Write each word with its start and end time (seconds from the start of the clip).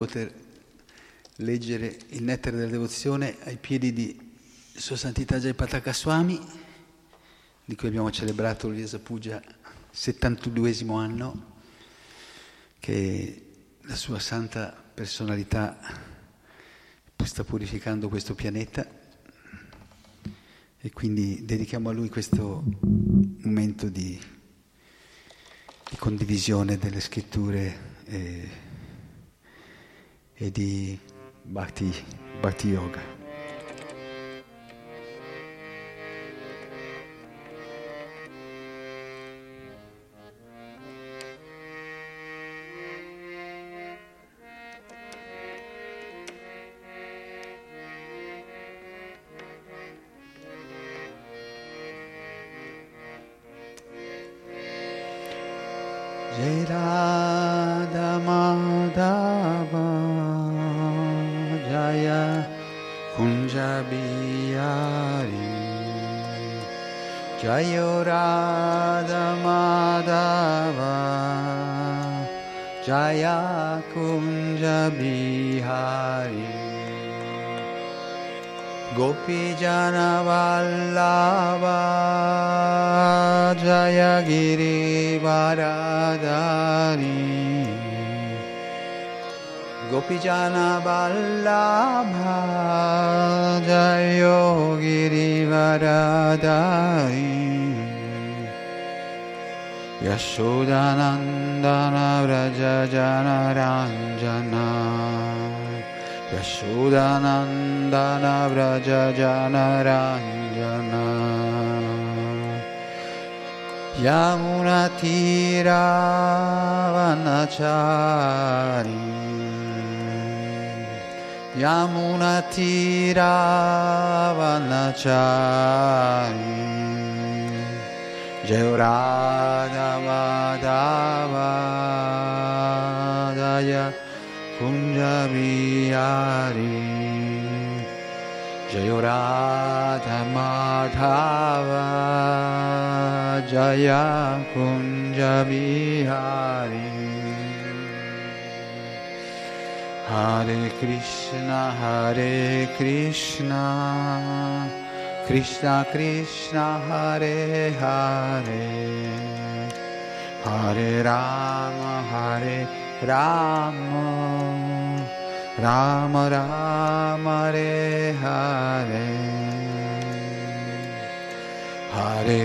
poter 0.00 0.32
leggere 1.36 1.98
il 2.08 2.22
nettare 2.22 2.56
della 2.56 2.70
devozione 2.70 3.36
ai 3.42 3.58
piedi 3.58 3.92
di 3.92 4.32
Sua 4.74 4.96
Santità 4.96 5.38
Jayapataka 5.38 5.92
Swami, 5.92 6.40
di 7.62 7.76
cui 7.76 7.88
abbiamo 7.88 8.10
celebrato 8.10 8.70
l'Iesa 8.70 8.98
Puja 8.98 9.42
72 9.90 10.74
anno, 10.88 11.58
che 12.78 13.48
la 13.82 13.94
sua 13.94 14.18
santa 14.18 14.72
personalità 14.72 15.78
sta 17.22 17.44
purificando 17.44 18.08
questo 18.08 18.34
pianeta 18.34 18.88
e 20.78 20.90
quindi 20.92 21.44
dedichiamo 21.44 21.90
a 21.90 21.92
lui 21.92 22.08
questo 22.08 22.64
momento 23.42 23.90
di, 23.90 24.18
di 25.90 25.96
condivisione 25.98 26.78
delle 26.78 27.00
scritture. 27.00 27.98
E, 28.06 28.68
e 30.40 30.50
di 30.50 30.98
Bhakti, 31.42 31.92
Bhakti 32.40 32.68
Yoga. 32.68 33.19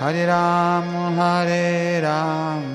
Hare 0.00 0.24
राम 0.26 0.86
Hare 1.16 2.00
राम 2.00 2.68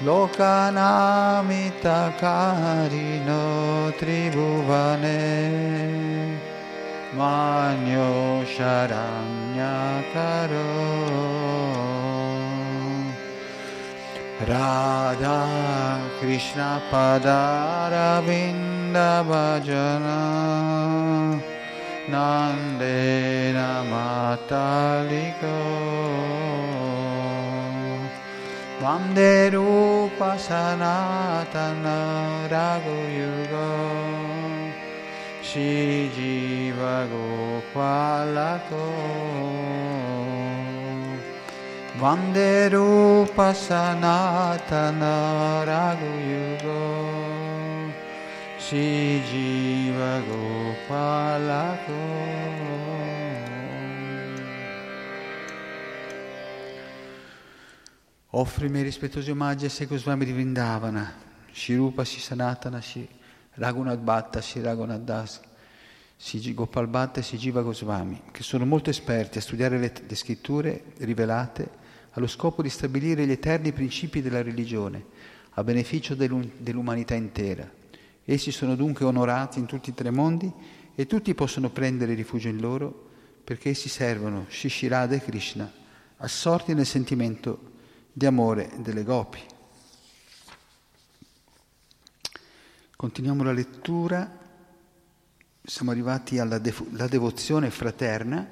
Vicharanaika 0.05 1.41
Nipuno 1.41 1.81
Sadharma 1.81 1.81
Samstapako 1.81 2.35
Lokanamitakarino 3.25 3.91
Tribhuvane 3.97 5.21
Manyo 7.15 8.45
Sharanya 8.45 9.75
Vande 28.85 29.49
Rupa 29.51 30.37
Sanatana 30.37 31.97
Raghuyuga 32.47 33.69
Shri 35.41 36.11
Jiva 36.15 37.07
Gopalako. 37.09 38.85
Vande 41.97 42.69
Rupa 42.71 43.49
Sanatana 43.65 45.15
Raghuyugo 45.65 46.85
Shri 48.59 49.23
Jiva 49.27 50.13
Gopalako 50.29 52.03
Offro 58.37 58.65
i 58.65 58.69
miei 58.69 58.83
rispettosi 58.83 59.31
omaggi 59.31 59.63
a 59.63 59.69
Seco 59.69 59.95
Swami 59.95 60.25
di 60.25 60.33
Vrindavana, 60.33 61.13
Shirupa 61.53 62.03
Sanatana 62.03 62.81
Shri 62.81 63.07
Raghunath 63.53 63.99
Bhatta, 63.99 64.41
Sri 64.41 64.59
Raghunath 64.59 65.03
Das, 65.03 65.39
Sri 66.17 66.53
Gopal 66.53 66.87
Bhatta 66.89 67.21
e 67.21 67.23
Sri 67.23 67.37
Jiva 67.37 67.61
Goswami, 67.61 68.23
che 68.31 68.43
sono 68.43 68.65
molto 68.65 68.89
esperti 68.89 69.37
a 69.37 69.41
studiare 69.41 69.77
le, 69.77 69.93
le 70.05 70.15
scritture 70.15 70.83
rivelate 70.97 71.69
allo 72.11 72.27
scopo 72.27 72.61
di 72.61 72.67
stabilire 72.67 73.25
gli 73.25 73.31
eterni 73.31 73.71
principi 73.71 74.21
della 74.21 74.43
religione 74.43 75.05
a 75.51 75.63
beneficio 75.63 76.13
dell'umanità 76.13 77.13
intera. 77.15 77.71
Essi 78.25 78.51
sono 78.51 78.75
dunque 78.75 79.05
onorati 79.05 79.59
in 79.59 79.65
tutti 79.65 79.91
i 79.91 79.93
tre 79.93 80.11
mondi 80.11 80.51
e 80.93 81.07
tutti 81.07 81.33
possono 81.35 81.69
prendere 81.69 82.13
rifugio 82.13 82.49
in 82.49 82.59
loro 82.59 83.11
perché 83.45 83.69
essi 83.69 83.87
servono 83.87 84.45
Shishirada 84.49 85.15
e 85.15 85.21
Krishna, 85.21 85.71
assorti 86.17 86.73
nel 86.73 86.85
sentimento 86.85 87.71
di 88.17 88.25
amore 88.25 88.71
delle 88.77 89.03
gopi. 89.03 89.43
Continuiamo 92.95 93.43
la 93.43 93.51
lettura, 93.51 94.39
siamo 95.61 95.91
arrivati 95.91 96.39
alla 96.39 96.57
devo- 96.57 96.87
devozione 97.09 97.69
fraterna. 97.69 98.47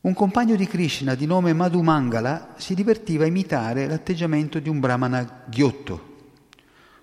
Un 0.00 0.12
compagno 0.12 0.56
di 0.56 0.66
Krishna 0.66 1.14
di 1.14 1.26
nome 1.26 1.52
Madhu 1.52 1.80
Mangala 1.80 2.56
si 2.56 2.74
divertiva 2.74 3.22
a 3.22 3.28
imitare 3.28 3.86
l'atteggiamento 3.86 4.58
di 4.58 4.68
un 4.68 4.80
brahmana 4.80 5.44
ghiotto. 5.46 6.30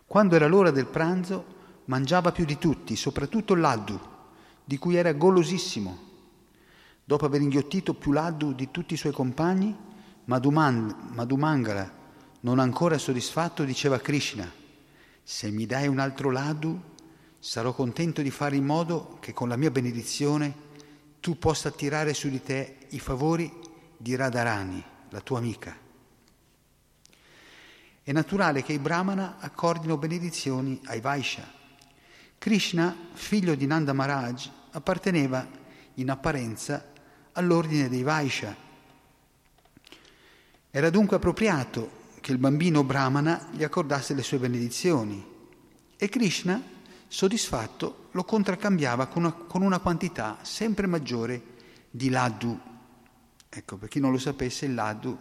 Quando 0.06 0.36
era 0.36 0.48
l'ora 0.48 0.72
del 0.72 0.88
pranzo 0.88 1.56
mangiava 1.86 2.34
più 2.34 2.44
di 2.44 2.58
tutti, 2.58 2.98
soprattutto 2.98 3.56
laddu, 3.56 3.98
di 4.66 4.78
cui 4.78 4.98
era 4.98 5.14
golosissimo. 5.14 6.09
Dopo 7.10 7.26
aver 7.26 7.42
inghiottito 7.42 7.96
più 7.96 8.12
laddu 8.12 8.54
di 8.54 8.70
tutti 8.70 8.94
i 8.94 8.98
suoi 8.98 9.12
compagni, 9.12 9.76
Madhu 10.26 10.52
Mangala 10.52 11.92
non 12.42 12.60
ancora 12.60 13.00
soddisfatto, 13.00 13.64
diceva 13.64 13.98
Krishna, 13.98 14.48
se 15.24 15.50
mi 15.50 15.66
dai 15.66 15.88
un 15.88 15.98
altro 15.98 16.30
ladu, 16.30 16.80
sarò 17.40 17.74
contento 17.74 18.22
di 18.22 18.30
fare 18.30 18.58
in 18.58 18.64
modo 18.64 19.18
che 19.20 19.34
con 19.34 19.50
la 19.50 19.58
mia 19.58 19.72
benedizione 19.72 20.54
tu 21.20 21.40
possa 21.40 21.70
attirare 21.70 22.14
su 22.14 22.30
di 22.30 22.44
te 22.44 22.78
i 22.90 23.00
favori 23.00 23.52
di 23.98 24.16
Radharani, 24.16 24.86
la 25.10 25.22
tua 25.22 25.40
amica. 25.40 25.76
È 28.04 28.12
naturale 28.12 28.62
che 28.62 28.74
i 28.74 28.78
Brahmana 28.78 29.38
accordino 29.40 29.98
benedizioni 29.98 30.80
ai 30.84 31.02
Vaishya. 31.02 31.52
Krishna, 32.38 32.96
figlio 33.14 33.56
di 33.56 33.66
Nanda 33.66 33.94
Maharaj, 33.94 34.48
apparteneva 34.74 35.58
in 35.96 36.12
apparenza 36.12 36.89
all'ordine 37.40 37.88
dei 37.88 38.04
Vaishya. 38.04 38.56
Era 40.70 40.90
dunque 40.90 41.16
appropriato 41.16 41.98
che 42.20 42.32
il 42.34 42.38
bambino 42.38 42.84
brahmana 42.84 43.50
gli 43.52 43.64
accordasse 43.64 44.14
le 44.14 44.24
sue 44.24 44.38
benedizioni 44.38 45.26
e 45.96 46.10
Krishna, 46.10 46.62
soddisfatto, 47.08 48.10
lo 48.12 48.24
contraccambiava 48.24 49.08
con 49.08 49.24
una, 49.24 49.32
con 49.32 49.62
una 49.62 49.80
quantità 49.80 50.40
sempre 50.42 50.86
maggiore 50.86 51.42
di 51.90 52.10
laddu. 52.10 52.60
Ecco, 53.50 53.78
per 53.78 53.90
chi 53.90 54.00
non 54.00 54.12
lo 54.12 54.20
sapesse, 54.20 54.66
il 54.66 54.74
laddu 54.74 55.18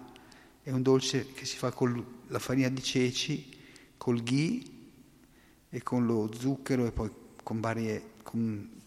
è 0.63 0.71
un 0.71 0.83
dolce 0.83 1.33
che 1.33 1.47
si 1.47 1.57
fa 1.57 1.71
con 1.71 2.05
la 2.27 2.39
farina 2.39 2.69
di 2.69 2.83
ceci, 2.83 3.57
col 3.97 4.23
ghee 4.23 4.63
e 5.71 5.83
con 5.83 6.05
lo 6.05 6.31
zucchero 6.37 6.85
e 6.85 6.93
poi 6.93 7.11
con, 7.43 7.61
varie, 7.61 8.11
con 8.23 8.78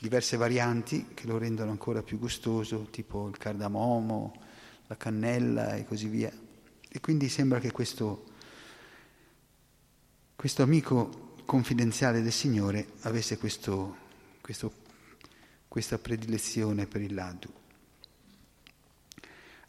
diverse 0.00 0.36
varianti 0.36 1.08
che 1.12 1.26
lo 1.26 1.38
rendono 1.38 1.72
ancora 1.72 2.02
più 2.02 2.18
gustoso, 2.18 2.86
tipo 2.90 3.28
il 3.28 3.36
cardamomo, 3.36 4.32
la 4.86 4.96
cannella 4.96 5.74
e 5.74 5.84
così 5.84 6.06
via. 6.06 6.32
E 6.88 7.00
quindi 7.00 7.28
sembra 7.28 7.58
che 7.58 7.72
questo, 7.72 8.24
questo 10.36 10.62
amico 10.62 11.34
confidenziale 11.44 12.22
del 12.22 12.32
Signore 12.32 12.92
avesse 13.00 13.38
questo, 13.38 13.96
questo, 14.40 14.72
questa 15.66 15.98
predilezione 15.98 16.86
per 16.86 17.00
il 17.00 17.14
laddu. 17.14 17.52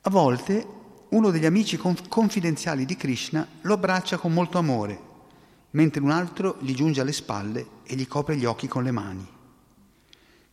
A 0.01 0.09
volte 0.09 0.65
uno 1.09 1.31
degli 1.31 1.45
amici 1.45 1.77
confidenziali 1.77 2.85
di 2.85 2.95
Krishna 2.95 3.47
lo 3.61 3.73
abbraccia 3.73 4.17
con 4.17 4.31
molto 4.31 4.59
amore, 4.59 5.07
mentre 5.71 6.01
un 6.01 6.11
altro 6.11 6.57
gli 6.61 6.73
giunge 6.73 7.01
alle 7.01 7.13
spalle 7.13 7.67
e 7.83 7.95
gli 7.95 8.07
copre 8.07 8.37
gli 8.37 8.45
occhi 8.45 8.67
con 8.67 8.83
le 8.83 8.91
mani. 8.91 9.37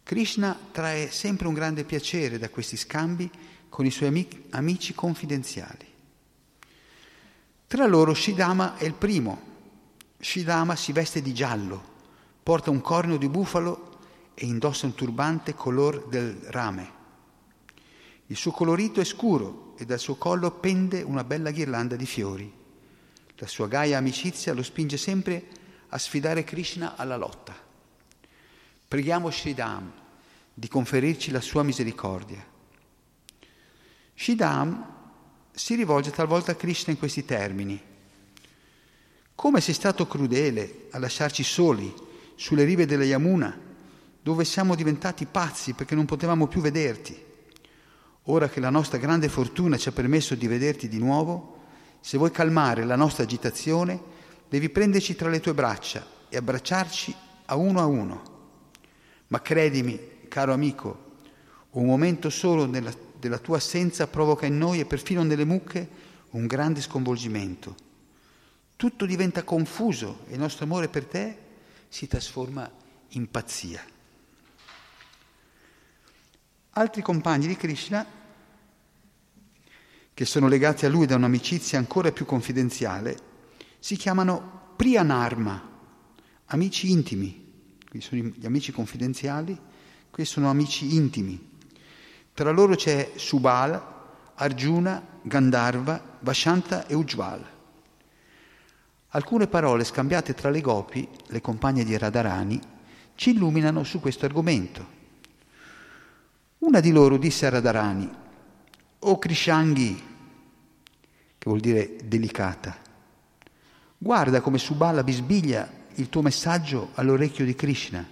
Krishna 0.07 0.57
trae 0.71 1.11
sempre 1.11 1.49
un 1.49 1.53
grande 1.53 1.83
piacere 1.83 2.39
da 2.39 2.49
questi 2.49 2.77
scambi 2.77 3.29
con 3.69 3.85
i 3.85 3.91
suoi 3.91 4.29
amici 4.51 4.95
confidenziali. 4.95 5.85
Tra 7.67 7.87
loro 7.87 8.15
Shidama 8.15 8.77
è 8.77 8.85
il 8.85 8.93
primo. 8.93 9.41
Shidama 10.17 10.77
si 10.77 10.93
veste 10.93 11.21
di 11.23 11.35
giallo, 11.35 11.83
porta 12.41 12.71
un 12.71 12.81
corno 12.81 13.17
di 13.17 13.29
bufalo 13.29 13.99
e 14.35 14.47
indossa 14.47 14.87
un 14.87 14.95
turbante 14.95 15.55
color 15.55 16.07
del 16.07 16.35
rame. 16.51 16.93
Il 18.27 18.37
suo 18.37 18.53
colorito 18.53 19.01
è 19.01 19.05
scuro 19.05 19.75
e 19.77 19.85
dal 19.87 19.99
suo 19.99 20.15
collo 20.15 20.53
pende 20.53 21.03
una 21.03 21.25
bella 21.25 21.51
ghirlanda 21.51 21.97
di 21.97 22.07
fiori. 22.07 22.53
La 23.39 23.47
sua 23.49 23.67
gaia 23.67 23.99
amicizia 23.99 24.55
lo 24.55 24.63
spinge 24.63 24.99
sempre 24.99 25.45
a 25.89 25.99
sfidare 25.99 26.45
Krishna 26.45 26.95
alla 26.95 27.17
lotta. 27.17 27.66
Preghiamo 28.89 29.31
Shridam 29.31 29.93
di 30.55 30.69
conferirci 30.69 31.33
la 31.33 31.41
sua 31.41 31.65
misericordia. 31.65 32.45
Shidam 34.15 34.95
si 35.51 35.75
rivolge 35.75 36.13
talvolta 36.13 36.53
a 36.53 36.55
Krishna 36.55 36.93
in 36.93 36.99
questi 36.99 37.25
termini. 37.25 37.83
Come 39.35 39.61
sei 39.61 39.75
stato 39.75 40.07
crudele 40.07 40.87
a 40.93 40.99
lasciarci 40.99 41.43
soli 41.43 41.93
sulle 42.37 42.63
rive 42.63 42.87
della 42.87 43.05
Yamuna, 43.05 43.59
dove 44.23 44.45
siamo 44.45 44.77
diventati 44.77 45.27
pazzi 45.27 45.73
perché 45.73 45.97
non 45.97 46.07
potevamo 46.07 46.47
più 46.47 46.61
vederti. 46.61 47.25
Ora 48.29 48.49
che 48.49 48.61
la 48.61 48.71
nostra 48.71 48.99
grande 48.99 49.29
fortuna 49.29 49.77
ci 49.77 49.89
ha 49.89 49.93
permesso 49.93 50.37
di 50.37 50.47
vederti 50.47 50.89
di 50.89 50.99
nuovo, 50.99 51.65
se 52.01 52.19
vuoi 52.19 52.31
calmare 52.31 52.85
la 52.85 52.97
nostra 52.97 53.25
agitazione, 53.25 54.01
devi 54.49 54.71
prenderci 54.71 55.17
tra 55.17 55.29
le 55.29 55.41
tue 55.41 55.55
braccia 55.55 56.07
e 56.29 56.37
abbracciarci 56.37 57.15
a 57.47 57.57
uno 57.57 57.81
a 57.81 57.87
uno. 57.87 58.36
Ma 59.29 59.41
credimi, 59.41 59.99
caro 60.29 60.53
amico, 60.53 61.05
un 61.71 61.87
momento 61.87 62.31
solo 62.31 62.67
nella 62.67 62.93
della 63.19 63.39
tua 63.39 63.57
assenza 63.57 64.07
provoca 64.07 64.47
in 64.47 64.57
noi 64.57 64.81
e 64.81 64.87
perfino 64.87 65.23
nelle 65.23 65.45
mucche 65.45 65.89
un 66.31 66.47
grande 66.47 66.81
sconvolgimento. 66.81 67.75
Tutto 68.77 69.07
diventa 69.07 69.43
confuso 69.43 70.21
e 70.29 70.35
il 70.35 70.39
nostro 70.39 70.65
amore 70.65 70.89
per 70.89 71.07
te 71.07 71.39
si 71.89 72.07
trasforma 72.07 72.71
in 73.11 73.31
pazzia. 73.31 73.83
Altri 76.71 77.01
compagni 77.01 77.47
di 77.47 77.57
Krishna, 77.57 78.05
che 80.13 80.25
sono 80.25 80.49
legati 80.49 80.85
a 80.85 80.91
lui 80.91 81.07
da 81.07 81.17
un'amicizia 81.17 81.79
ancora 81.79 82.13
più 82.13 82.27
confidenziale, 82.27 83.19
si 83.79 83.97
chiamano 83.97 84.75
Priyanarma, 84.77 85.71
amici 86.47 86.91
intimi. 86.91 87.46
Qui 87.97 88.05
sono 88.05 88.31
gli 88.37 88.45
amici 88.45 88.73
confidenziali, 88.73 89.59
questi 90.11 90.35
sono 90.35 90.51
amici 90.51 90.95
intimi. 90.95 91.53
Tra 92.35 92.51
loro 92.51 92.75
c'è 92.75 93.13
Subal, 93.15 93.95
Arjuna, 94.35 95.03
Gandharva, 95.23 96.19
Vashanta 96.21 96.87
e 96.87 96.95
Ujjwal. 96.95 97.43
Alcune 99.09 99.47
parole 99.47 99.85
scambiate 99.85 100.35
tra 100.35 100.51
le 100.51 100.61
gopi, 100.61 101.09
le 101.29 101.41
compagne 101.41 101.85
di 101.85 101.97
Radharani, 101.97 102.61
ci 103.15 103.31
illuminano 103.31 103.83
su 103.83 103.99
questo 103.99 104.27
argomento. 104.27 104.87
Una 106.59 106.81
di 106.81 106.91
loro 106.91 107.17
disse 107.17 107.47
a 107.47 107.51
Radharani, 107.51 108.11
O 108.99 109.19
Krishanghi, 109.19 109.95
che 111.39 111.49
vuol 111.49 111.61
dire 111.61 111.97
delicata, 112.05 112.77
guarda 113.97 114.43
come 114.43 114.59
Subala 114.59 115.03
bisbiglia 115.03 115.76
il 115.97 116.09
tuo 116.09 116.23
messaggio 116.23 116.91
all'orecchio 116.95 117.45
di 117.45 117.55
Krishna 117.55 118.07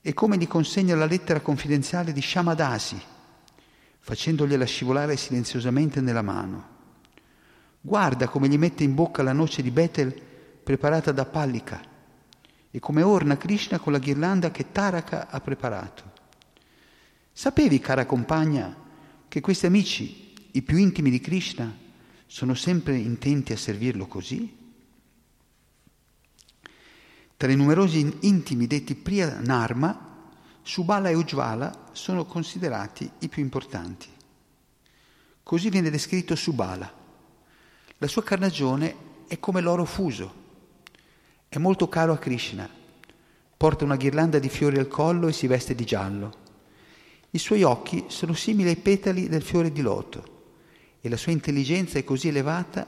e 0.00 0.14
come 0.14 0.36
gli 0.36 0.48
consegna 0.48 0.96
la 0.96 1.06
lettera 1.06 1.40
confidenziale 1.40 2.12
di 2.12 2.20
Shamadasi, 2.20 3.00
facendogliela 4.00 4.64
scivolare 4.64 5.16
silenziosamente 5.16 6.00
nella 6.00 6.22
mano. 6.22 6.70
Guarda 7.80 8.28
come 8.28 8.48
gli 8.48 8.58
mette 8.58 8.82
in 8.82 8.94
bocca 8.94 9.22
la 9.22 9.32
noce 9.32 9.62
di 9.62 9.70
Betel 9.70 10.12
preparata 10.62 11.12
da 11.12 11.24
Pallika 11.24 11.80
e 12.70 12.80
come 12.80 13.02
orna 13.02 13.36
Krishna 13.36 13.78
con 13.78 13.92
la 13.92 13.98
ghirlanda 13.98 14.50
che 14.50 14.72
Taraka 14.72 15.28
ha 15.28 15.40
preparato. 15.40 16.10
Sapevi, 17.32 17.78
cara 17.78 18.06
compagna, 18.06 18.74
che 19.28 19.40
questi 19.40 19.66
amici, 19.66 20.32
i 20.52 20.62
più 20.62 20.78
intimi 20.78 21.10
di 21.10 21.20
Krishna, 21.20 21.74
sono 22.26 22.54
sempre 22.54 22.96
intenti 22.96 23.52
a 23.52 23.56
servirlo 23.56 24.06
così? 24.06 24.61
Tra 27.42 27.50
i 27.50 27.56
numerosi 27.56 28.18
intimi 28.20 28.68
detti 28.68 28.94
Priya 28.94 29.40
Narma, 29.40 30.30
Subala 30.62 31.08
e 31.08 31.14
Ujvala 31.14 31.88
sono 31.90 32.24
considerati 32.24 33.10
i 33.18 33.28
più 33.28 33.42
importanti. 33.42 34.06
Così 35.42 35.68
viene 35.68 35.90
descritto 35.90 36.36
Subala 36.36 36.88
la 37.96 38.06
sua 38.06 38.22
carnagione 38.22 38.94
è 39.26 39.40
come 39.40 39.60
l'oro 39.60 39.84
fuso, 39.84 40.32
è 41.48 41.58
molto 41.58 41.88
caro 41.88 42.12
a 42.12 42.18
Krishna, 42.18 42.68
porta 43.56 43.82
una 43.82 43.96
ghirlanda 43.96 44.38
di 44.38 44.48
fiori 44.48 44.78
al 44.78 44.86
collo 44.86 45.26
e 45.26 45.32
si 45.32 45.48
veste 45.48 45.74
di 45.74 45.84
giallo. 45.84 46.32
I 47.30 47.38
suoi 47.38 47.64
occhi 47.64 48.04
sono 48.06 48.34
simili 48.34 48.68
ai 48.68 48.76
petali 48.76 49.28
del 49.28 49.42
fiore 49.42 49.72
di 49.72 49.80
loto 49.80 50.44
e 51.00 51.08
la 51.08 51.16
sua 51.16 51.32
intelligenza 51.32 51.98
è 51.98 52.04
così 52.04 52.28
elevata 52.28 52.86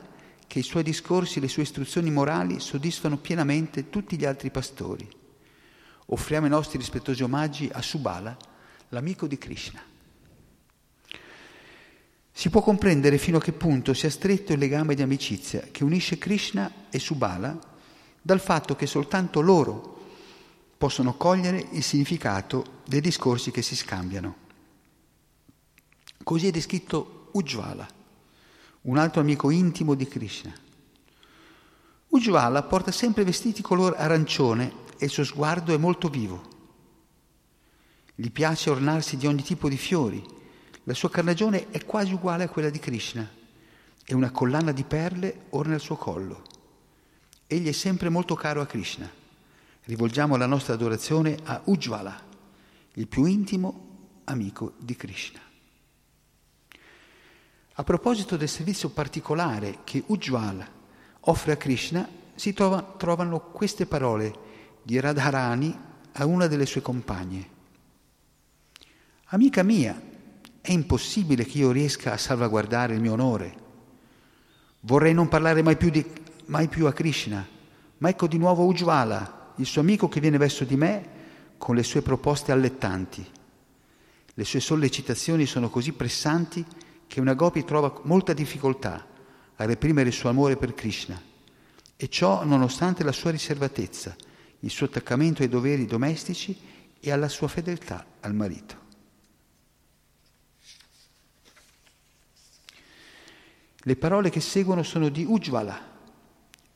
che 0.54 0.60
i 0.60 0.62
suoi 0.62 0.84
discorsi 0.84 1.38
e 1.38 1.40
le 1.40 1.48
sue 1.48 1.64
istruzioni 1.64 2.12
morali 2.12 2.60
soddisfano 2.60 3.16
pienamente 3.16 3.90
tutti 3.90 4.16
gli 4.16 4.24
altri 4.24 4.52
pastori. 4.52 5.04
Offriamo 6.06 6.46
i 6.46 6.48
nostri 6.48 6.78
rispettosi 6.78 7.24
omaggi 7.24 7.68
a 7.72 7.82
Subala, 7.82 8.36
l'amico 8.90 9.26
di 9.26 9.36
Krishna. 9.36 9.82
Si 12.30 12.50
può 12.50 12.60
comprendere 12.60 13.18
fino 13.18 13.38
a 13.38 13.40
che 13.40 13.50
punto 13.50 13.94
sia 13.94 14.08
stretto 14.10 14.52
il 14.52 14.60
legame 14.60 14.94
di 14.94 15.02
amicizia 15.02 15.60
che 15.72 15.82
unisce 15.82 16.18
Krishna 16.18 16.70
e 16.88 17.00
Subala 17.00 17.58
dal 18.22 18.38
fatto 18.38 18.76
che 18.76 18.86
soltanto 18.86 19.40
loro 19.40 20.04
possono 20.78 21.16
cogliere 21.16 21.66
il 21.72 21.82
significato 21.82 22.82
dei 22.86 23.00
discorsi 23.00 23.50
che 23.50 23.62
si 23.62 23.74
scambiano. 23.74 24.36
Così 26.22 26.46
è 26.46 26.50
descritto 26.52 27.30
Ujjvala, 27.32 28.02
un 28.84 28.98
altro 28.98 29.20
amico 29.20 29.50
intimo 29.50 29.94
di 29.94 30.06
Krishna. 30.06 30.52
Ujjvala 32.08 32.62
porta 32.62 32.90
sempre 32.90 33.24
vestiti 33.24 33.62
color 33.62 33.94
arancione 33.96 34.72
e 34.98 35.06
il 35.06 35.10
suo 35.10 35.24
sguardo 35.24 35.74
è 35.74 35.76
molto 35.76 36.08
vivo. 36.08 36.52
Gli 38.14 38.30
piace 38.30 38.70
ornarsi 38.70 39.16
di 39.16 39.26
ogni 39.26 39.42
tipo 39.42 39.68
di 39.68 39.76
fiori 39.76 40.22
la 40.86 40.92
sua 40.92 41.08
carnagione 41.08 41.70
è 41.70 41.82
quasi 41.84 42.12
uguale 42.12 42.44
a 42.44 42.48
quella 42.48 42.68
di 42.68 42.78
Krishna 42.78 43.26
e 44.04 44.14
una 44.14 44.30
collana 44.30 44.70
di 44.70 44.84
perle 44.84 45.46
orna 45.50 45.74
il 45.74 45.80
suo 45.80 45.96
collo. 45.96 46.42
Egli 47.46 47.68
è 47.68 47.72
sempre 47.72 48.10
molto 48.10 48.34
caro 48.34 48.60
a 48.60 48.66
Krishna. 48.66 49.10
Rivolgiamo 49.84 50.36
la 50.36 50.46
nostra 50.46 50.74
adorazione 50.74 51.38
a 51.44 51.62
Ujjvala, 51.64 52.22
il 52.94 53.08
più 53.08 53.24
intimo 53.24 54.20
amico 54.24 54.74
di 54.78 54.94
Krishna. 54.94 55.40
A 57.76 57.82
proposito 57.82 58.36
del 58.36 58.48
servizio 58.48 58.90
particolare 58.90 59.78
che 59.82 60.04
Ujjvala 60.06 60.66
offre 61.26 61.52
a 61.52 61.56
Krishna, 61.56 62.08
si 62.36 62.52
trova, 62.52 62.82
trovano 62.96 63.40
queste 63.40 63.86
parole 63.86 64.32
di 64.82 65.00
Radharani 65.00 65.76
a 66.12 66.24
una 66.24 66.46
delle 66.46 66.66
sue 66.66 66.82
compagne. 66.82 67.48
Amica 69.26 69.64
mia, 69.64 70.00
è 70.60 70.70
impossibile 70.70 71.44
che 71.44 71.58
io 71.58 71.72
riesca 71.72 72.12
a 72.12 72.16
salvaguardare 72.16 72.94
il 72.94 73.00
mio 73.00 73.12
onore. 73.12 73.62
Vorrei 74.80 75.12
non 75.12 75.28
parlare 75.28 75.62
mai 75.62 75.76
più, 75.76 75.90
di, 75.90 76.04
mai 76.46 76.68
più 76.68 76.86
a 76.86 76.92
Krishna, 76.92 77.44
ma 77.98 78.08
ecco 78.08 78.28
di 78.28 78.38
nuovo 78.38 78.64
Ujjvala, 78.66 79.52
il 79.56 79.66
suo 79.66 79.80
amico 79.80 80.08
che 80.08 80.20
viene 80.20 80.38
verso 80.38 80.64
di 80.64 80.76
me 80.76 81.08
con 81.58 81.74
le 81.74 81.82
sue 81.82 82.02
proposte 82.02 82.52
allettanti. 82.52 83.26
Le 84.32 84.44
sue 84.44 84.60
sollecitazioni 84.60 85.44
sono 85.46 85.68
così 85.70 85.92
pressanti 85.92 86.64
che 87.06 87.20
una 87.20 87.34
gopi 87.34 87.64
trova 87.64 88.00
molta 88.04 88.32
difficoltà 88.32 89.06
a 89.56 89.64
reprimere 89.64 90.08
il 90.08 90.14
suo 90.14 90.28
amore 90.28 90.56
per 90.56 90.74
Krishna, 90.74 91.20
e 91.96 92.08
ciò 92.08 92.44
nonostante 92.44 93.04
la 93.04 93.12
sua 93.12 93.30
riservatezza, 93.30 94.16
il 94.60 94.70
suo 94.70 94.86
attaccamento 94.86 95.42
ai 95.42 95.48
doveri 95.48 95.86
domestici 95.86 96.58
e 96.98 97.10
alla 97.10 97.28
sua 97.28 97.48
fedeltà 97.48 98.04
al 98.20 98.34
marito. 98.34 98.82
Le 103.86 103.96
parole 103.96 104.30
che 104.30 104.40
seguono 104.40 104.82
sono 104.82 105.10
di 105.10 105.24
Ujjvala 105.24 105.92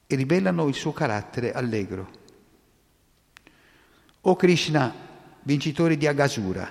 e 0.07 0.15
rivelano 0.15 0.69
il 0.69 0.75
suo 0.75 0.93
carattere 0.93 1.53
allegro. 1.53 2.11
O 4.23 4.37
Krishna, 4.37 4.95
vincitore 5.43 5.97
di 5.97 6.07
Agasura, 6.07 6.71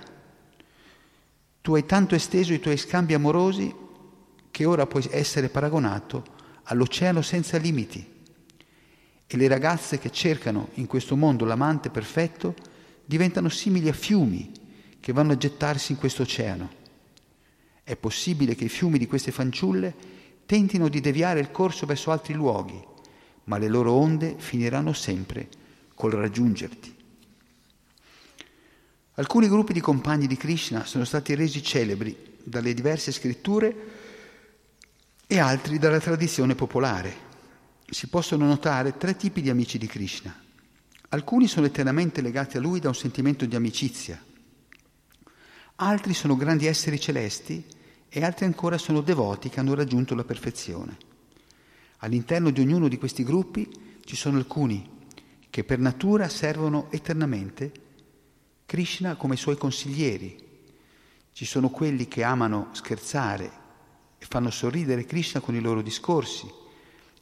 tu 1.67 1.75
hai 1.75 1.85
tanto 1.85 2.15
esteso 2.15 2.53
i 2.53 2.61
tuoi 2.61 2.77
scambi 2.77 3.13
amorosi 3.13 3.75
che 4.51 4.63
ora 4.63 4.87
puoi 4.87 5.05
essere 5.11 5.49
paragonato 5.49 6.23
all'oceano 6.63 7.21
senza 7.21 7.57
limiti. 7.57 8.07
E 9.27 9.35
le 9.35 9.47
ragazze 9.49 9.99
che 9.99 10.09
cercano 10.09 10.69
in 10.75 10.87
questo 10.87 11.17
mondo 11.17 11.43
l'amante 11.43 11.89
perfetto 11.89 12.55
diventano 13.03 13.49
simili 13.49 13.89
a 13.89 13.93
fiumi 13.93 14.49
che 15.01 15.11
vanno 15.11 15.33
a 15.33 15.37
gettarsi 15.37 15.91
in 15.91 15.97
questo 15.97 16.21
oceano. 16.21 16.69
È 17.83 17.97
possibile 17.97 18.55
che 18.55 18.63
i 18.63 18.69
fiumi 18.69 18.97
di 18.97 19.05
queste 19.05 19.33
fanciulle 19.33 19.93
tentino 20.45 20.87
di 20.87 21.01
deviare 21.01 21.41
il 21.41 21.51
corso 21.51 21.85
verso 21.85 22.11
altri 22.11 22.33
luoghi, 22.33 22.81
ma 23.43 23.57
le 23.57 23.67
loro 23.67 23.91
onde 23.91 24.35
finiranno 24.37 24.93
sempre 24.93 25.49
col 25.95 26.13
raggiungerti. 26.13 26.96
Alcuni 29.19 29.47
gruppi 29.47 29.73
di 29.73 29.81
compagni 29.81 30.27
di 30.27 30.37
Krishna 30.37 30.85
sono 30.85 31.03
stati 31.03 31.33
resi 31.33 31.63
celebri 31.63 32.35
dalle 32.43 32.75
diverse 32.75 33.11
scritture 33.11 33.75
e 35.25 35.39
altri 35.39 35.79
dalla 35.79 35.99
tradizione 35.99 36.53
popolare. 36.53 37.25
Si 37.89 38.09
possono 38.09 38.45
notare 38.45 38.95
tre 38.95 39.15
tipi 39.15 39.41
di 39.41 39.49
amici 39.49 39.79
di 39.79 39.87
Krishna. 39.87 40.39
Alcuni 41.09 41.47
sono 41.47 41.65
eternamente 41.65 42.21
legati 42.21 42.57
a 42.57 42.59
lui 42.59 42.79
da 42.79 42.89
un 42.89 42.93
sentimento 42.93 43.45
di 43.47 43.55
amicizia, 43.55 44.23
altri 45.77 46.13
sono 46.13 46.35
grandi 46.35 46.67
esseri 46.67 46.99
celesti 46.99 47.65
e 48.07 48.23
altri 48.23 48.45
ancora 48.45 48.77
sono 48.77 49.01
devoti 49.01 49.49
che 49.49 49.59
hanno 49.59 49.73
raggiunto 49.73 50.13
la 50.13 50.25
perfezione. 50.25 50.95
All'interno 51.97 52.51
di 52.51 52.61
ognuno 52.61 52.87
di 52.87 52.99
questi 52.99 53.23
gruppi 53.23 53.67
ci 54.05 54.15
sono 54.15 54.37
alcuni 54.37 54.87
che 55.49 55.63
per 55.63 55.79
natura 55.79 56.29
servono 56.29 56.91
eternamente 56.91 57.85
Krishna 58.67 59.15
come 59.15 59.37
suoi 59.37 59.55
consiglieri. 59.55 60.37
Ci 61.31 61.45
sono 61.45 61.69
quelli 61.69 62.09
che 62.09 62.23
amano 62.23 62.67
scherzare 62.73 63.51
e 64.17 64.25
fanno 64.27 64.49
sorridere 64.49 65.05
Krishna 65.05 65.39
con 65.39 65.55
i 65.55 65.61
loro 65.61 65.81
discorsi 65.81 66.51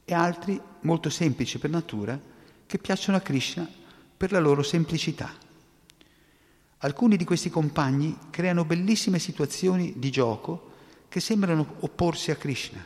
e 0.03 0.13
altri, 0.15 0.59
molto 0.81 1.11
semplici 1.11 1.59
per 1.59 1.69
natura, 1.69 2.19
che 2.65 2.79
piacciono 2.79 3.17
a 3.17 3.21
Krishna 3.21 3.69
per 4.17 4.31
la 4.31 4.39
loro 4.39 4.63
semplicità. 4.63 5.31
Alcuni 6.79 7.15
di 7.15 7.25
questi 7.25 7.51
compagni 7.51 8.17
creano 8.31 8.65
bellissime 8.65 9.19
situazioni 9.19 9.93
di 9.97 10.09
gioco 10.09 10.71
che 11.07 11.19
sembrano 11.19 11.75
opporsi 11.81 12.31
a 12.31 12.37
Krishna. 12.37 12.83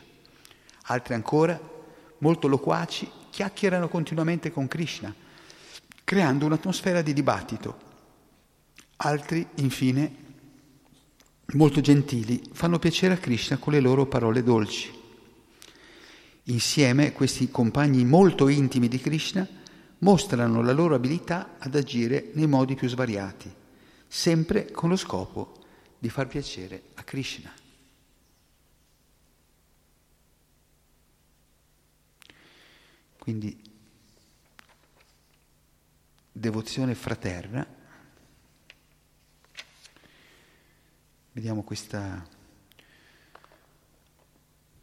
Altri 0.82 1.14
ancora, 1.14 1.58
molto 2.18 2.46
loquaci, 2.46 3.10
chiacchierano 3.30 3.88
continuamente 3.88 4.50
con 4.50 4.68
Krishna, 4.68 5.14
creando 6.04 6.44
un'atmosfera 6.44 7.00
di 7.00 7.14
dibattito. 7.14 7.88
Altri, 9.02 9.46
infine, 9.56 10.14
molto 11.54 11.80
gentili, 11.80 12.42
fanno 12.52 12.78
piacere 12.78 13.14
a 13.14 13.16
Krishna 13.16 13.56
con 13.56 13.72
le 13.72 13.80
loro 13.80 14.04
parole 14.04 14.42
dolci. 14.42 14.92
Insieme 16.44 17.12
questi 17.12 17.50
compagni 17.50 18.04
molto 18.04 18.48
intimi 18.48 18.88
di 18.88 18.98
Krishna 18.98 19.48
mostrano 20.00 20.60
la 20.60 20.72
loro 20.72 20.94
abilità 20.94 21.56
ad 21.58 21.76
agire 21.76 22.30
nei 22.34 22.46
modi 22.46 22.74
più 22.74 22.88
svariati, 22.88 23.50
sempre 24.06 24.70
con 24.70 24.90
lo 24.90 24.96
scopo 24.96 25.64
di 25.98 26.10
far 26.10 26.26
piacere 26.26 26.82
a 26.94 27.02
Krishna. 27.02 27.50
Quindi 33.16 33.62
devozione 36.30 36.94
fraterna. 36.94 37.78
Vediamo 41.40 41.62
questa, 41.62 42.22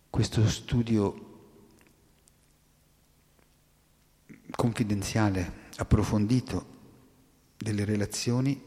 questo 0.10 0.50
studio 0.50 1.52
confidenziale, 4.50 5.68
approfondito 5.76 6.66
delle 7.58 7.86
relazioni 7.86 8.60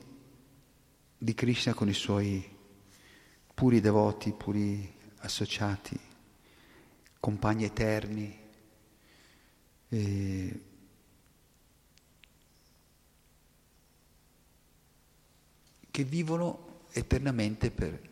di 1.18 1.35
Krishna 1.35 1.75
con 1.75 1.88
i 1.88 1.92
suoi 1.92 2.49
puri 3.52 3.80
devoti, 3.80 4.35
puri 4.35 4.97
associati, 5.16 5.99
compagni 7.18 7.64
eterni. 7.64 8.38
E 9.88 10.61
che 15.90 16.04
vivono 16.04 16.69
eternamente 16.92 17.70
per 17.70 18.09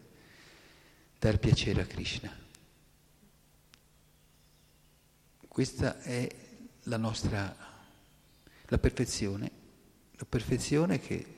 dar 1.18 1.38
piacere 1.38 1.82
a 1.82 1.86
Krishna. 1.86 2.46
Questa 5.48 6.00
è 6.00 6.28
la 6.84 6.96
nostra, 6.96 7.56
la 8.66 8.78
perfezione, 8.78 9.50
la 10.12 10.24
perfezione 10.24 11.00
che 11.00 11.34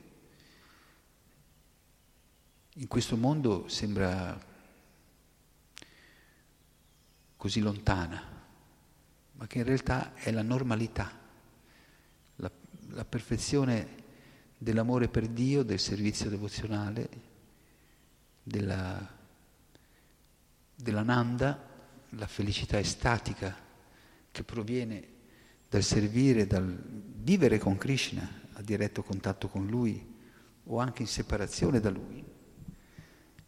in 2.75 2.87
questo 2.87 3.16
mondo 3.16 3.68
sembra 3.68 4.38
così 7.37 7.61
lontana, 7.61 8.23
ma 9.32 9.47
che 9.47 9.59
in 9.59 9.64
realtà 9.64 10.14
è 10.14 10.30
la 10.30 10.42
normalità, 10.42 11.18
la, 12.37 12.50
la 12.88 13.04
perfezione 13.06 13.97
dell'amore 14.59 15.09
per 15.09 15.26
Dio, 15.26 15.62
del 15.62 15.78
servizio 15.80 16.28
devozionale, 16.28 17.29
della, 18.42 19.09
della 20.75 21.02
nanda, 21.02 21.68
la 22.11 22.26
felicità 22.26 22.78
estatica 22.78 23.56
che 24.30 24.44
proviene 24.44 25.09
dal 25.68 25.82
servire, 25.82 26.47
dal 26.47 26.64
vivere 26.66 27.59
con 27.59 27.76
Krishna 27.76 28.28
a 28.54 28.62
diretto 28.62 29.02
contatto 29.02 29.49
con 29.49 29.66
Lui 29.66 30.18
o 30.64 30.78
anche 30.78 31.02
in 31.02 31.09
separazione 31.09 31.80
da 31.80 31.90
Lui, 31.90 32.25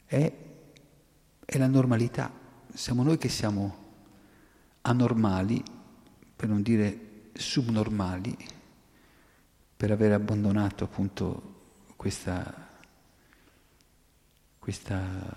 è, 0.05 0.33
è 1.45 1.59
la 1.59 1.67
normalità. 1.67 2.33
Siamo 2.73 3.03
noi 3.03 3.19
che 3.19 3.29
siamo 3.29 3.81
anormali, 4.83 5.63
per 6.35 6.49
non 6.49 6.63
dire 6.63 7.31
subnormali, 7.35 8.37
per 9.77 9.91
aver 9.91 10.13
abbandonato 10.13 10.85
appunto 10.85 11.51
questa, 11.97 12.62
questa 14.63 15.35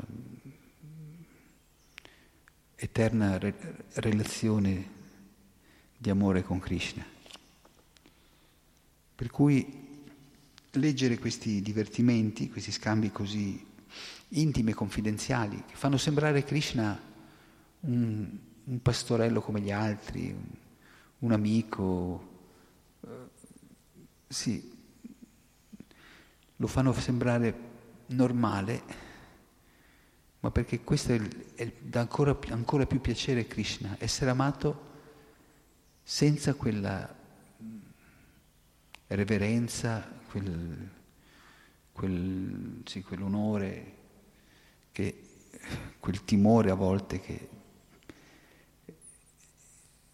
eterna 2.76 3.40
re- 3.40 3.86
relazione 3.94 4.90
di 5.98 6.12
amore 6.12 6.44
con 6.44 6.60
Krishna. 6.60 7.04
Per 9.16 9.32
cui 9.32 10.04
leggere 10.74 11.18
questi 11.18 11.64
divertimenti, 11.64 12.52
questi 12.52 12.72
scambi 12.72 13.12
così 13.12 13.66
intimi 14.28 14.70
e 14.70 14.76
confidenziali, 14.76 15.64
che 15.66 15.74
fanno 15.74 15.98
sembrare 15.98 16.44
Krishna 16.44 16.96
un, 17.80 18.30
un 18.64 18.82
pastorello 18.84 19.42
come 19.42 19.60
gli 19.60 19.72
altri, 19.72 20.30
un, 20.30 20.46
un 21.18 21.32
amico, 21.32 22.44
sì, 24.28 24.72
lo 26.58 26.68
fanno 26.68 26.94
sembrare 26.94 27.74
normale, 28.08 29.05
ma 30.46 30.52
perché 30.52 30.82
questo 30.84 31.12
è, 31.12 31.20
è, 31.56 31.74
dà 31.80 32.02
ancora, 32.02 32.38
ancora 32.50 32.86
più 32.86 33.02
piacere 33.02 33.40
a 33.40 33.46
Krishna, 33.46 33.96
essere 33.98 34.30
amato 34.30 34.94
senza 36.04 36.54
quella 36.54 37.16
reverenza, 39.08 40.08
quel, 40.30 40.92
quel, 41.92 42.82
sì, 42.86 43.02
quell'onore, 43.02 43.94
che, 44.92 45.24
quel 46.00 46.24
timore 46.24 46.70
a 46.70 46.76
volte 46.76 47.20
che 47.20 47.50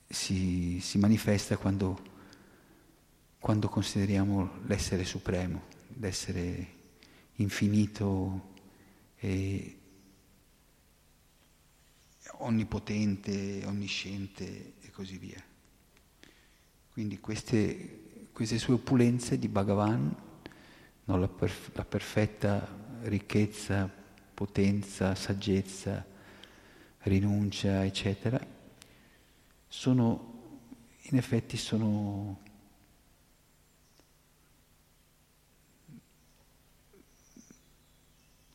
si, 0.07 0.79
si 0.79 0.97
manifesta 0.97 1.57
quando 1.57 2.07
quando 3.37 3.67
consideriamo 3.67 4.59
l'essere 4.67 5.03
supremo, 5.03 5.63
l'essere 5.97 6.67
infinito 7.37 8.53
e 9.17 9.80
onnipotente, 12.43 13.63
onnisciente 13.65 14.73
e 14.81 14.91
così 14.91 15.17
via. 15.17 15.43
Quindi 16.91 17.19
queste, 17.19 18.27
queste 18.31 18.57
sue 18.57 18.75
opulenze 18.75 19.39
di 19.39 19.47
Bhagavan, 19.47 20.15
no, 21.05 21.17
la, 21.17 21.27
perf- 21.27 21.75
la 21.75 21.85
perfetta 21.85 22.67
ricchezza, 23.03 23.89
potenza, 24.33 25.15
saggezza, 25.15 26.05
rinuncia, 26.99 27.85
eccetera, 27.85 28.39
sono, 29.67 30.59
in 31.03 31.17
effetti 31.17 31.57
sono 31.57 32.49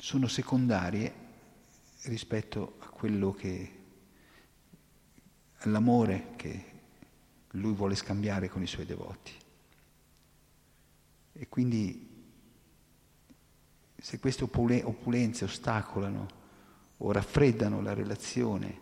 sono 0.06 0.28
secondarie 0.28 1.25
rispetto 2.06 2.76
a 2.80 2.88
quello 2.88 3.32
che 3.32 3.72
all'amore 5.60 6.32
che 6.36 6.64
lui 7.50 7.72
vuole 7.72 7.94
scambiare 7.94 8.48
con 8.48 8.62
i 8.62 8.66
suoi 8.66 8.84
devoti. 8.84 9.32
E 11.32 11.48
quindi 11.48 12.14
se 13.96 14.18
queste 14.18 14.44
opulenze 14.44 15.44
ostacolano 15.44 16.26
o 16.98 17.12
raffreddano 17.12 17.80
la 17.82 17.94
relazione 17.94 18.80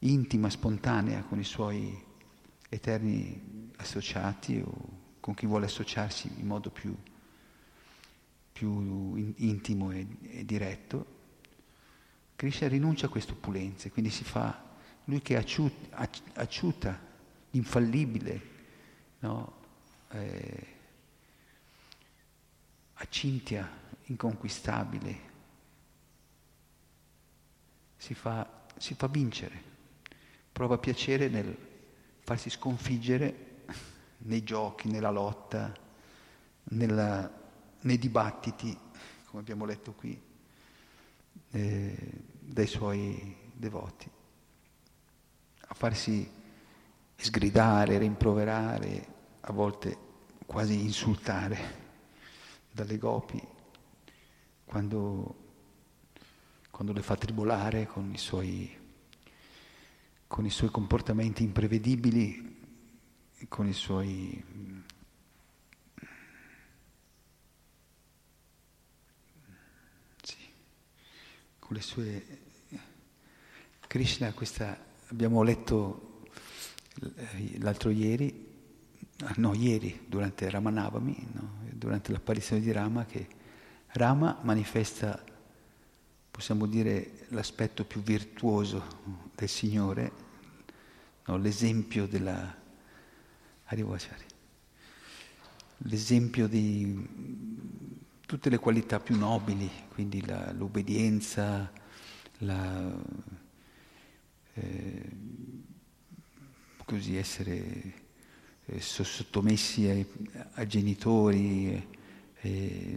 intima, 0.00 0.50
spontanea 0.50 1.22
con 1.24 1.38
i 1.38 1.44
suoi 1.44 2.02
eterni 2.68 3.70
associati 3.76 4.62
o 4.64 5.02
con 5.20 5.34
chi 5.34 5.46
vuole 5.46 5.66
associarsi 5.66 6.30
in 6.36 6.46
modo 6.46 6.70
più 6.70 6.94
più 8.54 9.16
intimo 9.36 9.90
e, 9.90 10.06
e 10.22 10.44
diretto, 10.44 11.13
Krishna 12.36 12.68
rinuncia 12.68 13.06
a 13.06 13.08
queste 13.08 13.32
opulenze, 13.32 13.90
quindi 13.90 14.10
si 14.10 14.24
fa 14.24 14.62
lui 15.04 15.20
che 15.20 15.36
acciuta, 15.36 16.08
acciuta 16.34 16.98
infallibile, 17.50 18.40
no? 19.20 19.52
eh, 20.10 20.66
accintia, 22.94 23.68
inconquistabile, 24.04 25.32
si 27.96 28.14
fa, 28.14 28.66
si 28.76 28.94
fa 28.94 29.06
vincere, 29.06 29.62
prova 30.52 30.78
piacere 30.78 31.28
nel 31.28 31.56
farsi 32.20 32.50
sconfiggere 32.50 33.62
nei 34.18 34.42
giochi, 34.42 34.88
nella 34.88 35.10
lotta, 35.10 35.72
nella 36.64 37.42
nei 37.84 37.98
dibattiti, 37.98 38.76
come 39.26 39.42
abbiamo 39.42 39.64
letto 39.64 39.92
qui, 39.92 40.18
eh, 41.54 41.94
dai 42.40 42.66
suoi 42.66 43.36
devoti, 43.52 44.10
a 45.68 45.74
farsi 45.74 46.28
sgridare, 47.14 47.96
rimproverare, 47.98 49.06
a 49.40 49.52
volte 49.52 49.96
quasi 50.46 50.82
insultare 50.82 51.82
dalle 52.72 52.98
gopi, 52.98 53.40
quando, 54.64 55.36
quando 56.70 56.92
le 56.92 57.02
fa 57.02 57.14
tribolare 57.14 57.86
con 57.86 58.12
i, 58.12 58.18
suoi, 58.18 58.76
con 60.26 60.44
i 60.44 60.50
suoi 60.50 60.70
comportamenti 60.70 61.44
imprevedibili, 61.44 62.62
con 63.46 63.68
i 63.68 63.72
suoi 63.72 64.73
con 71.64 71.76
le 71.76 71.82
sue... 71.82 72.42
Krishna, 73.86 74.32
questa, 74.32 74.76
abbiamo 75.08 75.42
letto 75.42 76.22
l'altro 77.58 77.90
ieri, 77.90 78.52
no, 79.36 79.54
ieri, 79.54 80.04
durante 80.06 80.50
Ramanavami, 80.50 81.28
no? 81.32 81.50
durante 81.70 82.10
l'apparizione 82.10 82.60
di 82.60 82.72
Rama, 82.72 83.04
che 83.04 83.28
Rama 83.88 84.40
manifesta, 84.42 85.22
possiamo 86.30 86.66
dire, 86.66 87.26
l'aspetto 87.28 87.84
più 87.84 88.02
virtuoso 88.02 88.82
del 89.34 89.48
Signore, 89.48 90.12
no? 91.26 91.36
l'esempio 91.36 92.06
della, 92.06 92.62
Arrivacari. 93.66 94.24
L'esempio 95.78 96.46
di 96.46 98.03
tutte 98.26 98.48
le 98.48 98.58
qualità 98.58 99.00
più 99.00 99.16
nobili, 99.16 99.70
quindi 99.88 100.24
la, 100.24 100.50
l'obbedienza, 100.52 101.70
la, 102.38 103.02
eh, 104.54 105.10
così 106.84 107.16
essere 107.16 108.02
eh, 108.64 108.80
sottomessi 108.80 109.86
ai, 109.86 110.06
ai 110.52 110.66
genitori, 110.66 111.86
eh, 112.40 112.96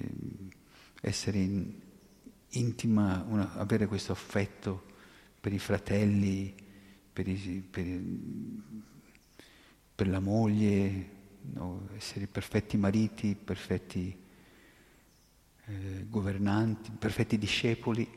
essere 1.01 1.39
in, 1.39 1.73
intima, 2.49 3.25
una, 3.27 3.53
avere 3.55 3.87
questo 3.87 4.13
affetto 4.13 4.83
per 5.41 5.51
i 5.51 5.59
fratelli, 5.59 6.55
per, 7.11 7.27
i, 7.27 7.65
per, 7.69 7.85
per 9.93 10.07
la 10.07 10.19
moglie, 10.19 11.09
no? 11.53 11.89
essere 11.97 12.27
perfetti 12.27 12.77
mariti, 12.77 13.35
perfetti 13.35 14.25
eh, 15.69 16.05
governanti, 16.07 16.91
perfetti 16.91 17.37
discepoli, 17.37 18.07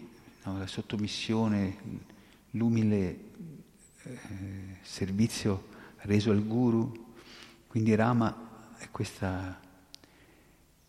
no? 0.45 0.59
la 0.59 0.67
sottomissione, 0.67 1.77
l'umile 2.51 3.19
eh, 4.03 4.79
servizio 4.83 5.69
reso 5.99 6.31
al 6.31 6.47
guru. 6.47 7.15
Quindi 7.67 7.95
Rama 7.95 8.75
è, 8.79 8.89
questa, 8.91 9.61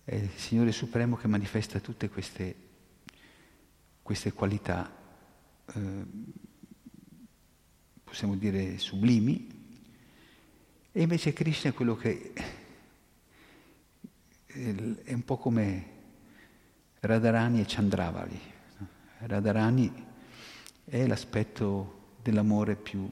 è 0.04 0.16
il 0.16 0.30
Signore 0.36 0.72
Supremo 0.72 1.16
che 1.16 1.28
manifesta 1.28 1.80
tutte 1.80 2.10
queste, 2.10 2.56
queste 4.02 4.32
qualità, 4.32 4.96
eh, 5.66 6.06
possiamo 8.04 8.36
dire 8.36 8.78
sublimi, 8.78 9.60
e 10.92 11.02
invece 11.02 11.34
Krishna 11.34 11.70
è 11.70 11.74
quello 11.74 11.96
che 11.96 12.34
è 14.46 15.14
un 15.14 15.24
po' 15.24 15.38
come 15.38 15.91
Radharani 17.04 17.62
e 17.62 17.66
Chandravali. 17.68 18.40
Radharani 19.22 19.92
è 20.86 21.08
l'aspetto 21.08 22.18
dell'amore 22.22 22.76
più, 22.76 23.12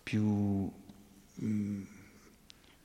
più 0.00 0.22
mh, 0.22 1.44
mm, 1.44 1.82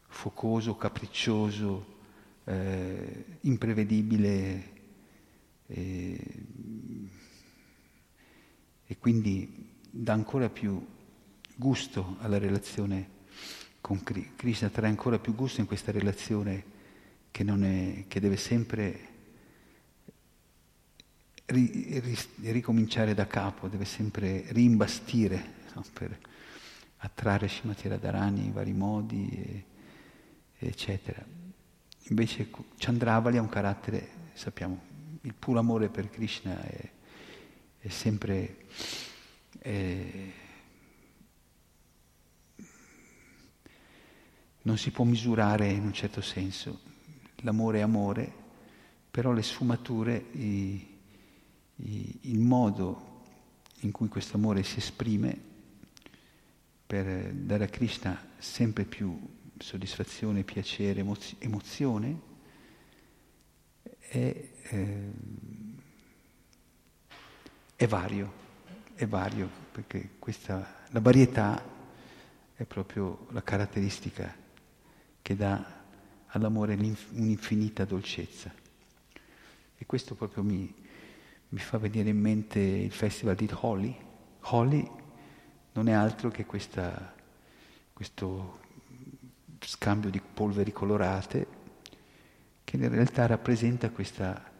focoso, 0.07 0.75
capriccioso, 0.77 1.99
eh, 2.45 3.25
imprevedibile 3.41 4.71
eh, 5.67 6.43
e 8.83 8.97
quindi 8.97 9.75
dà 9.91 10.13
ancora 10.13 10.49
più 10.49 10.83
gusto 11.55 12.15
alla 12.21 12.39
relazione 12.39 13.09
con 13.79 14.01
Krishna, 14.01 14.69
trae 14.69 14.89
ancora 14.89 15.19
più 15.19 15.35
gusto 15.35 15.61
in 15.61 15.67
questa 15.67 15.91
relazione 15.91 16.63
che, 17.29 17.43
è, 17.43 18.05
che 18.07 18.19
deve 18.19 18.37
sempre 18.37 19.16
ri, 21.47 21.99
ri, 21.99 22.51
ricominciare 22.51 23.13
da 23.13 23.25
capo, 23.25 23.67
deve 23.67 23.85
sempre 23.85 24.45
rimbastire 24.49 25.53
no? 25.73 25.83
per 25.93 26.17
attrarre 26.97 27.47
Shimati 27.47 27.87
Radharani 27.87 28.45
in 28.45 28.53
vari 28.53 28.73
modi, 28.73 29.29
e, 29.31 29.65
eccetera. 30.67 31.23
Invece 32.09 32.49
Chandravali 32.77 33.37
ha 33.37 33.41
un 33.41 33.49
carattere, 33.49 34.09
sappiamo, 34.33 34.79
il 35.21 35.33
puro 35.33 35.59
amore 35.59 35.89
per 35.89 36.09
Krishna 36.09 36.61
è, 36.61 36.89
è 37.79 37.89
sempre... 37.89 38.57
È, 39.59 40.33
non 44.61 44.77
si 44.77 44.91
può 44.91 45.05
misurare 45.05 45.69
in 45.69 45.85
un 45.85 45.93
certo 45.93 46.19
senso. 46.19 46.81
L'amore 47.37 47.79
è 47.79 47.81
amore, 47.81 48.33
però 49.09 49.31
le 49.31 49.41
sfumature, 49.41 50.25
i, 50.33 50.96
il 51.77 52.39
modo 52.39 53.15
in 53.81 53.91
cui 53.91 54.07
questo 54.07 54.37
amore 54.37 54.63
si 54.63 54.79
esprime 54.79 55.39
per 56.87 57.33
dare 57.33 57.65
a 57.65 57.67
Krishna 57.67 58.29
sempre 58.37 58.85
più 58.85 59.19
soddisfazione, 59.57 60.43
piacere, 60.43 61.03
emozione, 61.39 62.19
è, 63.99 64.49
eh, 64.69 65.11
è 67.75 67.87
vario, 67.87 68.33
è 68.95 69.05
vario, 69.05 69.49
perché 69.71 70.11
questa, 70.17 70.85
la 70.89 70.99
varietà 70.99 71.63
è 72.55 72.63
proprio 72.63 73.27
la 73.31 73.43
caratteristica 73.43 74.33
che 75.21 75.35
dà 75.35 75.75
all'amore 76.27 76.73
un'infinita 76.75 77.85
dolcezza. 77.85 78.51
E 79.79 79.85
questo 79.85 80.15
proprio 80.15 80.41
mi, 80.41 80.73
mi 81.49 81.59
fa 81.59 81.77
venire 81.77 82.09
in 82.09 82.19
mente 82.19 82.59
il 82.59 82.91
festival 82.91 83.35
di 83.35 83.49
Holi. 83.51 83.95
Holi 84.41 84.89
non 85.73 85.87
è 85.87 85.93
altro 85.93 86.29
che 86.29 86.45
questa, 86.45 87.13
questo 87.93 88.59
scambio 89.59 90.09
di 90.09 90.21
polveri 90.21 90.71
colorate 90.71 91.47
che 92.63 92.75
in 92.75 92.89
realtà 92.89 93.25
rappresenta 93.25 93.89
questa 93.91 94.51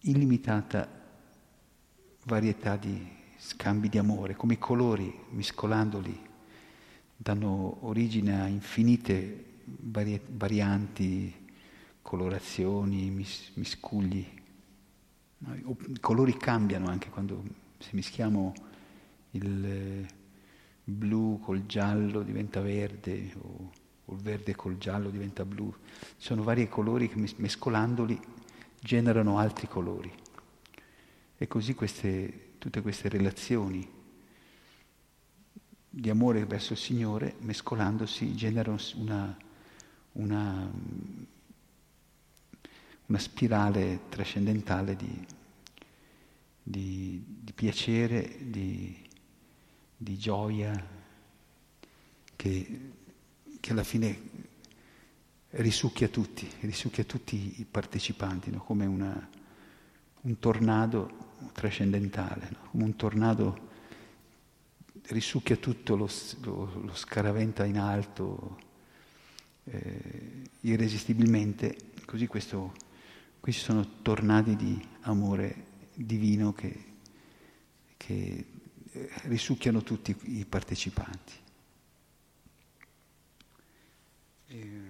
illimitata 0.00 0.88
varietà 2.24 2.76
di 2.76 3.18
scambi 3.36 3.88
di 3.88 3.98
amore, 3.98 4.36
come 4.36 4.54
i 4.54 4.58
colori 4.58 5.12
mescolandoli 5.30 6.28
danno 7.16 7.84
origine 7.86 8.40
a 8.40 8.46
infinite 8.46 9.44
vari, 9.64 10.20
varianti, 10.28 11.34
colorazioni, 12.00 13.10
mis, 13.10 13.50
miscugli. 13.54 14.39
I 15.42 16.00
colori 16.00 16.36
cambiano 16.36 16.88
anche 16.88 17.08
quando 17.08 17.42
se 17.78 17.90
mischiamo 17.92 18.52
il 19.32 20.06
blu 20.84 21.40
col 21.40 21.66
giallo 21.66 22.22
diventa 22.22 22.60
verde 22.60 23.32
o, 23.38 23.70
o 24.04 24.14
il 24.14 24.20
verde 24.20 24.54
col 24.54 24.76
giallo 24.76 25.08
diventa 25.10 25.44
blu. 25.44 25.72
Ci 25.98 26.26
sono 26.26 26.42
vari 26.42 26.68
colori 26.68 27.08
che 27.08 27.34
mescolandoli 27.36 28.20
generano 28.80 29.38
altri 29.38 29.68
colori. 29.68 30.12
E 31.36 31.46
così 31.46 31.74
queste, 31.74 32.54
tutte 32.58 32.82
queste 32.82 33.08
relazioni 33.08 33.88
di 35.88 36.10
amore 36.10 36.44
verso 36.44 36.74
il 36.74 36.78
Signore, 36.78 37.34
mescolandosi, 37.40 38.34
generano 38.34 38.78
una, 38.96 39.36
una, 40.12 40.70
una 43.10 43.18
spirale 43.18 44.02
trascendentale 44.08 44.94
di, 44.94 45.26
di, 46.62 47.22
di 47.26 47.52
piacere, 47.52 48.36
di, 48.38 48.96
di 49.96 50.16
gioia, 50.16 50.72
che, 52.36 52.80
che, 53.58 53.72
alla 53.72 53.82
fine 53.82 54.20
risucchia 55.50 56.06
tutti, 56.06 56.48
risucchia 56.60 57.02
tutti 57.02 57.60
i 57.60 57.66
partecipanti, 57.68 58.50
no? 58.52 58.62
come 58.62 58.86
una, 58.86 59.28
un 60.20 60.38
tornado 60.38 61.34
trascendentale, 61.52 62.48
no? 62.52 62.68
come 62.70 62.84
un 62.84 62.94
tornado 62.94 63.68
risucchia 65.08 65.56
tutto, 65.56 65.96
lo, 65.96 66.08
lo, 66.42 66.80
lo 66.84 66.94
scaraventa 66.94 67.64
in 67.64 67.76
alto, 67.76 68.56
eh, 69.64 70.42
irresistibilmente, 70.60 71.76
così 72.04 72.28
questo, 72.28 72.72
questi 73.40 73.62
sono 73.62 74.02
tornadi 74.02 74.54
di 74.54 74.88
amore 75.02 75.88
divino 75.94 76.52
che, 76.52 76.84
che 77.96 78.46
eh, 78.92 79.10
risucchiano 79.22 79.82
tutti 79.82 80.14
i 80.24 80.44
partecipanti. 80.44 81.32
E, 84.46 84.82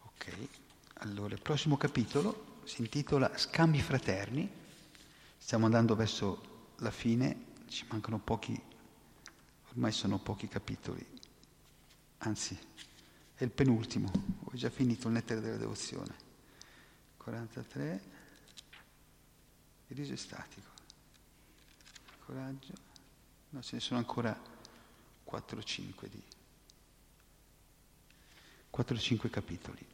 ok, 0.00 0.48
allora 0.94 1.34
il 1.34 1.42
prossimo 1.42 1.76
capitolo 1.76 2.60
si 2.64 2.80
intitola 2.80 3.36
Scambi 3.36 3.80
fraterni, 3.80 4.50
stiamo 5.36 5.66
andando 5.66 5.94
verso 5.94 6.70
la 6.76 6.90
fine 6.90 7.50
ci 7.68 7.86
mancano 7.88 8.18
pochi, 8.18 8.60
ormai 9.70 9.92
sono 9.92 10.18
pochi 10.18 10.46
capitoli, 10.46 11.04
anzi 12.24 12.58
è 13.34 13.42
il 13.44 13.50
penultimo, 13.50 14.10
ho 14.44 14.50
già 14.54 14.70
finito 14.70 15.08
il 15.08 15.14
nettere 15.14 15.40
della 15.40 15.56
devozione. 15.56 16.30
43, 17.16 18.02
il 19.88 19.96
riso 19.96 20.12
è 20.12 20.16
statico, 20.16 20.68
coraggio, 22.24 22.72
no 23.50 23.62
ce 23.62 23.76
ne 23.76 23.80
sono 23.80 23.98
ancora 23.98 24.38
4-5 25.28 26.06
di 26.08 26.22
4-5 28.74 29.30
capitoli. 29.30 29.86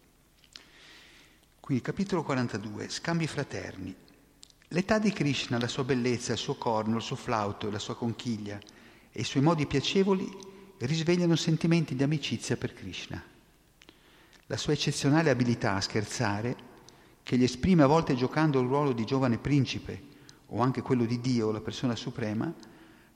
Qui 1.61 1.81
capitolo 1.83 2.23
42, 2.23 2.89
scambi 2.89 3.27
fraterni. 3.27 3.95
L'età 4.69 4.99
di 4.99 5.13
Krishna, 5.13 5.59
la 5.59 5.69
sua 5.69 5.85
bellezza, 5.85 6.33
il 6.33 6.39
suo 6.39 6.57
corno, 6.57 6.97
il 6.97 7.03
suo 7.03 7.17
flauto, 7.17 7.71
la 7.71 7.79
sua 7.79 7.97
conchiglia 7.97 8.59
e 9.11 9.21
i 9.21 9.25
suoi 9.25 9.43
modi 9.43 9.67
piacevoli 9.67 10.48
risvegliano 10.87 11.37
sentimenti 11.37 11.95
di 11.95 12.03
amicizia 12.03 12.57
per 12.57 12.73
Krishna. 12.75 13.23
La 14.47 14.57
sua 14.57 14.73
eccezionale 14.73 15.31
abilità 15.31 15.75
a 15.75 15.81
scherzare, 15.81 16.57
che 17.23 17.37
gli 17.37 17.43
esprime 17.43 17.83
a 17.83 17.87
volte 17.87 18.15
giocando 18.15 18.61
il 18.61 18.69
ruolo 18.69 18.93
di 18.93 19.05
giovane 19.05 19.39
principe 19.39 20.03
o 20.47 20.61
anche 20.63 20.81
quello 20.81 21.05
di 21.05 21.21
Dio, 21.21 21.51
la 21.51 21.61
persona 21.61 21.95
suprema, 21.95 22.53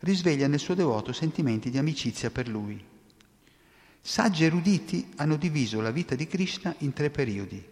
risveglia 0.01 0.49
nel 0.49 0.59
suo 0.59 0.75
devoto 0.75 1.13
sentimenti 1.13 1.71
di 1.71 1.79
amicizia 1.79 2.31
per 2.31 2.49
lui. 2.49 2.85
Saggi 4.01 4.45
eruditi 4.45 5.13
hanno 5.17 5.37
diviso 5.37 5.81
la 5.81 5.93
vita 5.93 6.15
di 6.15 6.27
Krishna 6.27 6.75
in 6.79 6.93
tre 6.93 7.09
periodi. 7.09 7.65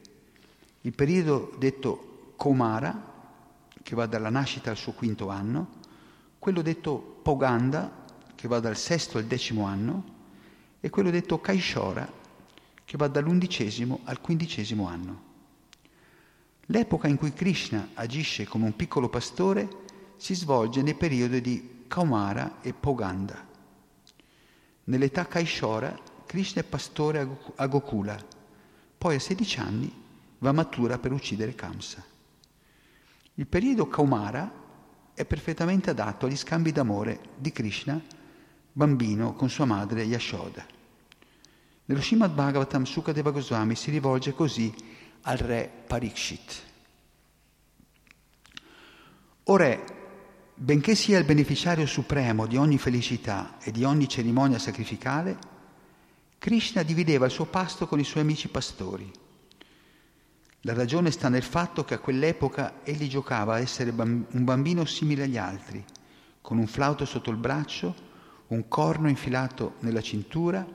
Il 0.82 0.94
periodo 0.94 1.54
detto 1.58 2.32
Komara, 2.36 3.12
che 3.82 3.94
va 3.94 4.06
dalla 4.06 4.30
nascita 4.30 4.70
al 4.70 4.76
suo 4.76 4.92
quinto 4.92 5.28
anno, 5.28 5.78
quello 6.38 6.62
detto 6.62 7.18
Poganda, 7.22 7.99
che 8.40 8.48
va 8.48 8.58
dal 8.58 8.76
sesto 8.76 9.18
al 9.18 9.26
decimo 9.26 9.66
anno, 9.66 10.18
e 10.80 10.88
quello 10.88 11.10
detto 11.10 11.42
Kaishora, 11.42 12.10
che 12.86 12.96
va 12.96 13.06
dall'undicesimo 13.06 14.00
al 14.04 14.22
quindicesimo 14.22 14.88
anno. 14.88 15.22
L'epoca 16.66 17.06
in 17.06 17.18
cui 17.18 17.34
Krishna 17.34 17.90
agisce 17.92 18.46
come 18.46 18.64
un 18.64 18.74
piccolo 18.74 19.10
pastore 19.10 19.68
si 20.16 20.34
svolge 20.34 20.80
nei 20.80 20.94
periodi 20.94 21.42
di 21.42 21.84
Kaumara 21.86 22.62
e 22.62 22.72
Poganda. 22.72 23.46
Nell'età 24.84 25.26
Kaishora 25.26 25.94
Krishna 26.24 26.62
è 26.62 26.64
pastore 26.64 27.36
a 27.56 27.66
Gokula, 27.66 28.18
poi 28.96 29.16
a 29.16 29.20
16 29.20 29.60
anni 29.60 30.02
va 30.38 30.52
matura 30.52 30.98
per 30.98 31.12
uccidere 31.12 31.54
Kamsa. 31.54 32.02
Il 33.34 33.46
periodo 33.46 33.86
Kaumara 33.86 34.50
è 35.12 35.26
perfettamente 35.26 35.90
adatto 35.90 36.24
agli 36.24 36.36
scambi 36.36 36.72
d'amore 36.72 37.20
di 37.36 37.52
Krishna, 37.52 38.00
bambino, 38.72 39.34
con 39.34 39.50
sua 39.50 39.64
madre 39.64 40.04
Yashoda. 40.04 40.64
Nello 41.86 42.00
Srimad 42.00 42.32
Bhagavatam 42.32 42.84
Sukadeva 42.84 43.30
Goswami 43.30 43.74
si 43.74 43.90
rivolge 43.90 44.32
così 44.32 44.72
al 45.22 45.36
re 45.38 45.70
Parikshit. 45.86 46.62
O 49.44 49.56
re, 49.56 49.84
benché 50.54 50.94
sia 50.94 51.18
il 51.18 51.24
beneficiario 51.24 51.86
supremo 51.86 52.46
di 52.46 52.56
ogni 52.56 52.78
felicità 52.78 53.56
e 53.60 53.72
di 53.72 53.82
ogni 53.82 54.08
cerimonia 54.08 54.58
sacrificale, 54.58 55.38
Krishna 56.38 56.82
divideva 56.82 57.26
il 57.26 57.32
suo 57.32 57.46
pasto 57.46 57.86
con 57.86 57.98
i 57.98 58.04
suoi 58.04 58.22
amici 58.22 58.48
pastori. 58.48 59.10
La 60.62 60.74
ragione 60.74 61.10
sta 61.10 61.28
nel 61.28 61.42
fatto 61.42 61.84
che 61.84 61.94
a 61.94 61.98
quell'epoca 61.98 62.80
egli 62.84 63.08
giocava 63.08 63.54
a 63.54 63.60
essere 63.60 63.90
un 63.90 64.26
bambino 64.30 64.84
simile 64.84 65.24
agli 65.24 65.38
altri, 65.38 65.84
con 66.40 66.58
un 66.58 66.66
flauto 66.66 67.04
sotto 67.04 67.30
il 67.30 67.36
braccio, 67.36 68.08
un 68.50 68.68
corno 68.68 69.08
infilato 69.08 69.74
nella 69.80 70.00
cintura, 70.00 70.66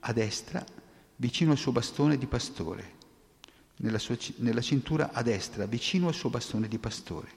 a 0.00 0.12
destra, 0.12 0.64
vicino 1.16 1.52
al 1.52 1.58
suo 1.58 1.72
bastone 1.72 2.16
di 2.16 2.26
pastore 2.26 2.96
nella, 3.78 3.98
sua, 3.98 4.16
nella 4.36 4.60
cintura 4.60 5.10
a 5.12 5.22
destra, 5.22 5.66
vicino 5.66 6.08
al 6.08 6.14
suo 6.14 6.30
bastone 6.30 6.68
di 6.68 6.78
pastore. 6.78 7.30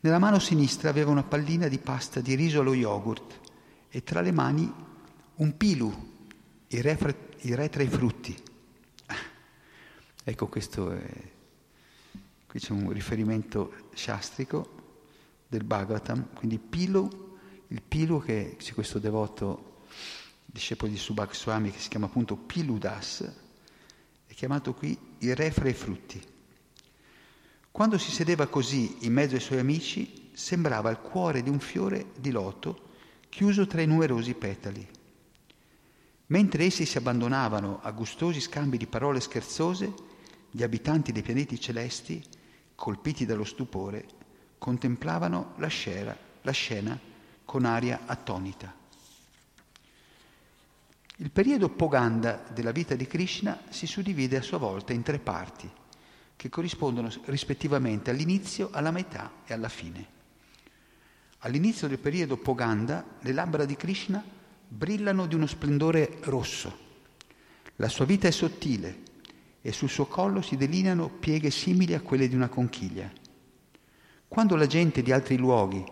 Nella 0.00 0.18
mano 0.18 0.38
sinistra 0.38 0.88
aveva 0.88 1.10
una 1.10 1.22
pallina 1.22 1.68
di 1.68 1.78
pasta 1.78 2.20
di 2.20 2.34
riso 2.34 2.60
allo 2.60 2.74
yogurt 2.74 3.40
e 3.88 4.02
tra 4.02 4.20
le 4.20 4.32
mani 4.32 4.72
un 5.36 5.56
pilu, 5.56 6.14
il 6.68 6.82
re, 6.82 6.98
il 7.40 7.56
re 7.56 7.68
tra 7.68 7.82
i 7.82 7.88
frutti. 7.88 8.36
Ecco, 10.28 10.48
questo 10.48 10.90
è... 10.90 11.34
Qui 12.46 12.60
c'è 12.60 12.72
un 12.72 12.90
riferimento 12.90 13.90
shastrico 13.94 14.74
del 15.46 15.62
Bhagavatam, 15.62 16.30
quindi 16.34 16.58
pilu, 16.58 17.25
il 17.68 17.82
pilu 17.82 18.22
che 18.22 18.56
c'è 18.58 18.74
questo 18.74 18.98
devoto 18.98 19.84
discepolo 20.44 20.90
di 20.90 20.98
Subhak 20.98 21.34
Swami 21.34 21.70
che 21.70 21.78
si 21.78 21.88
chiama 21.88 22.06
appunto 22.06 22.36
Piludas, 22.36 23.44
chiamato 24.36 24.74
qui 24.74 24.96
il 25.20 25.34
re 25.34 25.50
fra 25.50 25.66
i 25.66 25.72
frutti. 25.72 26.22
Quando 27.70 27.96
si 27.96 28.10
sedeva 28.10 28.46
così 28.46 28.98
in 29.06 29.14
mezzo 29.14 29.34
ai 29.34 29.40
suoi 29.40 29.58
amici, 29.58 30.30
sembrava 30.34 30.90
il 30.90 30.98
cuore 30.98 31.42
di 31.42 31.48
un 31.48 31.58
fiore 31.58 32.12
di 32.18 32.30
loto 32.30 32.90
chiuso 33.30 33.66
tra 33.66 33.80
i 33.80 33.86
numerosi 33.86 34.34
petali. 34.34 34.86
Mentre 36.26 36.64
essi 36.64 36.84
si 36.84 36.98
abbandonavano 36.98 37.80
a 37.82 37.90
gustosi 37.92 38.40
scambi 38.40 38.76
di 38.76 38.86
parole 38.86 39.20
scherzose, 39.20 39.94
gli 40.50 40.62
abitanti 40.62 41.12
dei 41.12 41.22
pianeti 41.22 41.58
celesti, 41.58 42.22
colpiti 42.74 43.24
dallo 43.24 43.44
stupore, 43.44 44.06
contemplavano 44.58 45.54
la 45.56 45.68
scena, 45.68 46.14
la 46.42 46.52
scena 46.52 46.98
con 47.46 47.64
aria 47.64 48.00
attonita. 48.04 48.74
Il 51.18 51.30
periodo 51.30 51.70
Poganda 51.70 52.44
della 52.52 52.72
vita 52.72 52.94
di 52.94 53.06
Krishna 53.06 53.62
si 53.70 53.86
suddivide 53.86 54.36
a 54.36 54.42
sua 54.42 54.58
volta 54.58 54.92
in 54.92 55.02
tre 55.02 55.18
parti, 55.18 55.70
che 56.36 56.50
corrispondono 56.50 57.10
rispettivamente 57.24 58.10
all'inizio, 58.10 58.68
alla 58.70 58.90
metà 58.90 59.32
e 59.46 59.54
alla 59.54 59.70
fine. 59.70 60.06
All'inizio 61.38 61.88
del 61.88 61.98
periodo 61.98 62.36
Poganda 62.36 63.02
le 63.20 63.32
labbra 63.32 63.64
di 63.64 63.76
Krishna 63.76 64.22
brillano 64.68 65.26
di 65.26 65.34
uno 65.34 65.46
splendore 65.46 66.18
rosso. 66.24 66.84
La 67.76 67.88
sua 67.88 68.04
vita 68.04 68.28
è 68.28 68.32
sottile 68.32 69.04
e 69.62 69.72
sul 69.72 69.88
suo 69.88 70.06
collo 70.06 70.42
si 70.42 70.56
delineano 70.56 71.08
pieghe 71.08 71.50
simili 71.50 71.94
a 71.94 72.00
quelle 72.00 72.28
di 72.28 72.34
una 72.34 72.48
conchiglia. 72.48 73.10
Quando 74.28 74.56
la 74.56 74.66
gente 74.66 75.02
di 75.02 75.12
altri 75.12 75.36
luoghi, 75.36 75.84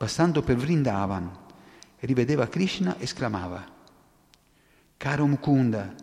passando 0.00 0.40
per 0.40 0.56
Vrindavan, 0.56 1.30
rivedeva 1.98 2.48
Krishna, 2.48 2.98
esclamava 2.98 3.62
Caro 4.96 5.26
Mukunda, 5.26 5.94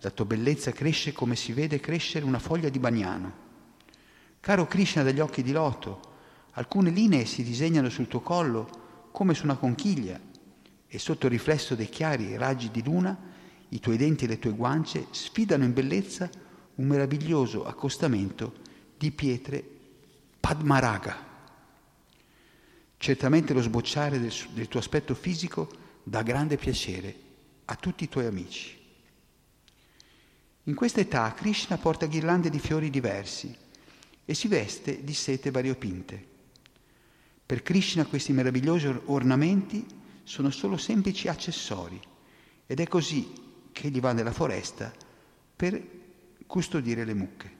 la 0.00 0.10
tua 0.10 0.26
bellezza 0.26 0.70
cresce 0.70 1.14
come 1.14 1.34
si 1.34 1.54
vede 1.54 1.80
crescere 1.80 2.26
una 2.26 2.40
foglia 2.40 2.68
di 2.68 2.78
bagnano. 2.78 3.32
Caro 4.38 4.66
Krishna 4.66 5.02
dagli 5.02 5.20
occhi 5.20 5.42
di 5.42 5.52
loto, 5.52 6.00
alcune 6.52 6.90
linee 6.90 7.24
si 7.24 7.42
disegnano 7.42 7.88
sul 7.88 8.06
tuo 8.06 8.20
collo 8.20 9.08
come 9.12 9.32
su 9.32 9.44
una 9.44 9.56
conchiglia 9.56 10.20
e 10.86 10.98
sotto 10.98 11.24
il 11.24 11.32
riflesso 11.32 11.74
dei 11.74 11.88
chiari 11.88 12.36
raggi 12.36 12.70
di 12.70 12.84
luna 12.84 13.16
i 13.70 13.80
tuoi 13.80 13.96
denti 13.96 14.26
e 14.26 14.28
le 14.28 14.38
tue 14.38 14.50
guance 14.50 15.06
sfidano 15.10 15.64
in 15.64 15.72
bellezza 15.72 16.28
un 16.74 16.86
meraviglioso 16.86 17.64
accostamento 17.64 18.52
di 18.98 19.10
pietre 19.10 19.64
Padmaraga. 20.38 21.27
Certamente 22.98 23.54
lo 23.54 23.62
sbocciare 23.62 24.18
del, 24.18 24.34
del 24.52 24.68
tuo 24.68 24.80
aspetto 24.80 25.14
fisico 25.14 25.68
dà 26.02 26.22
grande 26.22 26.56
piacere 26.56 27.14
a 27.66 27.76
tutti 27.76 28.04
i 28.04 28.08
tuoi 28.08 28.26
amici. 28.26 28.76
In 30.64 30.74
questa 30.74 31.00
età 31.00 31.32
Krishna 31.32 31.78
porta 31.78 32.06
ghirlande 32.06 32.50
di 32.50 32.58
fiori 32.58 32.90
diversi 32.90 33.56
e 34.24 34.34
si 34.34 34.48
veste 34.48 35.02
di 35.02 35.14
sete 35.14 35.50
variopinte. 35.50 36.26
Per 37.46 37.62
Krishna 37.62 38.04
questi 38.04 38.32
meravigliosi 38.32 38.86
ornamenti 39.06 39.86
sono 40.24 40.50
solo 40.50 40.76
semplici 40.76 41.28
accessori 41.28 41.98
ed 42.66 42.80
è 42.80 42.86
così 42.86 43.32
che 43.72 43.86
egli 43.86 44.00
va 44.00 44.12
nella 44.12 44.32
foresta 44.32 44.92
per 45.56 45.82
custodire 46.46 47.04
le 47.04 47.14
mucche. 47.14 47.57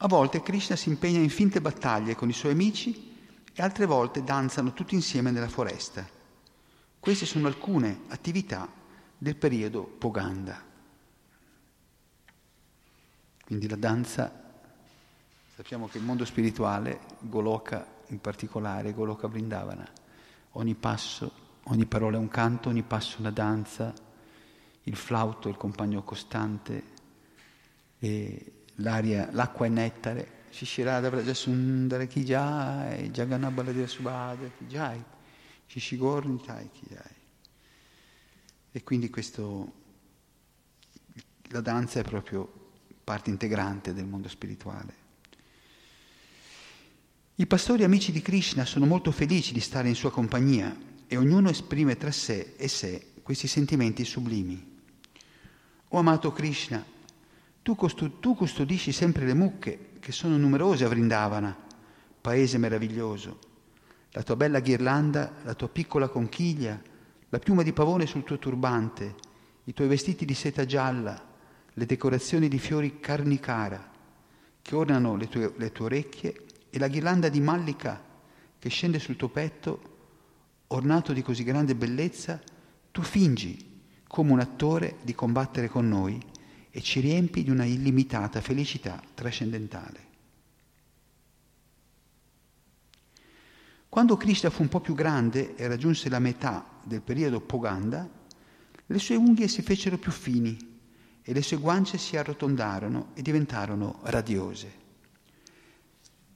A 0.00 0.06
volte 0.06 0.42
Krishna 0.42 0.76
si 0.76 0.88
impegna 0.90 1.18
in 1.18 1.28
finte 1.28 1.60
battaglie 1.60 2.14
con 2.14 2.28
i 2.28 2.32
suoi 2.32 2.52
amici 2.52 3.16
e 3.52 3.62
altre 3.62 3.84
volte 3.84 4.22
danzano 4.22 4.72
tutti 4.72 4.94
insieme 4.94 5.32
nella 5.32 5.48
foresta. 5.48 6.08
Queste 7.00 7.26
sono 7.26 7.48
alcune 7.48 8.02
attività 8.08 8.70
del 9.18 9.34
periodo 9.34 9.82
Poganda. 9.82 10.62
Quindi 13.44 13.68
la 13.68 13.76
danza, 13.76 14.30
sappiamo 15.56 15.88
che 15.88 15.98
il 15.98 16.04
mondo 16.04 16.24
spirituale, 16.24 17.00
Goloka 17.18 17.96
in 18.08 18.20
particolare, 18.20 18.92
Goloka 18.92 19.26
Vrindavana, 19.26 19.90
ogni 20.52 20.76
passo, 20.76 21.32
ogni 21.64 21.86
parola 21.86 22.18
è 22.18 22.20
un 22.20 22.28
canto, 22.28 22.68
ogni 22.68 22.82
passo 22.82 23.16
una 23.18 23.32
danza, 23.32 23.92
il 24.84 24.96
flauto 24.96 25.48
è 25.48 25.50
il 25.50 25.56
compagno 25.56 26.04
costante, 26.04 26.84
e 27.98 28.52
l'aria, 28.78 29.28
l'acqua 29.32 29.66
è 29.66 29.68
nettare, 29.68 30.36
Shishirada 30.50 31.10
Vrajasundara 31.10 32.04
Kijai, 32.06 33.10
Jaganabaladev 33.10 33.86
Subhada 33.86 34.50
Kijai. 34.56 35.04
Shishigorni 35.68 36.40
Taikiyai. 36.40 37.16
E 38.72 38.82
quindi 38.82 39.10
questo, 39.10 39.72
la 41.48 41.60
danza 41.60 42.00
è 42.00 42.02
proprio 42.02 42.70
parte 43.04 43.30
integrante 43.30 43.92
del 43.92 44.06
mondo 44.06 44.28
spirituale. 44.28 45.06
I 47.34 47.46
pastori 47.46 47.84
amici 47.84 48.12
di 48.12 48.22
Krishna 48.22 48.64
sono 48.64 48.86
molto 48.86 49.12
felici 49.12 49.52
di 49.52 49.60
stare 49.60 49.88
in 49.88 49.94
sua 49.94 50.10
compagnia 50.10 50.74
e 51.06 51.16
ognuno 51.16 51.50
esprime 51.50 51.96
tra 51.96 52.10
sé 52.10 52.54
e 52.56 52.66
sé 52.66 53.12
questi 53.22 53.46
sentimenti 53.46 54.04
sublimi. 54.04 54.80
O 55.88 55.98
amato 55.98 56.32
Krishna, 56.32 56.84
Tu, 57.68 57.74
costu- 57.74 58.18
tu 58.18 58.34
custodisci 58.34 58.92
sempre 58.92 59.26
le 59.26 59.34
mucche, 59.34 59.90
che 60.00 60.10
sono 60.10 60.38
numerose 60.38 60.86
a 60.86 60.88
Vrindavana, 60.88 61.54
paese 62.18 62.56
meraviglioso. 62.56 63.38
La 64.12 64.22
tua 64.22 64.36
bella 64.36 64.60
ghirlanda, 64.60 65.34
la 65.42 65.52
tua 65.52 65.68
piccola 65.68 66.08
conchiglia, 66.08 66.80
la 67.28 67.38
piuma 67.38 67.62
di 67.62 67.74
pavone 67.74 68.06
sul 68.06 68.24
tuo 68.24 68.38
turbante, 68.38 69.14
i 69.64 69.74
tuoi 69.74 69.86
vestiti 69.86 70.24
di 70.24 70.32
seta 70.32 70.64
gialla, 70.64 71.22
le 71.70 71.84
decorazioni 71.84 72.48
di 72.48 72.58
fiori 72.58 73.00
carnicara 73.00 73.90
che 74.62 74.74
ornano 74.74 75.16
le 75.16 75.28
tue, 75.28 75.52
le 75.54 75.70
tue 75.70 75.84
orecchie 75.84 76.44
e 76.70 76.78
la 76.78 76.88
ghirlanda 76.88 77.28
di 77.28 77.40
mallica 77.42 78.02
che 78.58 78.70
scende 78.70 78.98
sul 78.98 79.16
tuo 79.16 79.28
petto, 79.28 79.82
ornato 80.68 81.12
di 81.12 81.20
così 81.20 81.44
grande 81.44 81.74
bellezza, 81.74 82.40
tu 82.90 83.02
fingi 83.02 83.82
come 84.06 84.32
un 84.32 84.40
attore 84.40 84.96
di 85.02 85.14
combattere 85.14 85.68
con 85.68 85.86
noi 85.86 86.36
e 86.70 86.82
ci 86.82 87.00
riempi 87.00 87.42
di 87.42 87.50
una 87.50 87.64
illimitata 87.64 88.40
felicità 88.40 89.02
trascendentale. 89.14 90.06
Quando 93.88 94.16
Krishna 94.16 94.50
fu 94.50 94.62
un 94.62 94.68
po' 94.68 94.80
più 94.80 94.94
grande 94.94 95.56
e 95.56 95.66
raggiunse 95.66 96.08
la 96.08 96.18
metà 96.18 96.64
del 96.84 97.00
periodo 97.00 97.40
Poganda, 97.40 98.08
le 98.86 98.98
sue 98.98 99.16
unghie 99.16 99.48
si 99.48 99.62
fecero 99.62 99.96
più 99.96 100.12
fini 100.12 100.56
e 101.22 101.32
le 101.32 101.42
sue 101.42 101.56
guance 101.56 101.98
si 101.98 102.16
arrotondarono 102.16 103.10
e 103.14 103.22
diventarono 103.22 104.00
radiose. 104.04 104.72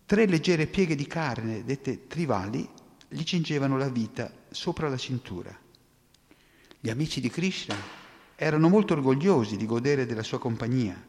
Tre 0.06 0.26
leggere 0.26 0.66
pieghe 0.66 0.94
di 0.94 1.06
carne, 1.06 1.64
dette 1.64 2.06
trivali, 2.06 2.68
gli 3.08 3.22
cingevano 3.22 3.76
la 3.76 3.88
vita 3.88 4.32
sopra 4.50 4.88
la 4.88 4.96
cintura. 4.96 5.56
Gli 6.80 6.90
amici 6.90 7.20
di 7.20 7.30
Krishna 7.30 8.01
erano 8.36 8.68
molto 8.68 8.94
orgogliosi 8.94 9.56
di 9.56 9.66
godere 9.66 10.06
della 10.06 10.22
sua 10.22 10.38
compagnia. 10.38 11.00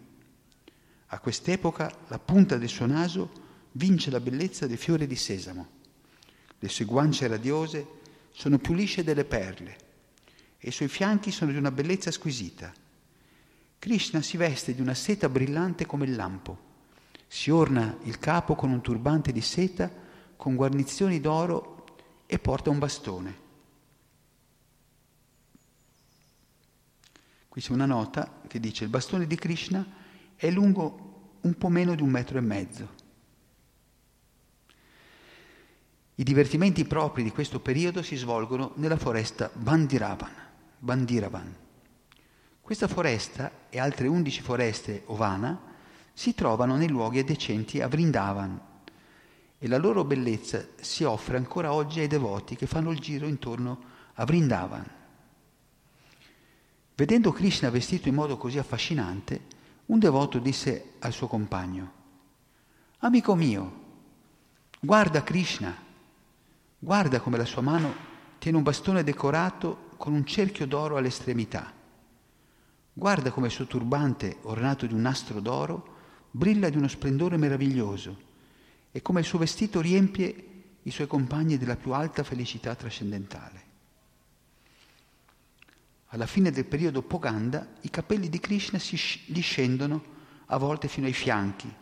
A 1.08 1.20
quest'epoca 1.20 1.92
la 2.08 2.20
punta 2.20 2.58
del 2.58 2.70
suo 2.70 2.86
naso 2.86 3.30
vince 3.74 4.10
la 4.10 4.20
bellezza 4.20 4.68
del 4.68 4.78
fiore 4.78 5.08
di 5.08 5.16
sesamo. 5.16 5.68
Le 6.60 6.70
sue 6.70 6.86
guance 6.86 7.28
radiose 7.28 7.88
sono 8.32 8.58
più 8.58 8.74
lisce 8.74 9.04
delle 9.04 9.26
perle 9.26 9.78
e 10.58 10.70
i 10.70 10.72
suoi 10.72 10.88
fianchi 10.88 11.32
sono 11.32 11.52
di 11.52 11.58
una 11.58 11.72
bellezza 11.72 12.10
squisita. 12.10 12.72
Krishna 13.80 14.22
si 14.22 14.38
veste 14.38 14.74
di 14.74 14.82
una 14.82 14.94
seta 14.94 15.28
brillante 15.28 15.86
come 15.86 16.06
il 16.06 16.16
lampo, 16.16 16.72
si 17.28 17.52
orna 17.52 17.98
il 18.04 18.18
capo 18.18 18.56
con 18.56 18.72
un 18.72 18.82
turbante 18.82 19.32
di 19.32 19.42
seta 19.42 19.92
con 20.38 20.56
guarnizioni 20.56 21.20
d'oro 21.20 21.86
e 22.26 22.40
porta 22.40 22.70
un 22.70 22.80
bastone. 22.80 23.43
Qui 27.54 27.62
c'è 27.62 27.72
una 27.72 27.86
nota 27.86 28.42
che 28.48 28.60
dice 28.60 28.84
il 28.84 28.89
bastone 28.89 29.28
di 29.28 29.36
Krishna 29.36 29.86
è 30.36 30.50
lungo 30.50 31.36
un 31.42 31.54
po' 31.56 31.70
meno 31.70 31.94
di 31.94 32.02
un 32.02 32.10
metro 32.10 32.39
e 32.39 32.42
mezzo 32.42 32.89
I 36.16 36.24
divertimenti 36.24 36.84
propri 36.86 37.22
di 37.22 37.30
questo 37.30 37.60
periodo 37.60 38.02
si 38.02 38.16
svolgono 38.16 38.72
nella 38.78 38.98
foresta 38.98 39.52
Bandiravan. 39.54 40.32
Bandiravan. 40.80 41.56
Questa 42.60 42.88
foresta 42.88 43.52
e 43.70 43.78
altre 43.78 44.08
undici 44.08 44.42
foreste 44.42 45.04
ovana 45.06 45.62
si 46.12 46.34
trovano 46.34 46.76
nei 46.76 46.89
luoghi 46.89 47.20
adiacenti 47.20 47.82
a 47.82 47.88
Vrindavan 47.88 48.60
e 49.60 49.68
la 49.68 49.78
loro 49.78 50.04
bellezza 50.04 50.66
si 50.82 51.04
offre 51.04 51.38
ancora 51.38 51.72
oggi 51.72 52.00
ai 52.00 52.08
devoti 52.08 52.56
che 52.56 52.66
fanno 52.66 52.89
il 52.89 52.98
giro 52.98 53.28
intorno 53.28 53.80
a 54.16 54.26
Vrindavan. 54.26 55.02
Vedendo 56.96 57.32
Krishna 57.32 57.70
vestito 57.70 58.08
in 58.08 58.16
modo 58.16 58.38
così 58.38 58.58
affascinante, 58.58 59.42
un 59.88 60.00
devoto 60.00 60.40
disse 60.40 60.94
al 61.00 61.14
suo 61.14 61.28
compagno, 61.28 62.02
Amico 63.00 63.36
mio, 63.36 63.82
guarda 64.80 65.24
Krishna, 65.24 65.84
Guarda 66.84 67.22
come 67.22 67.38
la 67.38 67.46
sua 67.46 67.62
mano 67.62 67.96
tiene 68.40 68.58
un 68.58 68.64
bastone 68.64 69.06
decorato 69.06 69.92
con 69.96 70.12
un 70.12 70.26
cerchio 70.26 70.68
d'oro 70.68 70.98
all'estremità. 70.98 71.72
Guarda 72.92 73.32
come 73.32 73.48
il 73.48 73.54
suo 73.54 73.68
turbante, 73.68 74.40
ornato 74.42 74.86
di 74.86 74.94
un 74.94 75.00
nastro 75.00 75.40
d'oro, 75.40 75.96
brilla 76.30 76.68
di 76.68 76.76
uno 76.76 76.90
splendore 76.90 77.38
meraviglioso 77.38 78.18
e 78.92 79.02
come 79.02 79.22
il 79.22 79.26
suo 79.26 79.40
vestito 79.40 79.80
riempie 79.80 80.64
i 80.82 80.92
suoi 80.92 81.08
compagni 81.08 81.58
della 81.58 81.78
più 81.78 81.94
alta 81.94 82.22
felicità 82.24 82.76
trascendentale. 82.76 83.62
Alla 86.13 86.28
fine 86.28 86.52
del 86.52 86.65
periodo 86.65 87.02
Poganda 87.02 87.67
i 87.82 87.89
capelli 87.89 88.30
di 88.30 88.39
Krishna 88.39 88.78
gli 88.78 89.41
scendono 89.41 90.04
a 90.45 90.58
volte 90.58 90.88
fino 90.88 91.08
ai 91.08 91.13
fianchi 91.13 91.73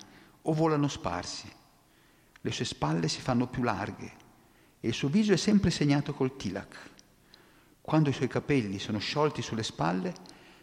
o 0.43 0.53
volano 0.53 0.87
sparsi. 0.87 1.51
Le 2.39 2.51
sue 2.51 2.63
spalle 2.63 3.09
si 3.09 3.19
fanno 3.19 3.47
più 3.47 3.61
larghe 3.61 4.13
e 4.79 4.87
il 4.87 4.93
suo 4.93 5.09
viso 5.09 5.33
è 5.33 5.37
sempre 5.37 5.69
segnato 5.69 6.13
col 6.13 6.37
tilak. 6.37 6.91
Quando 7.81 8.07
i 8.07 8.13
suoi 8.13 8.29
capelli 8.29 8.79
sono 8.79 8.99
sciolti 8.99 9.41
sulle 9.41 9.63
spalle, 9.63 10.13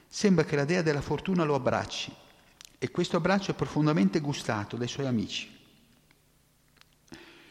sembra 0.06 0.44
che 0.44 0.56
la 0.56 0.64
dea 0.64 0.80
della 0.80 1.02
fortuna 1.02 1.44
lo 1.44 1.54
abbracci 1.54 2.10
e 2.78 2.90
questo 2.90 3.18
abbraccio 3.18 3.50
è 3.50 3.54
profondamente 3.54 4.20
gustato 4.20 4.78
dai 4.78 4.88
suoi 4.88 5.06
amici. 5.06 5.54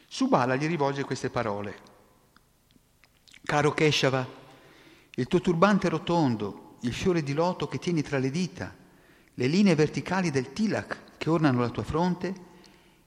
Subala 0.08 0.56
gli 0.56 0.66
rivolge 0.66 1.04
queste 1.04 1.30
parole. 1.30 1.78
Caro 3.44 3.72
Keshava, 3.72 4.37
il 5.20 5.26
tuo 5.26 5.42
turbante 5.42 5.90
rotondo, 5.90 6.76
il 6.82 6.94
fiore 6.94 7.24
di 7.24 7.34
loto 7.34 7.68
che 7.68 7.80
tieni 7.80 8.04
tra 8.04 8.20
le 8.20 8.30
dita, 8.30 8.72
le 9.34 9.48
linee 9.48 9.74
verticali 9.74 10.30
del 10.30 10.54
tilak 10.54 11.18
che 11.18 11.30
ornano 11.32 11.62
la 11.62 11.70
tua 11.70 11.84
fronte, 11.84 12.46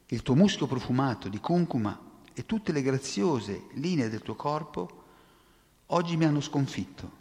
il 0.07 0.23
tuo 0.23 0.35
muschio 0.35 0.67
profumato 0.67 1.29
di 1.29 1.39
concuma 1.39 1.97
e 2.35 2.47
tutte 2.47 2.73
le 2.73 2.83
graziose 2.83 3.67
linee 3.75 4.09
del 4.09 4.23
tuo 4.23 4.35
corpo 4.35 5.05
oggi 5.87 6.17
mi 6.17 6.25
hanno 6.25 6.41
sconfitto, 6.41 7.13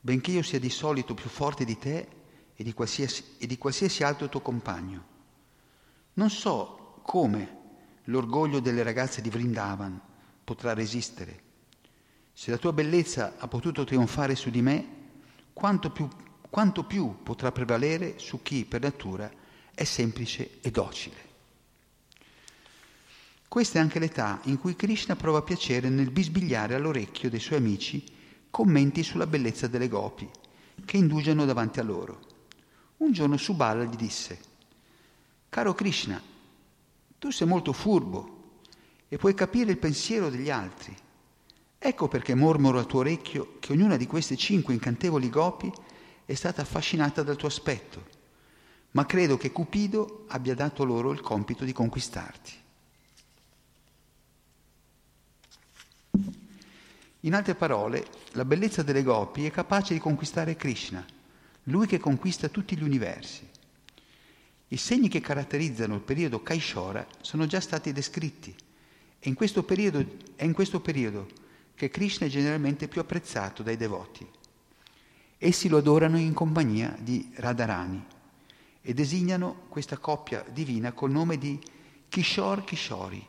benché 0.00 0.32
io 0.32 0.42
sia 0.42 0.60
di 0.60 0.70
solito 0.70 1.14
più 1.14 1.30
forte 1.30 1.64
di 1.64 1.78
te 1.78 2.08
e 2.54 2.62
di 2.62 2.74
qualsiasi, 2.74 3.24
e 3.38 3.46
di 3.46 3.56
qualsiasi 3.56 4.02
altro 4.02 4.28
tuo 4.28 4.40
compagno. 4.40 5.04
Non 6.14 6.28
so 6.28 7.00
come 7.02 7.58
l'orgoglio 8.04 8.60
delle 8.60 8.82
ragazze 8.82 9.22
di 9.22 9.30
Vrindavan 9.30 9.98
potrà 10.44 10.74
resistere. 10.74 11.48
Se 12.40 12.50
la 12.50 12.56
tua 12.56 12.72
bellezza 12.72 13.34
ha 13.36 13.46
potuto 13.48 13.84
trionfare 13.84 14.34
su 14.34 14.48
di 14.48 14.62
me, 14.62 14.86
quanto 15.52 15.90
più, 15.90 16.08
quanto 16.48 16.84
più 16.84 17.22
potrà 17.22 17.52
prevalere 17.52 18.18
su 18.18 18.40
chi 18.40 18.64
per 18.64 18.80
natura 18.80 19.30
è 19.74 19.84
semplice 19.84 20.58
e 20.62 20.70
docile. 20.70 21.16
Questa 23.46 23.78
è 23.78 23.82
anche 23.82 23.98
l'età 23.98 24.40
in 24.44 24.58
cui 24.58 24.74
Krishna 24.74 25.16
prova 25.16 25.42
piacere 25.42 25.90
nel 25.90 26.10
bisbigliare 26.10 26.74
all'orecchio 26.74 27.28
dei 27.28 27.40
suoi 27.40 27.58
amici 27.58 28.02
commenti 28.48 29.02
sulla 29.02 29.26
bellezza 29.26 29.66
delle 29.66 29.88
gopi, 29.88 30.26
che 30.86 30.96
indugiano 30.96 31.44
davanti 31.44 31.78
a 31.78 31.82
loro. 31.82 32.20
Un 32.96 33.12
giorno 33.12 33.36
Subala 33.36 33.84
gli 33.84 33.96
disse, 33.96 34.40
Caro 35.50 35.74
Krishna, 35.74 36.18
tu 37.18 37.30
sei 37.30 37.46
molto 37.46 37.74
furbo 37.74 38.60
e 39.08 39.18
puoi 39.18 39.34
capire 39.34 39.70
il 39.70 39.76
pensiero 39.76 40.30
degli 40.30 40.48
altri. 40.48 40.96
Ecco 41.82 42.08
perché 42.08 42.34
mormoro 42.34 42.78
al 42.78 42.84
tuo 42.84 42.98
orecchio 42.98 43.56
che 43.58 43.72
ognuna 43.72 43.96
di 43.96 44.06
queste 44.06 44.36
cinque 44.36 44.74
incantevoli 44.74 45.30
gopi 45.30 45.72
è 46.26 46.34
stata 46.34 46.60
affascinata 46.60 47.22
dal 47.22 47.36
tuo 47.36 47.48
aspetto, 47.48 48.06
ma 48.90 49.06
credo 49.06 49.38
che 49.38 49.50
Cupido 49.50 50.26
abbia 50.28 50.54
dato 50.54 50.84
loro 50.84 51.10
il 51.10 51.22
compito 51.22 51.64
di 51.64 51.72
conquistarti. 51.72 52.52
In 57.20 57.34
altre 57.34 57.54
parole, 57.54 58.06
la 58.32 58.44
bellezza 58.44 58.82
delle 58.82 59.02
gopi 59.02 59.46
è 59.46 59.50
capace 59.50 59.94
di 59.94 60.00
conquistare 60.00 60.56
Krishna, 60.56 61.02
lui 61.64 61.86
che 61.86 61.98
conquista 61.98 62.50
tutti 62.50 62.76
gli 62.76 62.82
universi. 62.82 63.48
I 64.68 64.76
segni 64.76 65.08
che 65.08 65.20
caratterizzano 65.20 65.94
il 65.94 66.02
periodo 66.02 66.42
Kaishora 66.42 67.06
sono 67.22 67.46
già 67.46 67.60
stati 67.60 67.90
descritti 67.90 68.54
e 69.18 69.28
in 69.30 69.34
questo 69.34 69.62
periodo, 69.62 70.04
è 70.36 70.44
in 70.44 70.52
questo 70.52 70.80
periodo 70.80 71.39
che 71.80 71.88
Krishna 71.88 72.26
è 72.26 72.28
generalmente 72.28 72.88
più 72.88 73.00
apprezzato 73.00 73.62
dai 73.62 73.78
devoti. 73.78 74.28
Essi 75.38 75.66
lo 75.66 75.78
adorano 75.78 76.18
in 76.18 76.34
compagnia 76.34 76.94
di 77.00 77.32
Radharani 77.36 78.04
e 78.82 78.92
designano 78.92 79.62
questa 79.70 79.96
coppia 79.96 80.44
divina 80.52 80.92
col 80.92 81.10
nome 81.10 81.38
di 81.38 81.58
Kishore 82.06 82.64
Kishori, 82.64 83.26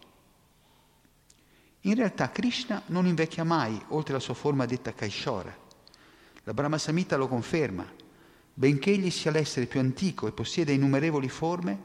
in 1.85 1.95
realtà 1.95 2.29
Krishna 2.29 2.83
non 2.87 3.07
invecchia 3.07 3.45
mai, 3.45 3.81
oltre 3.87 4.11
la 4.11 4.19
sua 4.19 4.33
forma 4.33 4.65
detta 4.65 4.93
Kaishora. 4.93 5.57
La 6.43 6.53
Brahma 6.53 6.77
Samhita 6.77 7.15
lo 7.15 7.29
conferma. 7.29 7.89
Benché 8.53 8.91
egli 8.91 9.11
sia 9.11 9.31
l'essere 9.31 9.65
più 9.65 9.79
antico 9.79 10.27
e 10.27 10.33
possieda 10.33 10.73
innumerevoli 10.73 11.29
forme, 11.29 11.79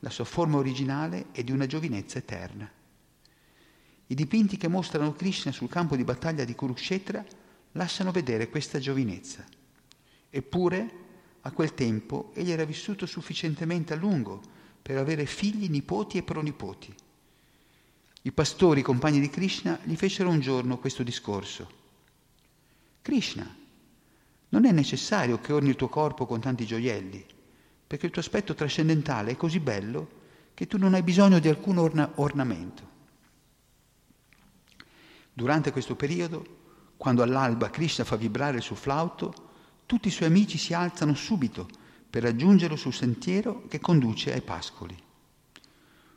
la 0.00 0.10
sua 0.10 0.26
forma 0.26 0.58
originale 0.58 1.28
è 1.32 1.42
di 1.42 1.50
una 1.50 1.64
giovinezza 1.64 2.18
eterna. 2.18 2.70
I 4.10 4.14
dipinti 4.16 4.56
che 4.56 4.66
mostrano 4.66 5.12
Krishna 5.12 5.52
sul 5.52 5.68
campo 5.68 5.94
di 5.94 6.02
battaglia 6.02 6.44
di 6.44 6.56
Kurukshetra 6.56 7.24
lasciano 7.72 8.10
vedere 8.10 8.48
questa 8.48 8.80
giovinezza. 8.80 9.44
Eppure 10.28 10.90
a 11.42 11.52
quel 11.52 11.74
tempo 11.74 12.32
egli 12.34 12.50
era 12.50 12.64
vissuto 12.64 13.06
sufficientemente 13.06 13.92
a 13.92 13.96
lungo 13.96 14.40
per 14.82 14.96
avere 14.96 15.26
figli, 15.26 15.70
nipoti 15.70 16.18
e 16.18 16.24
pronipoti. 16.24 16.92
I 18.22 18.32
pastori, 18.32 18.82
compagni 18.82 19.20
di 19.20 19.30
Krishna, 19.30 19.78
gli 19.84 19.94
fecero 19.94 20.28
un 20.28 20.40
giorno 20.40 20.78
questo 20.78 21.04
discorso. 21.04 21.70
Krishna, 23.02 23.48
non 24.48 24.64
è 24.64 24.72
necessario 24.72 25.38
che 25.38 25.52
orni 25.52 25.68
il 25.68 25.76
tuo 25.76 25.88
corpo 25.88 26.26
con 26.26 26.40
tanti 26.40 26.66
gioielli, 26.66 27.24
perché 27.86 28.06
il 28.06 28.12
tuo 28.12 28.22
aspetto 28.22 28.56
trascendentale 28.56 29.30
è 29.30 29.36
così 29.36 29.60
bello 29.60 30.18
che 30.52 30.66
tu 30.66 30.78
non 30.78 30.94
hai 30.94 31.04
bisogno 31.04 31.38
di 31.38 31.46
alcun 31.46 31.78
orna- 31.78 32.10
ornamento. 32.16 32.89
Durante 35.40 35.72
questo 35.72 35.96
periodo, 35.96 36.44
quando 36.98 37.22
all'alba 37.22 37.70
Krishna 37.70 38.04
fa 38.04 38.16
vibrare 38.16 38.58
il 38.58 38.62
suo 38.62 38.76
flauto, 38.76 39.32
tutti 39.86 40.08
i 40.08 40.10
suoi 40.10 40.28
amici 40.28 40.58
si 40.58 40.74
alzano 40.74 41.14
subito 41.14 41.66
per 42.10 42.24
raggiungerlo 42.24 42.76
sul 42.76 42.92
sentiero 42.92 43.66
che 43.66 43.80
conduce 43.80 44.34
ai 44.34 44.42
pascoli. 44.42 44.94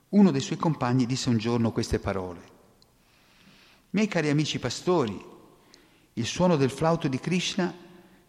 Uno 0.10 0.30
dei 0.30 0.42
suoi 0.42 0.58
compagni 0.58 1.06
disse 1.06 1.30
un 1.30 1.38
giorno 1.38 1.72
queste 1.72 2.00
parole. 2.00 2.42
Miei 3.92 4.10
cari 4.10 4.28
amici 4.28 4.60
pastori, 4.60 5.18
il 6.16 6.26
suono 6.26 6.58
del 6.58 6.70
flauto 6.70 7.08
di 7.08 7.18
Krishna 7.18 7.74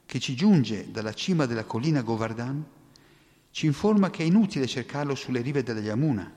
che 0.07 0.21
ci 0.21 0.37
giunge 0.37 0.93
dalla 0.93 1.13
cima 1.13 1.47
della 1.47 1.65
collina 1.65 2.03
Govardhan 2.03 2.65
ci 3.51 3.67
informa 3.67 4.11
che 4.11 4.23
è 4.23 4.27
inutile 4.27 4.69
cercarlo 4.69 5.17
sulle 5.17 5.41
rive 5.41 5.65
della 5.65 5.81
Yamuna. 5.81 6.33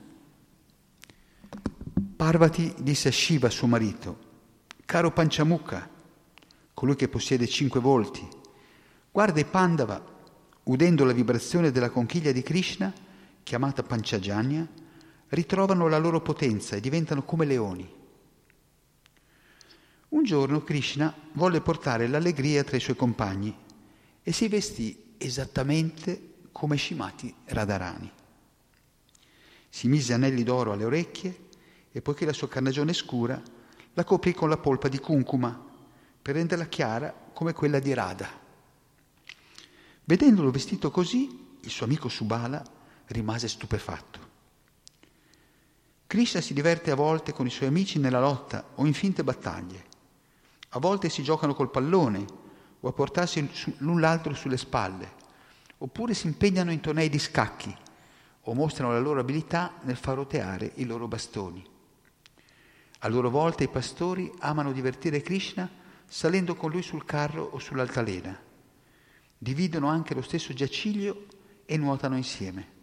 Parvati 2.16 2.74
disse 2.80 3.06
a 3.06 3.12
Shiva, 3.12 3.50
suo 3.50 3.68
marito, 3.68 4.26
caro 4.88 5.10
Panchamukha, 5.10 5.86
colui 6.72 6.96
che 6.96 7.08
possiede 7.08 7.46
cinque 7.46 7.78
volti, 7.78 8.26
guarda 9.12 9.38
i 9.38 9.44
Pandava, 9.44 10.02
udendo 10.62 11.04
la 11.04 11.12
vibrazione 11.12 11.70
della 11.70 11.90
conchiglia 11.90 12.32
di 12.32 12.40
Krishna, 12.40 12.90
chiamata 13.42 13.82
Panchajanya, 13.82 14.66
ritrovano 15.28 15.88
la 15.88 15.98
loro 15.98 16.22
potenza 16.22 16.74
e 16.74 16.80
diventano 16.80 17.22
come 17.22 17.44
leoni. 17.44 17.86
Un 20.08 20.24
giorno 20.24 20.62
Krishna 20.62 21.14
volle 21.32 21.60
portare 21.60 22.08
l'allegria 22.08 22.64
tra 22.64 22.78
i 22.78 22.80
suoi 22.80 22.96
compagni 22.96 23.54
e 24.22 24.32
si 24.32 24.48
vestì 24.48 25.16
esattamente 25.18 26.36
come 26.50 26.78
Shimati 26.78 27.34
Radharani. 27.44 28.10
Si 29.68 29.86
mise 29.86 30.14
anelli 30.14 30.44
d'oro 30.44 30.72
alle 30.72 30.84
orecchie 30.86 31.48
e 31.92 32.00
poiché 32.00 32.24
la 32.24 32.32
sua 32.32 32.48
carnagione 32.48 32.94
scura, 32.94 33.56
la 33.94 34.04
coprì 34.04 34.32
con 34.34 34.48
la 34.48 34.56
polpa 34.56 34.88
di 34.88 34.98
cuncuma 34.98 35.66
per 36.20 36.34
renderla 36.34 36.66
chiara 36.66 37.14
come 37.32 37.52
quella 37.52 37.78
di 37.78 37.94
Radha. 37.94 38.28
Vedendolo 40.04 40.50
vestito 40.50 40.90
così, 40.90 41.56
il 41.60 41.70
suo 41.70 41.84
amico 41.84 42.08
Subala 42.08 42.62
rimase 43.06 43.48
stupefatto. 43.48 44.26
Krishna 46.06 46.40
si 46.40 46.54
diverte 46.54 46.90
a 46.90 46.94
volte 46.94 47.32
con 47.32 47.46
i 47.46 47.50
suoi 47.50 47.68
amici 47.68 47.98
nella 47.98 48.20
lotta 48.20 48.70
o 48.76 48.86
in 48.86 48.94
finte 48.94 49.22
battaglie. 49.22 49.84
A 50.70 50.78
volte 50.78 51.08
si 51.10 51.22
giocano 51.22 51.54
col 51.54 51.70
pallone 51.70 52.24
o 52.80 52.88
a 52.88 52.92
portarsi 52.92 53.48
l'un 53.78 54.00
l'altro 54.00 54.34
sulle 54.34 54.56
spalle 54.56 55.16
oppure 55.78 56.14
si 56.14 56.26
impegnano 56.26 56.72
in 56.72 56.80
tornei 56.80 57.08
di 57.08 57.18
scacchi 57.18 57.74
o 58.42 58.54
mostrano 58.54 58.92
la 58.92 59.00
loro 59.00 59.20
abilità 59.20 59.74
nel 59.82 59.96
far 59.96 60.16
roteare 60.16 60.72
i 60.76 60.84
loro 60.84 61.06
bastoni. 61.06 61.64
A 62.98 63.08
loro 63.08 63.30
volta 63.30 63.62
i 63.62 63.68
pastori 63.68 64.30
amano 64.40 64.72
divertire 64.72 65.22
Krishna 65.22 65.70
salendo 66.06 66.54
con 66.56 66.70
lui 66.70 66.82
sul 66.82 67.04
carro 67.04 67.44
o 67.44 67.58
sull'altalena. 67.58 68.36
Dividono 69.36 69.88
anche 69.88 70.14
lo 70.14 70.22
stesso 70.22 70.52
giaciglio 70.52 71.26
e 71.64 71.76
nuotano 71.76 72.16
insieme. 72.16 72.76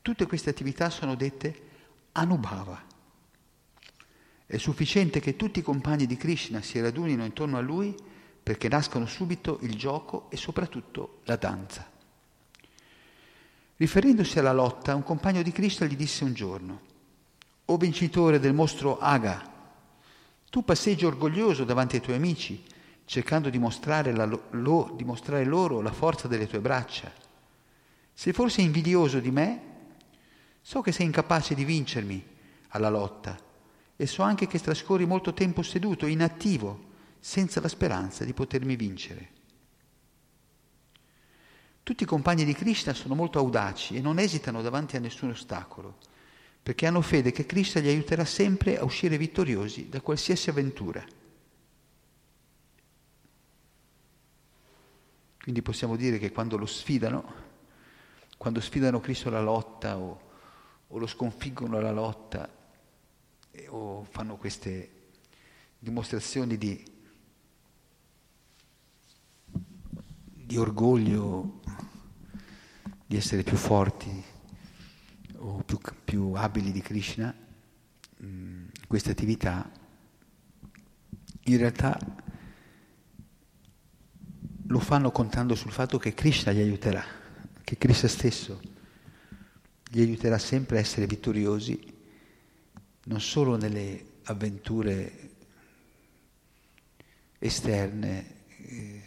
Tutte 0.00 0.26
queste 0.26 0.50
attività 0.50 0.88
sono 0.88 1.14
dette 1.14 1.62
Anubhava. 2.12 2.84
È 4.46 4.56
sufficiente 4.56 5.20
che 5.20 5.36
tutti 5.36 5.58
i 5.58 5.62
compagni 5.62 6.06
di 6.06 6.16
Krishna 6.16 6.62
si 6.62 6.80
radunino 6.80 7.24
intorno 7.24 7.58
a 7.58 7.60
lui 7.60 7.94
perché 8.40 8.68
nascono 8.68 9.06
subito 9.06 9.58
il 9.62 9.74
gioco 9.74 10.30
e 10.30 10.36
soprattutto 10.36 11.20
la 11.24 11.34
danza. 11.34 11.90
Riferendosi 13.76 14.38
alla 14.38 14.52
lotta, 14.52 14.94
un 14.94 15.02
compagno 15.02 15.42
di 15.42 15.50
Cristo 15.50 15.84
gli 15.84 15.96
disse 15.96 16.22
un 16.22 16.32
giorno, 16.32 16.80
O 17.66 17.76
vincitore 17.76 18.38
del 18.38 18.54
mostro 18.54 18.98
Aga, 18.98 19.52
tu 20.50 20.64
passeggi 20.64 21.04
orgoglioso 21.04 21.64
davanti 21.64 21.96
ai 21.96 22.02
tuoi 22.02 22.16
amici, 22.16 22.62
cercando 23.04 23.50
di 23.50 23.58
mostrare, 23.58 24.14
la, 24.14 24.24
lo, 24.24 24.92
di 24.96 25.04
mostrare 25.04 25.44
loro 25.44 25.80
la 25.80 25.92
forza 25.92 26.28
delle 26.28 26.46
tue 26.46 26.60
braccia. 26.60 27.12
Se 28.12 28.32
forse 28.32 28.62
invidioso 28.62 29.20
di 29.20 29.30
me, 29.30 29.60
so 30.62 30.80
che 30.80 30.92
sei 30.92 31.06
incapace 31.06 31.54
di 31.54 31.64
vincermi 31.64 32.24
alla 32.68 32.88
lotta 32.88 33.38
e 33.96 34.06
so 34.06 34.22
anche 34.22 34.46
che 34.46 34.60
trascorri 34.60 35.06
molto 35.06 35.32
tempo 35.32 35.62
seduto, 35.62 36.06
inattivo, 36.06 36.84
senza 37.18 37.60
la 37.60 37.68
speranza 37.68 38.24
di 38.24 38.32
potermi 38.32 38.76
vincere. 38.76 39.30
Tutti 41.82 42.02
i 42.02 42.06
compagni 42.06 42.44
di 42.44 42.52
Krishna 42.52 42.92
sono 42.94 43.14
molto 43.14 43.38
audaci 43.38 43.96
e 43.96 44.00
non 44.00 44.18
esitano 44.18 44.60
davanti 44.60 44.96
a 44.96 45.00
nessun 45.00 45.30
ostacolo, 45.30 45.98
perché 46.66 46.88
hanno 46.88 47.00
fede 47.00 47.30
che 47.30 47.46
Krishna 47.46 47.80
li 47.80 47.86
aiuterà 47.86 48.24
sempre 48.24 48.76
a 48.76 48.82
uscire 48.82 49.16
vittoriosi 49.16 49.88
da 49.88 50.00
qualsiasi 50.00 50.50
avventura. 50.50 51.00
Quindi 55.40 55.62
possiamo 55.62 55.94
dire 55.94 56.18
che 56.18 56.32
quando 56.32 56.56
lo 56.56 56.66
sfidano, 56.66 57.34
quando 58.36 58.60
sfidano 58.60 58.98
Cristo 58.98 59.28
alla 59.28 59.42
lotta 59.42 59.96
o, 59.96 60.20
o 60.88 60.98
lo 60.98 61.06
sconfiggono 61.06 61.78
alla 61.78 61.92
lotta 61.92 62.52
eh, 63.52 63.68
o 63.68 64.02
fanno 64.10 64.34
queste 64.34 64.90
dimostrazioni 65.78 66.58
di 66.58 66.84
di 70.32 70.56
orgoglio 70.56 71.60
di 73.06 73.16
essere 73.16 73.44
più 73.44 73.56
forti 73.56 74.34
o 75.38 75.62
più, 75.64 75.78
più 76.04 76.32
abili 76.34 76.72
di 76.72 76.80
Krishna, 76.80 77.34
in 78.18 78.68
queste 78.86 79.10
attività, 79.10 79.70
in 81.44 81.56
realtà 81.58 81.98
lo 84.68 84.78
fanno 84.80 85.10
contando 85.10 85.54
sul 85.54 85.70
fatto 85.70 85.98
che 85.98 86.14
Krishna 86.14 86.52
li 86.52 86.60
aiuterà, 86.60 87.04
che 87.62 87.78
Krishna 87.78 88.08
stesso 88.08 88.60
li 89.90 90.00
aiuterà 90.02 90.38
sempre 90.38 90.78
a 90.78 90.80
essere 90.80 91.06
vittoriosi, 91.06 91.94
non 93.04 93.20
solo 93.20 93.56
nelle 93.56 94.14
avventure 94.24 95.34
esterne, 97.38 98.34
eh, 98.58 99.02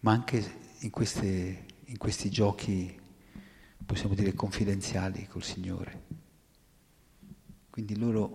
ma 0.00 0.12
anche 0.12 0.60
in, 0.80 0.90
queste, 0.90 1.64
in 1.84 1.96
questi 1.96 2.30
giochi, 2.30 3.00
possiamo 3.84 4.14
dire, 4.14 4.34
confidenziali 4.34 5.26
col 5.26 5.42
Signore. 5.42 6.20
Quindi 7.70 7.96
loro 7.96 8.30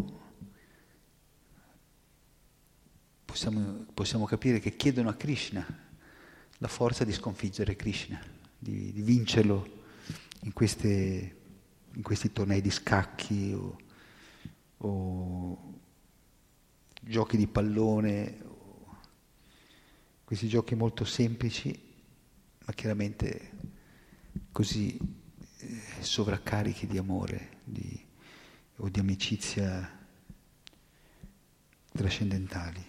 possiamo, 3.25 3.85
possiamo 3.93 4.25
capire 4.25 4.59
che 4.59 4.75
chiedono 4.75 5.09
a 5.09 5.15
Krishna 5.15 5.65
la 6.57 6.67
forza 6.67 7.03
di 7.03 7.11
sconfiggere 7.11 7.75
Krishna, 7.75 8.19
di, 8.57 8.91
di 8.91 9.01
vincerlo 9.01 9.83
in, 10.41 10.53
queste, 10.53 11.37
in, 11.93 12.01
questi 12.01 12.31
tornei 12.31 12.61
di 12.61 12.71
scacchi 12.71 13.53
o, 13.53 13.77
o 14.77 15.73
giochi 17.01 17.37
di 17.37 17.47
pallone 17.47 18.45
questi 20.27 20.49
giochi 20.49 20.75
molto 20.75 21.05
semplici, 21.05 21.73
ma 22.65 22.73
chiaramente 22.73 23.51
così 24.51 24.99
sovraccarichi 25.99 26.87
di 26.87 26.97
amore 26.97 27.49
di, 27.63 28.05
o 28.77 28.89
di 28.89 28.99
amicizia 28.99 29.89
trascendentali. 31.91 32.85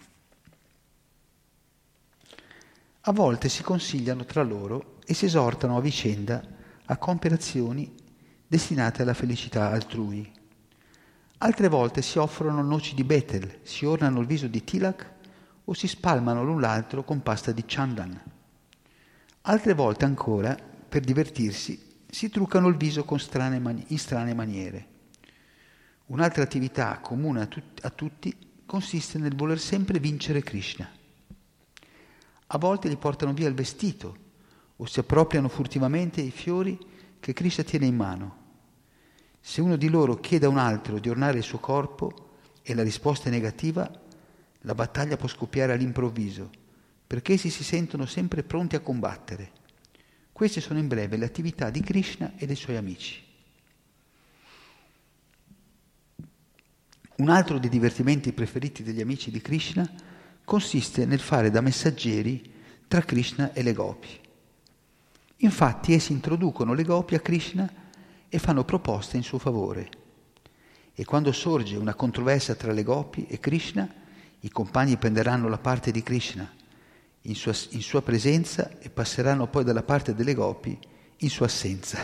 A 3.01 3.11
volte 3.11 3.49
si 3.49 3.63
consigliano 3.63 4.25
tra 4.25 4.43
loro 4.43 4.97
e 5.05 5.13
si 5.13 5.25
esortano 5.25 5.77
a 5.77 5.81
vicenda 5.81 6.43
a 6.85 6.97
compiere 6.97 7.35
azioni 7.35 7.95
destinate 8.47 9.01
alla 9.01 9.13
felicità 9.13 9.71
altrui. 9.71 10.31
Altre 11.39 11.67
volte 11.69 12.01
si 12.01 12.17
offrono 12.17 12.61
noci 12.61 12.93
di 12.95 13.03
Betel, 13.03 13.59
si 13.63 13.85
ornano 13.85 14.19
il 14.19 14.27
viso 14.27 14.47
di 14.47 14.63
Tilak 14.63 15.11
o 15.65 15.73
si 15.73 15.87
spalmano 15.87 16.43
l'un 16.43 16.59
l'altro 16.59 17.03
con 17.03 17.23
pasta 17.23 17.51
di 17.51 17.63
chandan. 17.65 18.21
Altre 19.41 19.73
volte 19.73 20.05
ancora, 20.05 20.57
per 20.89 21.01
divertirsi, 21.01 21.88
si 22.09 22.29
truccano 22.29 22.67
il 22.67 22.75
viso 22.75 23.05
strane 23.17 23.59
mani- 23.59 23.85
in 23.87 23.99
strane 23.99 24.33
maniere. 24.33 24.87
Un'altra 26.07 26.41
attività 26.43 26.99
comune 26.99 27.41
a, 27.41 27.45
tut- 27.45 27.85
a 27.85 27.89
tutti 27.91 28.35
consiste 28.65 29.19
nel 29.19 29.35
voler 29.35 29.59
sempre 29.59 29.99
vincere 29.99 30.41
Krishna. 30.41 30.89
A 32.47 32.57
volte 32.57 32.89
gli 32.89 32.97
portano 32.97 33.33
via 33.33 33.47
il 33.47 33.53
vestito 33.53 34.17
o 34.75 34.85
si 34.85 34.99
appropriano 34.99 35.49
furtivamente 35.49 36.19
i 36.21 36.31
fiori 36.31 36.77
che 37.19 37.33
Krishna 37.33 37.63
tiene 37.63 37.85
in 37.85 37.95
mano. 37.95 38.37
Se 39.39 39.61
uno 39.61 39.75
di 39.75 39.89
loro 39.89 40.15
chiede 40.15 40.47
a 40.47 40.49
un 40.49 40.57
altro 40.57 40.99
di 40.99 41.09
ornare 41.09 41.37
il 41.37 41.43
suo 41.43 41.59
corpo 41.59 42.37
e 42.63 42.73
la 42.73 42.83
risposta 42.83 43.29
è 43.29 43.31
negativa, 43.31 43.89
la 44.61 44.75
battaglia 44.75 45.15
può 45.15 45.27
scoppiare 45.27 45.73
all'improvviso, 45.73 46.49
perché 47.05 47.33
essi 47.33 47.49
si 47.49 47.63
sentono 47.63 48.05
sempre 48.05 48.43
pronti 48.43 48.75
a 48.75 48.79
combattere. 48.79 49.51
Queste 50.39 50.61
sono 50.61 50.79
in 50.79 50.87
breve 50.87 51.17
le 51.17 51.25
attività 51.25 51.69
di 51.69 51.81
Krishna 51.81 52.31
e 52.37 52.45
dei 52.45 52.55
suoi 52.55 52.77
amici. 52.77 53.21
Un 57.17 57.27
altro 57.27 57.59
dei 57.59 57.69
divertimenti 57.69 58.31
preferiti 58.31 58.81
degli 58.81 59.01
amici 59.01 59.31
di 59.31 59.41
Krishna 59.41 59.85
consiste 60.45 61.05
nel 61.05 61.19
fare 61.19 61.51
da 61.51 61.59
messaggeri 61.59 62.53
tra 62.87 63.01
Krishna 63.01 63.51
e 63.51 63.63
le 63.63 63.73
gopi. 63.73 64.07
Infatti 65.39 65.91
essi 65.91 66.13
introducono 66.13 66.73
le 66.73 66.83
gopi 66.83 67.15
a 67.15 67.19
Krishna 67.19 67.69
e 68.29 68.39
fanno 68.39 68.63
proposte 68.63 69.17
in 69.17 69.23
suo 69.23 69.39
favore. 69.39 69.89
E 70.93 71.03
quando 71.03 71.33
sorge 71.33 71.75
una 71.75 71.95
controversia 71.95 72.55
tra 72.55 72.71
le 72.71 72.83
gopi 72.83 73.27
e 73.27 73.41
Krishna, 73.41 73.93
i 74.39 74.49
compagni 74.49 74.95
prenderanno 74.95 75.49
la 75.49 75.57
parte 75.57 75.91
di 75.91 76.01
Krishna 76.01 76.49
in 77.23 77.35
sua, 77.35 77.53
in 77.71 77.81
sua 77.81 78.01
presenza 78.01 78.79
e 78.79 78.89
passeranno 78.89 79.47
poi 79.47 79.63
dalla 79.63 79.83
parte 79.83 80.15
delle 80.15 80.33
gopi 80.33 80.77
in 81.17 81.29
sua 81.29 81.47
assenza. 81.47 81.99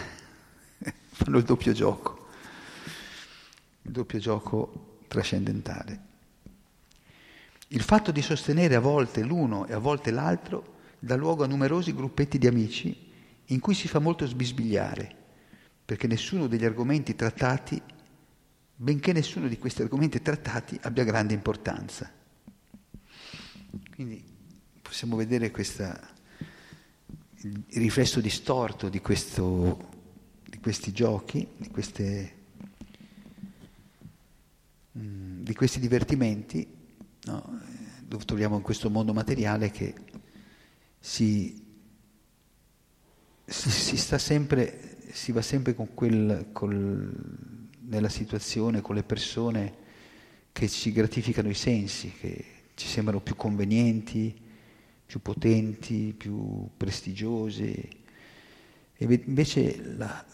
fanno 1.15 1.37
il 1.37 1.43
doppio 1.43 1.71
gioco, 1.71 2.27
il 3.83 3.91
doppio 3.91 4.19
gioco 4.19 4.99
trascendentale. 5.07 6.13
Il 7.69 7.81
fatto 7.81 8.11
di 8.11 8.21
sostenere 8.21 8.75
a 8.75 8.79
volte 8.79 9.23
l'uno 9.23 9.65
e 9.65 9.73
a 9.73 9.79
volte 9.79 10.11
l'altro 10.11 10.73
dà 10.99 11.15
luogo 11.15 11.43
a 11.43 11.47
numerosi 11.47 11.93
gruppetti 11.93 12.37
di 12.37 12.47
amici 12.47 13.11
in 13.45 13.59
cui 13.59 13.73
si 13.73 13.87
fa 13.87 13.99
molto 13.99 14.25
sbisbigliare, 14.25 15.15
perché 15.85 16.07
nessuno 16.07 16.47
degli 16.47 16.65
argomenti 16.65 17.15
trattati, 17.15 17.81
benché 18.75 19.13
nessuno 19.13 19.47
di 19.47 19.57
questi 19.57 19.81
argomenti 19.81 20.21
trattati 20.21 20.77
abbia 20.81 21.03
grande 21.03 21.33
importanza. 21.33 22.11
Quindi 23.93 24.34
possiamo 24.95 25.17
vedere 25.17 25.51
questa, 25.51 25.99
il 27.41 27.65
riflesso 27.73 28.21
distorto 28.21 28.87
di, 28.87 29.01
questo, 29.01 29.89
di 30.45 30.57
questi 30.59 30.93
giochi, 30.93 31.45
di 31.57 31.67
queste 31.67 32.35
Mm, 34.97 35.41
di 35.41 35.53
questi 35.53 35.81
divertimenti 35.81 36.65
no, 37.23 37.59
dove 38.07 38.23
troviamo 38.23 38.55
in 38.55 38.61
questo 38.61 38.89
mondo 38.89 39.11
materiale 39.11 39.69
che 39.69 39.93
si, 40.97 41.61
si, 43.43 43.69
si 43.69 43.97
sta 43.97 44.17
sempre, 44.17 44.95
si 45.11 45.33
va 45.33 45.41
sempre 45.41 45.75
con 45.75 45.93
quel, 45.93 46.47
col, 46.53 47.13
nella 47.81 48.07
situazione, 48.07 48.79
con 48.79 48.95
le 48.95 49.03
persone 49.03 49.73
che 50.53 50.69
ci 50.69 50.93
gratificano 50.93 51.49
i 51.49 51.55
sensi, 51.55 52.13
che 52.17 52.45
ci 52.75 52.87
sembrano 52.87 53.19
più 53.19 53.35
convenienti, 53.35 54.43
più 55.05 55.21
potenti, 55.21 56.13
più 56.17 56.69
prestigiose. 56.75 58.03
E 58.97 59.21
invece 59.25 59.95
la, 59.97 60.25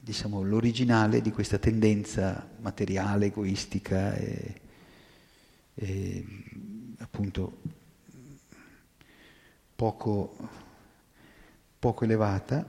diciamo, 0.00 0.42
l'originale 0.42 1.20
di 1.20 1.30
questa 1.30 1.58
tendenza 1.58 2.46
materiale, 2.60 3.26
egoistica 3.26 4.14
e, 4.14 4.60
e 5.74 6.24
appunto 6.98 7.60
poco, 9.74 10.36
poco, 11.78 12.04
elevata, 12.04 12.64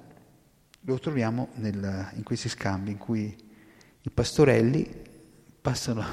lo 0.81 0.99
troviamo 0.99 1.49
nel, 1.55 2.11
in 2.15 2.23
questi 2.23 2.49
scambi 2.49 2.91
in 2.91 2.97
cui 2.97 3.35
i 4.01 4.09
pastorelli 4.09 4.89
passano, 5.61 6.03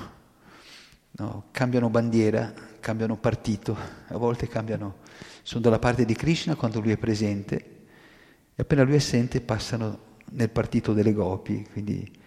no, 1.12 1.44
cambiano 1.50 1.88
bandiera, 1.88 2.52
cambiano 2.82 3.16
partito, 3.16 3.74
a 4.08 4.18
volte 4.18 4.48
cambiano, 4.48 4.96
sono 5.42 5.62
dalla 5.62 5.78
parte 5.78 6.04
di 6.04 6.14
Krishna 6.14 6.56
quando 6.56 6.80
lui 6.80 6.90
è 6.90 6.98
presente 6.98 7.56
e 8.54 8.60
appena 8.60 8.82
lui 8.82 8.94
è 8.94 8.96
assente 8.96 9.40
passano 9.40 10.10
nel 10.32 10.50
partito 10.50 10.92
delle 10.92 11.12
gopi, 11.12 11.66
quindi 11.70 12.20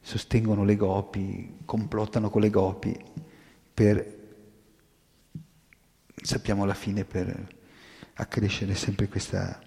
sostengono 0.00 0.64
le 0.64 0.76
gopi, 0.76 1.58
complottano 1.64 2.30
con 2.30 2.40
le 2.40 2.50
gopi 2.50 2.96
per, 3.74 4.16
sappiamo 6.14 6.62
alla 6.62 6.74
fine, 6.74 7.04
per 7.04 7.56
accrescere 8.14 8.74
sempre 8.76 9.08
questa, 9.08 9.60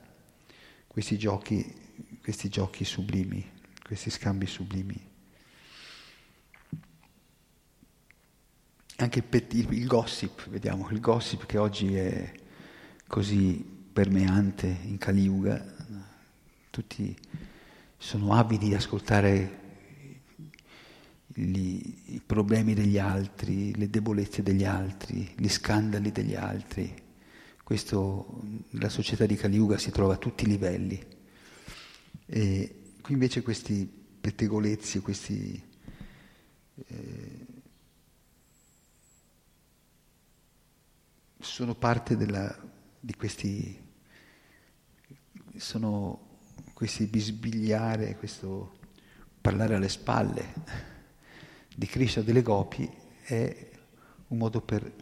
questi, 0.88 1.18
giochi, 1.18 2.18
questi 2.24 2.48
giochi 2.48 2.86
sublimi, 2.86 3.48
questi 3.84 4.10
scambi 4.10 4.48
sublimi. 4.48 5.11
Anche 9.02 9.24
il, 9.28 9.68
il 9.74 9.88
gossip, 9.88 10.48
vediamo, 10.48 10.88
il 10.92 11.00
gossip 11.00 11.48
che 11.48 11.58
oggi 11.58 11.96
è 11.96 12.32
così 13.08 13.66
permeante 13.92 14.68
in 14.68 15.00
Kali 15.00 15.24
Yuga, 15.24 15.66
tutti 16.70 17.18
sono 17.98 18.36
avidi 18.36 18.68
di 18.68 18.76
ascoltare 18.76 19.60
gli, 21.26 21.82
i 22.10 22.22
problemi 22.24 22.76
degli 22.76 23.00
altri, 23.00 23.76
le 23.76 23.90
debolezze 23.90 24.44
degli 24.44 24.66
altri, 24.66 25.34
gli 25.36 25.50
scandali 25.50 26.12
degli 26.12 26.36
altri. 26.36 26.94
Questo 27.64 28.44
nella 28.70 28.90
società 28.90 29.26
di 29.26 29.36
Kaliuga 29.36 29.80
si 29.80 29.90
trova 29.90 30.14
a 30.14 30.18
tutti 30.18 30.44
i 30.44 30.48
livelli. 30.48 31.04
E 32.28 32.76
qui 33.02 33.14
invece 33.14 33.42
questi 33.42 33.90
pettegolezzi, 34.22 35.00
questi 35.00 35.60
eh, 36.76 37.41
sono 41.42 41.76
parte 41.76 42.16
della, 42.16 42.56
di 43.00 43.16
questi, 43.16 43.80
sono 45.58 46.40
questi 46.74 47.06
bisbigliare, 47.06 48.16
questo 48.16 48.80
parlare 49.42 49.76
alle 49.76 49.90
spalle 49.90 50.54
di 51.76 51.86
Krishna 51.88 52.22
delle 52.22 52.42
gopi 52.42 52.90
è 53.24 53.70
un 54.28 54.38
modo 54.38 54.62
per 54.62 54.94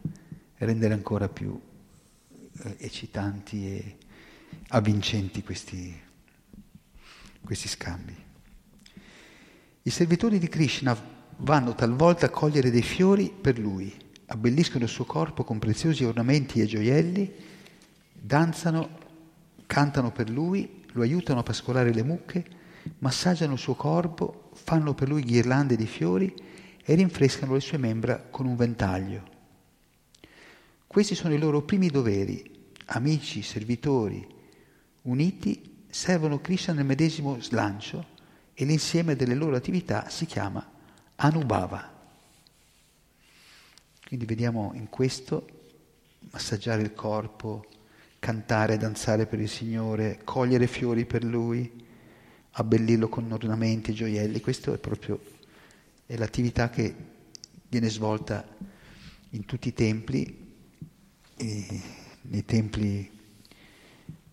rendere 0.56 0.94
ancora 0.94 1.28
più 1.28 1.60
eh, 2.32 2.76
eccitanti 2.80 3.68
e 3.68 3.98
avvincenti 4.70 5.44
questi, 5.44 6.00
questi 7.44 7.68
scambi. 7.68 8.16
I 9.82 9.90
servitori 9.90 10.40
di 10.40 10.48
Krishna 10.48 10.98
vanno 11.38 11.74
talvolta 11.76 12.28
a 12.28 12.30
cogliere 12.30 12.70
dei 12.70 12.82
fiori 12.82 13.30
per 13.30 13.58
lui, 13.58 13.94
abbelliscono 14.32 14.84
il 14.84 14.90
suo 14.90 15.06
corpo 15.06 15.44
con 15.44 15.60
preziosi 15.60 16.04
ornamenti 16.04 16.62
e 16.62 16.66
gioielli, 16.66 17.32
danzano, 18.14 18.98
cantano 19.66 20.12
per 20.12 20.30
lui 20.30 20.84
lo 20.94 21.02
aiutano 21.02 21.40
a 21.40 21.44
pascolare 21.44 21.94
le 21.94 22.04
mucche, 22.04 22.46
massaggiano 23.00 23.54
il 23.54 23.60
suo 23.60 23.76
corpo, 23.76 24.50
fanno 24.54 24.94
per 24.94 25.08
lui 25.08 25.24
ghirlande 25.24 25.76
di 25.76 25.86
fiori 25.86 26.34
e 26.84 26.94
rinfrescano 26.96 27.54
le 27.54 27.60
sue 27.60 27.78
membra 27.78 28.20
con 28.20 28.46
un 28.46 28.56
ventaglio. 28.56 29.38
Questi 30.86 31.16
sono 31.16 31.34
i 31.34 31.40
loro 31.40 31.62
primi 31.62 31.90
doveri, 31.90 32.72
amici, 32.86 33.42
servitori, 33.42 34.26
uniti, 35.04 35.84
servono 35.90 36.40
Krishna 36.40 36.74
nel 36.74 36.86
medesimo 36.86 37.40
slancio 37.40 38.18
e 38.54 38.66
l'insieme 38.66 39.16
delle 39.16 39.36
loro 39.36 39.56
attività 39.56 40.10
si 40.10 40.26
chiama 40.26 40.68
Anubhava. 41.16 41.99
Quindi 44.10 44.26
vediamo 44.26 44.72
in 44.74 44.90
questo 44.90 45.48
massaggiare 46.32 46.82
il 46.82 46.96
corpo, 46.96 47.64
cantare, 48.18 48.76
danzare 48.78 49.28
per 49.28 49.40
il 49.40 49.48
Signore, 49.48 50.22
cogliere 50.24 50.66
fiori 50.66 51.06
per 51.06 51.24
Lui, 51.24 51.72
abbellirlo 52.54 53.08
con 53.08 53.32
ornamenti, 53.32 53.94
gioielli, 53.94 54.42
questa 54.42 54.74
è 54.74 54.80
proprio 54.80 55.22
è 56.08 56.18
l'attività 56.18 56.72
che 56.72 56.96
viene 57.68 57.88
svolta 57.88 58.48
in 59.30 59.46
tutti 59.46 59.68
i 59.68 59.74
templi, 59.74 60.56
nei 61.36 62.46
templi 62.46 63.12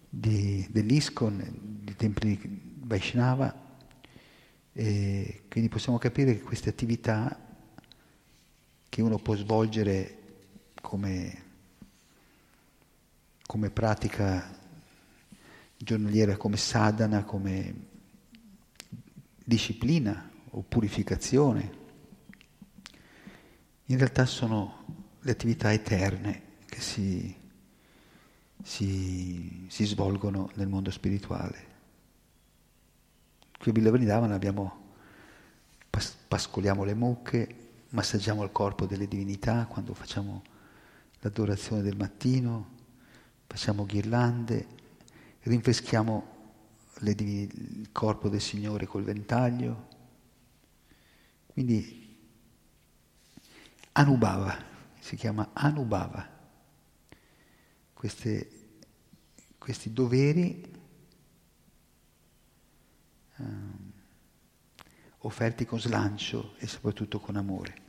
di, 0.08 0.66
dell'ISKCON, 0.70 1.82
nei 1.84 1.96
templi 1.96 2.40
Vaishnava, 2.78 3.76
e 4.72 5.42
quindi 5.50 5.68
possiamo 5.68 5.98
capire 5.98 6.32
che 6.32 6.40
queste 6.40 6.70
attività 6.70 7.45
che 8.96 9.02
uno 9.02 9.18
può 9.18 9.34
svolgere 9.34 10.18
come 10.80 11.44
come 13.42 13.68
pratica 13.68 14.58
giornaliera, 15.76 16.38
come 16.38 16.56
sadhana, 16.56 17.22
come 17.22 17.74
disciplina 19.44 20.30
o 20.48 20.62
purificazione. 20.62 21.72
In 23.84 23.98
realtà 23.98 24.24
sono 24.24 24.84
le 25.20 25.30
attività 25.30 25.74
eterne 25.74 26.42
che 26.64 26.80
si, 26.80 27.36
si, 28.62 29.66
si 29.68 29.84
svolgono 29.84 30.50
nel 30.54 30.68
mondo 30.68 30.90
spirituale. 30.90 31.64
Qui 33.58 33.70
a 33.70 33.74
Villa 33.74 33.90
Vrindavana 33.90 34.34
abbiamo, 34.34 34.94
pas- 35.90 36.16
pascoliamo 36.26 36.82
le 36.82 36.94
mucche, 36.94 37.64
massaggiamo 37.96 38.44
il 38.44 38.52
corpo 38.52 38.84
delle 38.84 39.08
divinità 39.08 39.64
quando 39.64 39.94
facciamo 39.94 40.42
l'adorazione 41.20 41.80
del 41.80 41.96
mattino, 41.96 42.74
facciamo 43.46 43.86
ghirlande, 43.86 44.66
rinfreschiamo 45.40 46.34
divin- 47.00 47.50
il 47.80 47.88
corpo 47.92 48.28
del 48.28 48.42
Signore 48.42 48.84
col 48.84 49.02
ventaglio. 49.02 49.88
Quindi 51.46 52.18
Anubhava, 53.92 54.54
si 55.00 55.16
chiama 55.16 55.48
Anubhava, 55.54 56.34
Queste, 57.94 58.50
questi 59.56 59.90
doveri 59.94 60.70
um, 63.36 63.92
offerti 65.20 65.64
con 65.64 65.80
slancio 65.80 66.56
e 66.58 66.66
soprattutto 66.66 67.18
con 67.20 67.36
amore. 67.36 67.84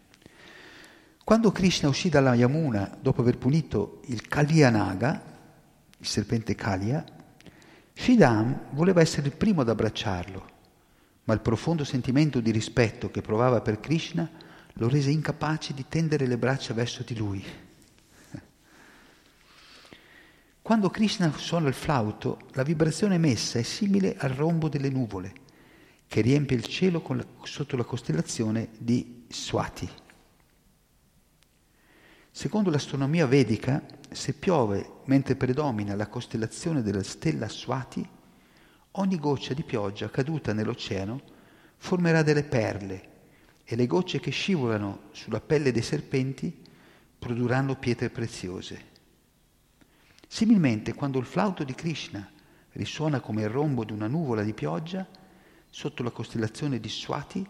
Quando 1.27 1.51
Krishna 1.51 1.89
uscì 1.89 2.07
dalla 2.07 2.35
Yamuna 2.35 2.99
dopo 3.01 3.19
aver 3.19 3.37
punito 3.37 3.99
il 4.05 4.29
Kalyanaga, 4.29 5.21
il 5.97 6.07
serpente 6.07 6.55
Kalia, 6.55 7.03
Shidam 7.91 8.67
voleva 8.69 9.01
essere 9.01 9.27
il 9.27 9.35
primo 9.35 9.59
ad 9.59 9.67
abbracciarlo, 9.67 10.49
ma 11.25 11.33
il 11.33 11.41
profondo 11.41 11.83
sentimento 11.83 12.39
di 12.39 12.49
rispetto 12.51 13.11
che 13.11 13.19
provava 13.19 13.59
per 13.59 13.81
Krishna 13.81 14.31
lo 14.75 14.87
rese 14.87 15.09
incapace 15.09 15.73
di 15.73 15.83
tendere 15.89 16.27
le 16.27 16.37
braccia 16.37 16.73
verso 16.73 17.03
di 17.03 17.17
lui. 17.17 17.43
Quando 20.61 20.89
Krishna 20.89 21.29
suona 21.35 21.67
il 21.67 21.73
flauto, 21.73 22.39
la 22.53 22.63
vibrazione 22.63 23.15
emessa 23.15 23.59
è 23.59 23.63
simile 23.63 24.15
al 24.17 24.29
rombo 24.29 24.69
delle 24.69 24.89
nuvole 24.89 25.33
che 26.07 26.21
riempie 26.21 26.55
il 26.55 26.63
cielo 26.63 27.03
la, 27.05 27.25
sotto 27.43 27.75
la 27.75 27.83
costellazione 27.83 28.69
di 28.77 29.25
Swati. 29.27 30.05
Secondo 32.37 32.69
l'astronomia 32.69 33.25
vedica, 33.25 33.83
se 34.11 34.33
piove 34.33 34.99
mentre 35.05 35.35
predomina 35.35 35.95
la 35.95 36.05
costellazione 36.05 36.83
della 36.83 37.01
stella 37.01 37.49
Swati, 37.49 38.07
ogni 38.91 39.17
goccia 39.17 39.55
di 39.55 39.63
pioggia 39.63 40.11
caduta 40.11 40.53
nell'oceano 40.53 41.19
formerà 41.77 42.21
delle 42.21 42.43
perle 42.43 43.09
e 43.63 43.75
le 43.75 43.87
gocce 43.87 44.19
che 44.19 44.29
scivolano 44.29 45.05
sulla 45.13 45.41
pelle 45.41 45.71
dei 45.71 45.81
serpenti 45.81 46.55
produrranno 47.17 47.75
pietre 47.75 48.11
preziose. 48.11 48.85
Similmente, 50.27 50.93
quando 50.93 51.17
il 51.17 51.25
flauto 51.25 51.63
di 51.63 51.73
Krishna 51.73 52.31
risuona 52.73 53.19
come 53.19 53.41
il 53.41 53.49
rombo 53.49 53.83
di 53.83 53.93
una 53.93 54.05
nuvola 54.05 54.43
di 54.43 54.53
pioggia, 54.53 55.07
sotto 55.71 56.03
la 56.03 56.11
costellazione 56.11 56.79
di 56.79 56.87
Swati, 56.87 57.43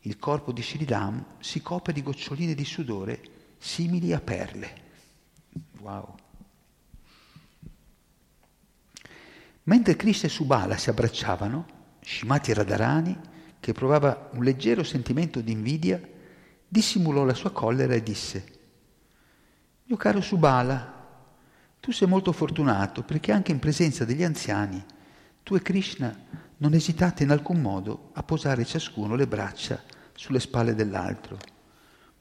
il 0.00 0.18
corpo 0.18 0.50
di 0.50 0.62
Sridham 0.62 1.22
si 1.40 1.60
copre 1.60 1.92
di 1.92 2.02
goccioline 2.02 2.54
di 2.54 2.64
sudore 2.64 3.40
simili 3.62 4.12
a 4.12 4.20
perle. 4.20 4.80
Wow. 5.78 6.14
Mentre 9.64 9.94
Krishna 9.94 10.26
e 10.26 10.30
Subala 10.32 10.76
si 10.76 10.90
abbracciavano, 10.90 11.66
Shimati 12.00 12.52
Radharani, 12.52 13.16
che 13.60 13.72
provava 13.72 14.30
un 14.32 14.42
leggero 14.42 14.82
sentimento 14.82 15.40
di 15.40 15.52
invidia, 15.52 16.00
dissimulò 16.66 17.22
la 17.22 17.34
sua 17.34 17.52
collera 17.52 17.94
e 17.94 18.02
disse, 18.02 18.60
mio 19.84 19.96
caro 19.96 20.20
Subala, 20.20 21.00
tu 21.78 21.92
sei 21.92 22.08
molto 22.08 22.32
fortunato 22.32 23.04
perché 23.04 23.30
anche 23.30 23.52
in 23.52 23.60
presenza 23.60 24.04
degli 24.04 24.24
anziani, 24.24 24.84
tu 25.44 25.54
e 25.54 25.62
Krishna 25.62 26.12
non 26.56 26.74
esitate 26.74 27.22
in 27.22 27.30
alcun 27.30 27.60
modo 27.60 28.10
a 28.14 28.24
posare 28.24 28.64
ciascuno 28.64 29.14
le 29.14 29.28
braccia 29.28 29.80
sulle 30.14 30.40
spalle 30.40 30.74
dell'altro. 30.74 31.38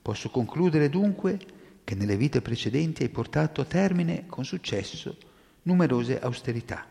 Posso 0.01 0.29
concludere 0.29 0.89
dunque 0.89 1.39
che 1.83 1.95
nelle 1.95 2.17
vite 2.17 2.41
precedenti 2.41 3.03
hai 3.03 3.09
portato 3.09 3.61
a 3.61 3.65
termine 3.65 4.25
con 4.27 4.45
successo 4.45 5.17
numerose 5.63 6.19
austerità. 6.19 6.85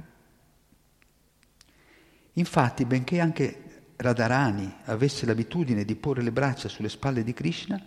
Infatti, 2.35 2.85
benché 2.85 3.21
anche 3.21 3.65
Radharani 3.97 4.73
avesse 4.85 5.27
l'abitudine 5.27 5.85
di 5.85 5.97
porre 5.97 6.23
le 6.23 6.33
braccia 6.33 6.69
sulle 6.69 6.89
spalle 6.89 7.25
di 7.25 7.35
Krishna, 7.35 7.81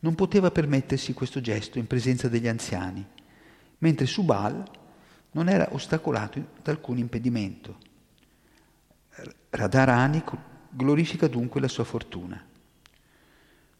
non 0.00 0.14
poteva 0.14 0.50
permettersi 0.50 1.14
questo 1.14 1.40
gesto 1.40 1.78
in 1.78 1.86
presenza 1.86 2.28
degli 2.28 2.48
anziani, 2.48 3.04
mentre 3.78 4.06
Subal 4.06 4.64
non 5.32 5.48
era 5.48 5.68
ostacolato 5.72 6.44
da 6.62 6.72
alcun 6.72 6.98
impedimento. 6.98 7.78
Radharani 9.50 10.22
glorifica 10.70 11.28
dunque 11.28 11.60
la 11.60 11.68
sua 11.68 11.84
fortuna. 11.84 12.54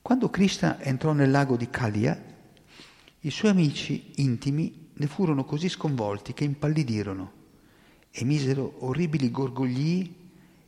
Quando 0.06 0.30
Krishna 0.30 0.80
entrò 0.80 1.12
nel 1.12 1.32
lago 1.32 1.56
di 1.56 1.68
Kalia, 1.68 2.16
i 3.22 3.30
suoi 3.32 3.50
amici 3.50 4.12
intimi 4.18 4.90
ne 4.92 5.06
furono 5.08 5.44
così 5.44 5.68
sconvolti 5.68 6.32
che 6.32 6.44
impallidirono 6.44 7.32
e 8.12 8.24
misero 8.24 8.86
orribili 8.86 9.32
gorgogli 9.32 10.14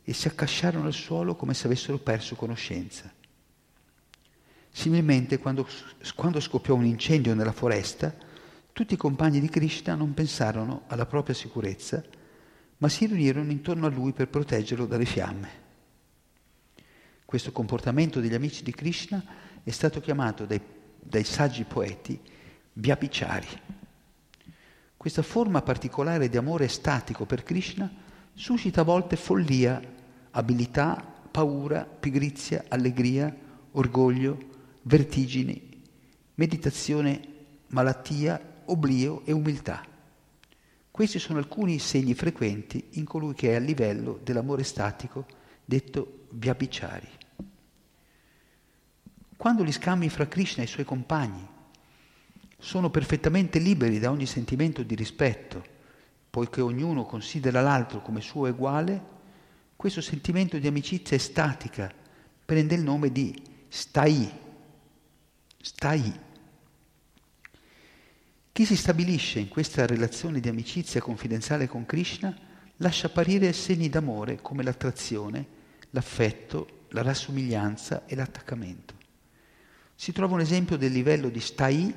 e 0.03 0.11
si 0.11 0.27
accasciarono 0.27 0.87
al 0.87 0.93
suolo 0.93 1.37
come 1.37 1.53
se 1.53 1.67
avessero 1.67 1.99
perso 1.99 2.35
conoscenza. 2.35 3.09
Similmente, 4.71 5.39
quando, 5.39 5.65
quando 6.15 6.41
scoppiò 6.41 6.75
un 6.75 6.83
incendio 6.83 7.33
nella 7.33 7.53
foresta, 7.53 8.13
tutti 8.73 8.95
i 8.95 8.97
compagni 8.97 9.39
di 9.39 9.47
Krishna 9.47 9.95
non 9.95 10.13
pensarono 10.13 10.81
alla 10.87 11.05
propria 11.05 11.33
sicurezza, 11.33 12.03
ma 12.79 12.89
si 12.89 13.05
riunirono 13.05 13.51
intorno 13.51 13.85
a 13.85 13.89
lui 13.89 14.11
per 14.11 14.27
proteggerlo 14.27 14.85
dalle 14.85 15.05
fiamme. 15.05 15.58
Questo 17.29 17.51
comportamento 17.51 18.19
degli 18.19 18.33
amici 18.33 18.63
di 18.63 18.73
Krishna 18.73 19.23
è 19.63 19.69
stato 19.69 19.99
chiamato 19.99 20.47
dai, 20.47 20.59
dai 20.99 21.23
saggi 21.23 21.63
poeti 21.63 22.19
Vyabhichari. 22.73 23.47
Questa 24.97 25.21
forma 25.21 25.61
particolare 25.61 26.27
di 26.27 26.37
amore 26.37 26.65
estatico 26.65 27.27
per 27.27 27.43
Krishna 27.43 27.87
suscita 28.33 28.81
a 28.81 28.83
volte 28.83 29.15
follia, 29.15 29.79
abilità, 30.31 31.05
paura, 31.29 31.83
pigrizia, 31.83 32.65
allegria, 32.67 33.31
orgoglio, 33.73 34.37
vertigini, 34.81 35.83
meditazione, 36.33 37.21
malattia, 37.67 38.41
oblio 38.65 39.21
e 39.25 39.33
umiltà. 39.33 39.85
Questi 40.89 41.19
sono 41.19 41.37
alcuni 41.37 41.77
segni 41.77 42.15
frequenti 42.15 42.87
in 42.93 43.05
colui 43.05 43.35
che 43.35 43.51
è 43.51 43.55
a 43.55 43.59
livello 43.59 44.19
dell'amore 44.23 44.63
statico 44.63 45.27
detto 45.63 46.25
Vyabhichari. 46.31 47.17
Quando 49.39 49.63
gli 49.63 49.71
scambi 49.71 50.09
fra 50.09 50.27
Krishna 50.27 50.63
e 50.63 50.65
i 50.65 50.69
suoi 50.69 50.83
compagni 50.83 51.47
sono 52.57 52.89
perfettamente 52.89 53.57
liberi 53.57 53.97
da 53.97 54.11
ogni 54.11 54.25
sentimento 54.25 54.83
di 54.83 54.95
rispetto, 54.95 55.63
poiché 56.29 56.59
ognuno 56.59 57.05
considera 57.05 57.61
l'altro 57.61 58.01
come 58.01 58.19
suo 58.19 58.49
uguale, 58.49 59.01
questo 59.77 60.01
sentimento 60.01 60.57
di 60.57 60.67
amicizia 60.67 61.15
estatica 61.15 61.89
prende 62.43 62.75
il 62.75 62.81
nome 62.81 63.13
di 63.13 63.33
stai. 63.69 64.29
Stai. 65.61 66.19
Chi 68.51 68.65
si 68.65 68.75
stabilisce 68.75 69.39
in 69.39 69.47
questa 69.47 69.85
relazione 69.85 70.41
di 70.41 70.49
amicizia 70.49 70.99
confidenziale 70.99 71.65
con 71.69 71.85
Krishna 71.85 72.37
lascia 72.75 73.07
apparire 73.07 73.53
segni 73.53 73.87
d'amore 73.87 74.41
come 74.41 74.63
l'attrazione, 74.63 75.47
l'affetto, 75.91 76.87
la 76.89 77.03
rassomiglianza 77.03 78.05
e 78.05 78.15
l'attaccamento. 78.15 78.98
Si 79.99 80.13
trova 80.13 80.35
un 80.35 80.39
esempio 80.39 80.77
del 80.77 80.93
livello 80.93 81.27
di 81.27 81.41
stai 81.41 81.93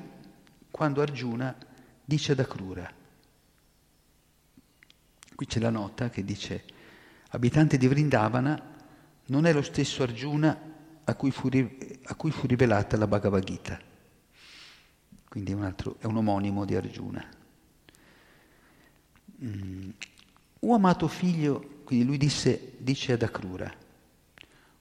quando 0.69 1.01
Arjuna 1.01 1.55
dice 2.03 2.33
ad 2.33 2.39
Akrura. 2.39 2.93
Qui 5.33 5.45
c'è 5.45 5.61
la 5.61 5.69
nota 5.69 6.09
che 6.09 6.25
dice, 6.25 6.65
abitante 7.29 7.77
di 7.77 7.87
Vrindavana, 7.87 8.61
non 9.27 9.45
è 9.45 9.53
lo 9.53 9.61
stesso 9.61 10.03
Arjuna 10.03 10.73
a 11.01 11.15
cui 11.15 11.31
fu, 11.31 11.47
a 12.03 12.15
cui 12.15 12.31
fu 12.31 12.45
rivelata 12.45 12.97
la 12.97 13.07
Bhagavad 13.07 13.41
Gita. 13.41 13.79
Quindi 15.29 15.51
è 15.53 15.55
un, 15.55 15.63
altro, 15.63 15.95
è 15.99 16.05
un 16.05 16.17
omonimo 16.17 16.65
di 16.65 16.75
Arjuna. 16.75 17.25
Mm. 19.45 19.89
O 20.59 20.75
amato 20.75 21.07
figlio, 21.07 21.79
quindi 21.85 22.03
lui 22.03 22.17
disse, 22.17 22.73
dice 22.79 23.13
ad 23.13 23.21
Akrura, 23.21 23.73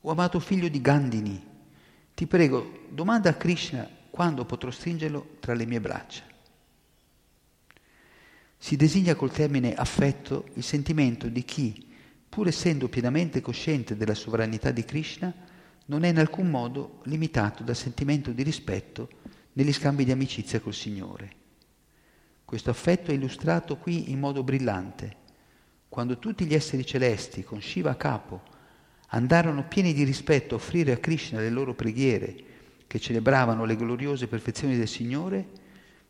o 0.01 0.11
amato 0.11 0.41
figlio 0.41 0.67
di 0.67 0.81
Gandini, 0.81 1.51
ti 2.15 2.27
prego, 2.27 2.81
domanda 2.93 3.31
a 3.31 3.35
Krishna 3.35 3.89
quando 4.11 4.45
potrò 4.45 4.71
stringerlo 4.71 5.37
tra 5.41 5.55
le 5.55 5.65
mie 5.65 5.81
braccia. 5.81 6.25
Si 8.59 8.77
designa 8.77 9.15
col 9.15 9.33
termine 9.33 9.75
affetto 9.75 10.49
il 10.55 10.63
sentimento 10.63 11.29
di 11.29 11.43
chi, 11.43 11.89
pur 12.29 12.49
essendo 12.49 12.89
pienamente 12.89 13.41
cosciente 13.41 13.97
della 13.97 14.15
sovranità 14.15 14.71
di 14.71 14.85
Krishna, 14.85 15.33
non 15.87 16.05
è 16.05 16.09
in 16.09 16.19
alcun 16.19 16.51
modo 16.51 17.01
limitato 17.05 17.63
dal 17.63 17.75
sentimento 17.75 18.31
di 18.31 18.43
rispetto 18.43 19.09
negli 19.55 19.73
scambi 19.73 20.05
di 20.05 20.13
amicizia 20.13 20.61
col 20.61 20.75
Signore. 20.75 21.41
Questo 22.45 22.69
affetto 22.69 23.11
è 23.11 23.15
illustrato 23.15 23.79
qui 23.79 24.11
in 24.11 24.19
modo 24.19 24.43
brillante. 24.43 25.17
Quando 25.89 26.19
tutti 26.19 26.45
gli 26.45 26.55
esseri 26.55 26.85
celesti, 26.85 27.43
con 27.43 27.63
Shiva 27.63 27.93
a 27.93 27.97
capo, 27.97 28.43
andarono 29.09 29.67
pieni 29.67 29.95
di 29.95 30.05
rispetto 30.05 30.55
a 30.55 30.59
offrire 30.59 30.93
a 30.93 30.99
Krishna 30.99 31.41
le 31.41 31.51
loro 31.51 31.75
preghiere 31.75 32.51
che 32.93 33.01
celebravano 33.01 33.65
le 33.65 33.75
gloriose 33.75 34.27
perfezioni 34.27 34.77
del 34.77 34.87
Signore, 34.87 35.49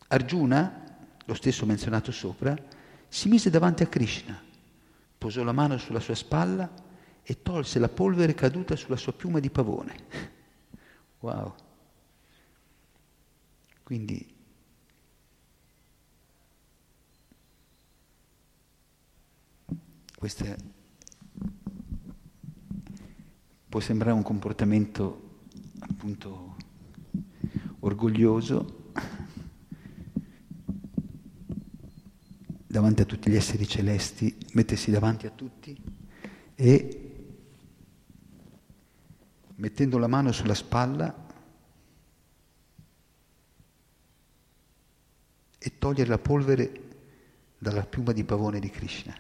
Arjuna, 0.08 0.82
lo 1.24 1.34
stesso 1.34 1.64
menzionato 1.64 2.10
sopra, 2.10 2.56
si 3.06 3.28
mise 3.28 3.50
davanti 3.50 3.84
a 3.84 3.86
Krishna, 3.86 4.42
posò 5.16 5.44
la 5.44 5.52
mano 5.52 5.78
sulla 5.78 6.00
sua 6.00 6.16
spalla 6.16 6.68
e 7.22 7.40
tolse 7.40 7.78
la 7.78 7.88
polvere 7.88 8.34
caduta 8.34 8.74
sulla 8.74 8.96
sua 8.96 9.12
piuma 9.12 9.38
di 9.38 9.48
pavone. 9.48 9.96
Wow. 11.20 11.54
Quindi 13.84 14.34
questo 20.16 20.44
può 23.68 23.78
sembrare 23.78 24.16
un 24.16 24.22
comportamento 24.24 25.38
appunto 25.78 26.51
orgoglioso 27.84 28.80
davanti 32.66 33.02
a 33.02 33.04
tutti 33.04 33.30
gli 33.30 33.34
esseri 33.34 33.66
celesti, 33.66 34.36
mettersi 34.52 34.90
davanti 34.90 35.26
a 35.26 35.30
tutti 35.30 35.76
e 36.54 36.98
mettendo 39.56 39.98
la 39.98 40.06
mano 40.06 40.32
sulla 40.32 40.54
spalla 40.54 41.26
e 45.58 45.78
togliere 45.78 46.08
la 46.08 46.18
polvere 46.18 46.80
dalla 47.58 47.84
piuma 47.84 48.12
di 48.12 48.24
pavone 48.24 48.58
di 48.58 48.70
Krishna. 48.70 49.16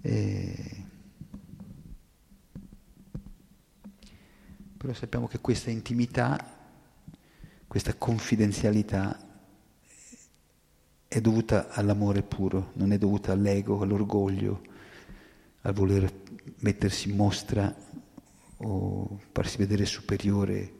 E... 0.00 0.83
Però 4.84 4.94
sappiamo 4.94 5.26
che 5.26 5.40
questa 5.40 5.70
intimità, 5.70 6.38
questa 7.66 7.94
confidenzialità 7.94 9.18
è 11.08 11.20
dovuta 11.22 11.70
all'amore 11.70 12.22
puro, 12.22 12.72
non 12.74 12.92
è 12.92 12.98
dovuta 12.98 13.32
all'ego, 13.32 13.80
all'orgoglio, 13.80 14.60
al 15.62 15.72
voler 15.72 16.12
mettersi 16.58 17.08
in 17.08 17.16
mostra 17.16 17.74
o 18.58 19.20
farsi 19.32 19.56
vedere 19.56 19.86
superiore 19.86 20.72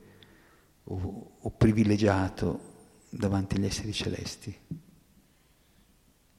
o, 0.85 1.37
o 1.41 1.51
privilegiato 1.53 2.99
davanti 3.09 3.57
agli 3.57 3.65
esseri 3.65 3.95
celesti. 3.95 4.55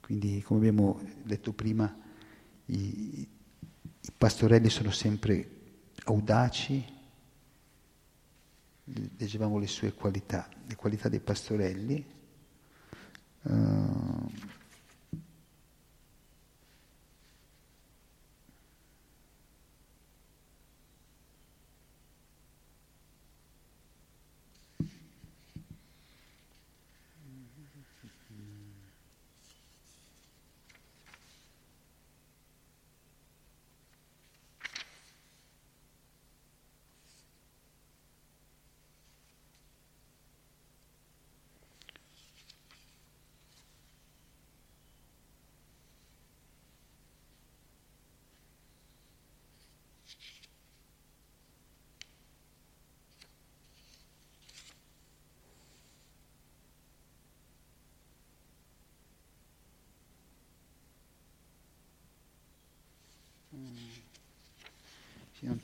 Quindi, 0.01 0.39
come 0.43 0.59
abbiamo 0.59 1.01
detto 1.23 1.51
prima, 1.51 1.91
i, 2.65 3.21
i 3.21 4.11
pastorelli 4.15 4.69
sono 4.69 4.91
sempre 4.91 5.49
audaci, 6.03 6.93
leggevamo 9.17 9.57
le 9.57 9.67
sue 9.67 9.93
qualità, 9.93 10.47
le 10.67 10.75
qualità 10.75 11.09
dei 11.09 11.19
pastorelli. 11.19 12.13
Uh, 13.43 14.31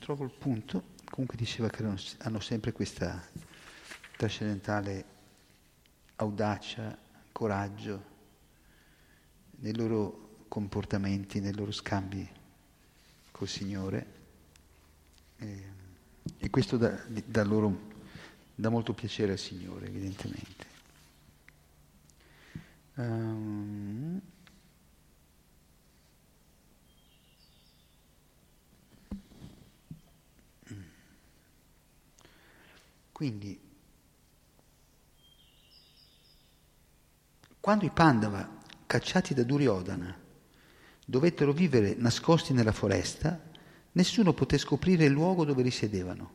trovo 0.02 0.24
il 0.24 0.32
punto, 0.36 0.94
comunque 1.04 1.36
diceva 1.36 1.70
che 1.70 1.84
hanno 2.18 2.40
sempre 2.40 2.72
questa 2.72 3.24
trascendentale 4.16 5.04
audacia, 6.16 6.98
coraggio 7.30 8.10
nei 9.60 9.76
loro 9.76 10.44
comportamenti, 10.48 11.38
nei 11.38 11.54
loro 11.54 11.70
scambi 11.70 12.28
col 13.30 13.46
Signore 13.46 14.06
e, 15.36 15.64
e 16.36 16.50
questo 16.50 16.76
dà, 16.76 17.00
dà, 17.06 17.44
loro, 17.44 17.90
dà 18.56 18.70
molto 18.70 18.94
piacere 18.94 19.32
al 19.32 19.38
Signore 19.38 19.86
evidentemente. 19.86 20.66
Um, 22.94 24.20
Quindi, 33.22 33.56
quando 37.60 37.84
i 37.84 37.90
Pandava, 37.90 38.58
cacciati 38.84 39.32
da 39.32 39.44
Duryodhana, 39.44 40.12
dovettero 41.06 41.52
vivere 41.52 41.94
nascosti 41.96 42.52
nella 42.52 42.72
foresta, 42.72 43.40
nessuno 43.92 44.32
poté 44.32 44.58
scoprire 44.58 45.04
il 45.04 45.12
luogo 45.12 45.44
dove 45.44 45.62
risiedevano. 45.62 46.32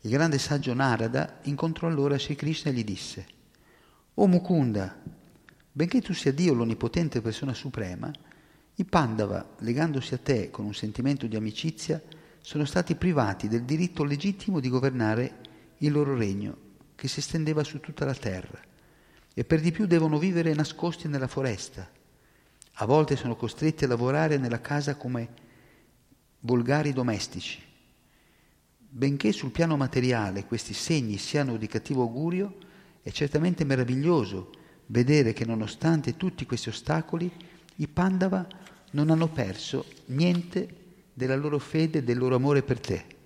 Il 0.00 0.10
grande 0.10 0.38
saggio 0.38 0.74
Narada 0.74 1.38
incontrò 1.42 1.86
allora 1.86 2.18
Sri 2.18 2.34
Krishna 2.34 2.72
e 2.72 2.74
gli 2.74 2.82
disse, 2.82 3.26
O 4.14 4.26
Mukunda, 4.26 5.00
benché 5.70 6.00
tu 6.00 6.12
sia 6.12 6.32
Dio 6.32 6.54
l'onnipotente 6.54 7.20
persona 7.20 7.54
suprema, 7.54 8.10
i 8.74 8.84
Pandava, 8.84 9.54
legandosi 9.58 10.14
a 10.14 10.18
te 10.18 10.50
con 10.50 10.64
un 10.64 10.74
sentimento 10.74 11.28
di 11.28 11.36
amicizia, 11.36 12.02
sono 12.40 12.64
stati 12.64 12.96
privati 12.96 13.46
del 13.46 13.62
diritto 13.62 14.02
legittimo 14.02 14.58
di 14.58 14.68
governare 14.68 15.49
il 15.82 15.92
loro 15.92 16.16
regno, 16.16 16.56
che 16.94 17.08
si 17.08 17.20
estendeva 17.20 17.64
su 17.64 17.80
tutta 17.80 18.04
la 18.04 18.14
terra, 18.14 18.60
e 19.32 19.44
per 19.44 19.60
di 19.60 19.72
più 19.72 19.86
devono 19.86 20.18
vivere 20.18 20.54
nascosti 20.54 21.08
nella 21.08 21.28
foresta. 21.28 21.88
A 22.74 22.86
volte 22.86 23.16
sono 23.16 23.36
costretti 23.36 23.84
a 23.84 23.88
lavorare 23.88 24.36
nella 24.36 24.60
casa 24.60 24.96
come 24.96 25.28
volgari 26.40 26.92
domestici. 26.92 27.62
Benché 28.92 29.32
sul 29.32 29.50
piano 29.50 29.76
materiale 29.76 30.44
questi 30.44 30.74
segni 30.74 31.16
siano 31.16 31.56
di 31.56 31.66
cattivo 31.66 32.02
augurio, 32.02 32.56
è 33.02 33.10
certamente 33.10 33.64
meraviglioso 33.64 34.50
vedere 34.86 35.32
che 35.32 35.44
nonostante 35.44 36.16
tutti 36.16 36.44
questi 36.44 36.68
ostacoli, 36.68 37.30
i 37.76 37.88
Pandava 37.88 38.46
non 38.92 39.10
hanno 39.10 39.28
perso 39.28 39.86
niente 40.06 40.68
della 41.14 41.36
loro 41.36 41.58
fede 41.58 41.98
e 41.98 42.02
del 42.02 42.18
loro 42.18 42.34
amore 42.34 42.62
per 42.62 42.80
te. 42.80 43.18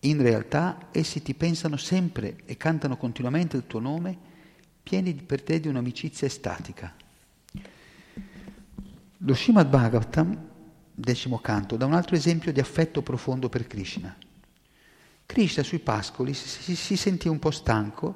In 0.00 0.20
realtà 0.20 0.88
essi 0.92 1.22
ti 1.22 1.34
pensano 1.34 1.76
sempre 1.76 2.36
e 2.44 2.56
cantano 2.56 2.96
continuamente 2.96 3.56
il 3.56 3.66
tuo 3.66 3.80
nome, 3.80 4.16
pieni 4.82 5.14
per 5.14 5.42
te 5.42 5.58
di 5.58 5.68
un'amicizia 5.68 6.26
estatica. 6.26 6.94
Lo 9.18 9.34
Srimad 9.34 9.68
Bhagavatam, 9.68 10.48
decimo 10.92 11.38
canto, 11.38 11.76
dà 11.76 11.86
un 11.86 11.94
altro 11.94 12.14
esempio 12.14 12.52
di 12.52 12.60
affetto 12.60 13.02
profondo 13.02 13.48
per 13.48 13.66
Krishna. 13.66 14.14
Krishna 15.24 15.62
sui 15.62 15.80
pascoli 15.80 16.34
si, 16.34 16.76
si 16.76 16.96
sentì 16.96 17.26
un 17.26 17.38
po' 17.38 17.50
stanco 17.50 18.14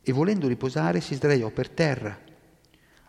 e 0.00 0.12
volendo 0.12 0.46
riposare 0.46 1.00
si 1.00 1.16
sdraiò 1.16 1.50
per 1.50 1.68
terra. 1.68 2.18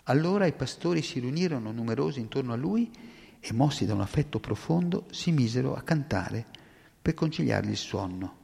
Allora 0.03 0.47
i 0.47 0.53
pastori 0.53 1.01
si 1.03 1.19
riunirono 1.19 1.71
numerosi 1.71 2.19
intorno 2.19 2.51
a 2.51 2.57
lui 2.57 2.91
e, 3.39 3.53
mossi 3.53 3.85
da 3.85 3.93
un 3.93 4.01
affetto 4.01 4.39
profondo, 4.39 5.05
si 5.11 5.31
misero 5.31 5.75
a 5.75 5.83
cantare 5.83 6.47
per 7.01 7.13
conciliargli 7.13 7.71
il 7.71 7.77
sonno. 7.77 8.37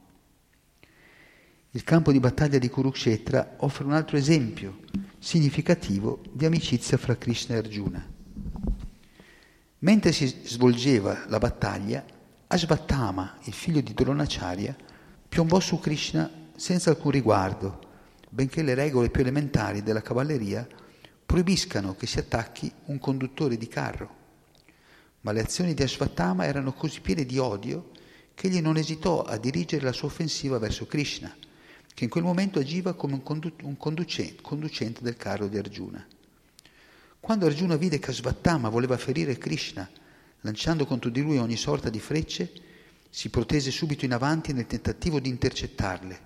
Il 1.70 1.84
campo 1.84 2.10
di 2.10 2.20
battaglia 2.20 2.58
di 2.58 2.70
Kurukshetra 2.70 3.56
offre 3.58 3.84
un 3.84 3.92
altro 3.92 4.16
esempio 4.16 4.80
significativo 5.18 6.22
di 6.32 6.46
amicizia 6.46 6.96
fra 6.96 7.16
Krishna 7.16 7.54
e 7.54 7.58
Arjuna. 7.58 8.14
Mentre 9.80 10.12
si 10.12 10.26
svolgeva 10.44 11.24
la 11.28 11.38
battaglia, 11.38 12.02
Ashvatthama, 12.46 13.38
il 13.44 13.52
figlio 13.52 13.82
di 13.82 13.92
Dronacharya, 13.92 14.74
piombò 15.28 15.60
su 15.60 15.78
Krishna 15.78 16.30
senza 16.56 16.90
alcun 16.90 17.10
riguardo, 17.10 17.80
benché 18.30 18.62
le 18.62 18.74
regole 18.74 19.10
più 19.10 19.20
elementari 19.20 19.82
della 19.82 20.00
cavalleria 20.00 20.66
proibiscano 21.26 21.94
che 21.94 22.06
si 22.06 22.18
attacchi 22.18 22.72
un 22.86 22.98
conduttore 22.98 23.58
di 23.58 23.68
carro. 23.68 24.14
Ma 25.20 25.32
le 25.32 25.40
azioni 25.40 25.74
di 25.74 25.82
Ashvatthama 25.82 26.46
erano 26.46 26.72
così 26.72 27.00
piene 27.00 27.26
di 27.26 27.36
odio 27.36 27.90
che 28.36 28.48
egli 28.48 28.60
non 28.60 28.76
esitò 28.76 29.22
a 29.22 29.38
dirigere 29.38 29.82
la 29.82 29.92
sua 29.92 30.08
offensiva 30.08 30.58
verso 30.58 30.84
Krishna, 30.84 31.34
che 31.94 32.04
in 32.04 32.10
quel 32.10 32.22
momento 32.22 32.58
agiva 32.58 32.92
come 32.92 33.14
un, 33.14 33.22
condu- 33.22 33.62
un 33.62 33.78
conducente, 33.78 34.42
conducente 34.42 35.02
del 35.02 35.16
carro 35.16 35.48
di 35.48 35.56
Arjuna. 35.56 36.06
Quando 37.18 37.46
Arjuna 37.46 37.76
vide 37.76 37.98
che 37.98 38.10
Ashvatthama 38.10 38.68
voleva 38.68 38.98
ferire 38.98 39.38
Krishna, 39.38 39.88
lanciando 40.42 40.84
contro 40.84 41.08
di 41.08 41.22
lui 41.22 41.38
ogni 41.38 41.56
sorta 41.56 41.88
di 41.88 41.98
frecce, 41.98 42.52
si 43.08 43.30
protese 43.30 43.70
subito 43.70 44.04
in 44.04 44.12
avanti 44.12 44.52
nel 44.52 44.66
tentativo 44.66 45.18
di 45.18 45.30
intercettarle. 45.30 46.20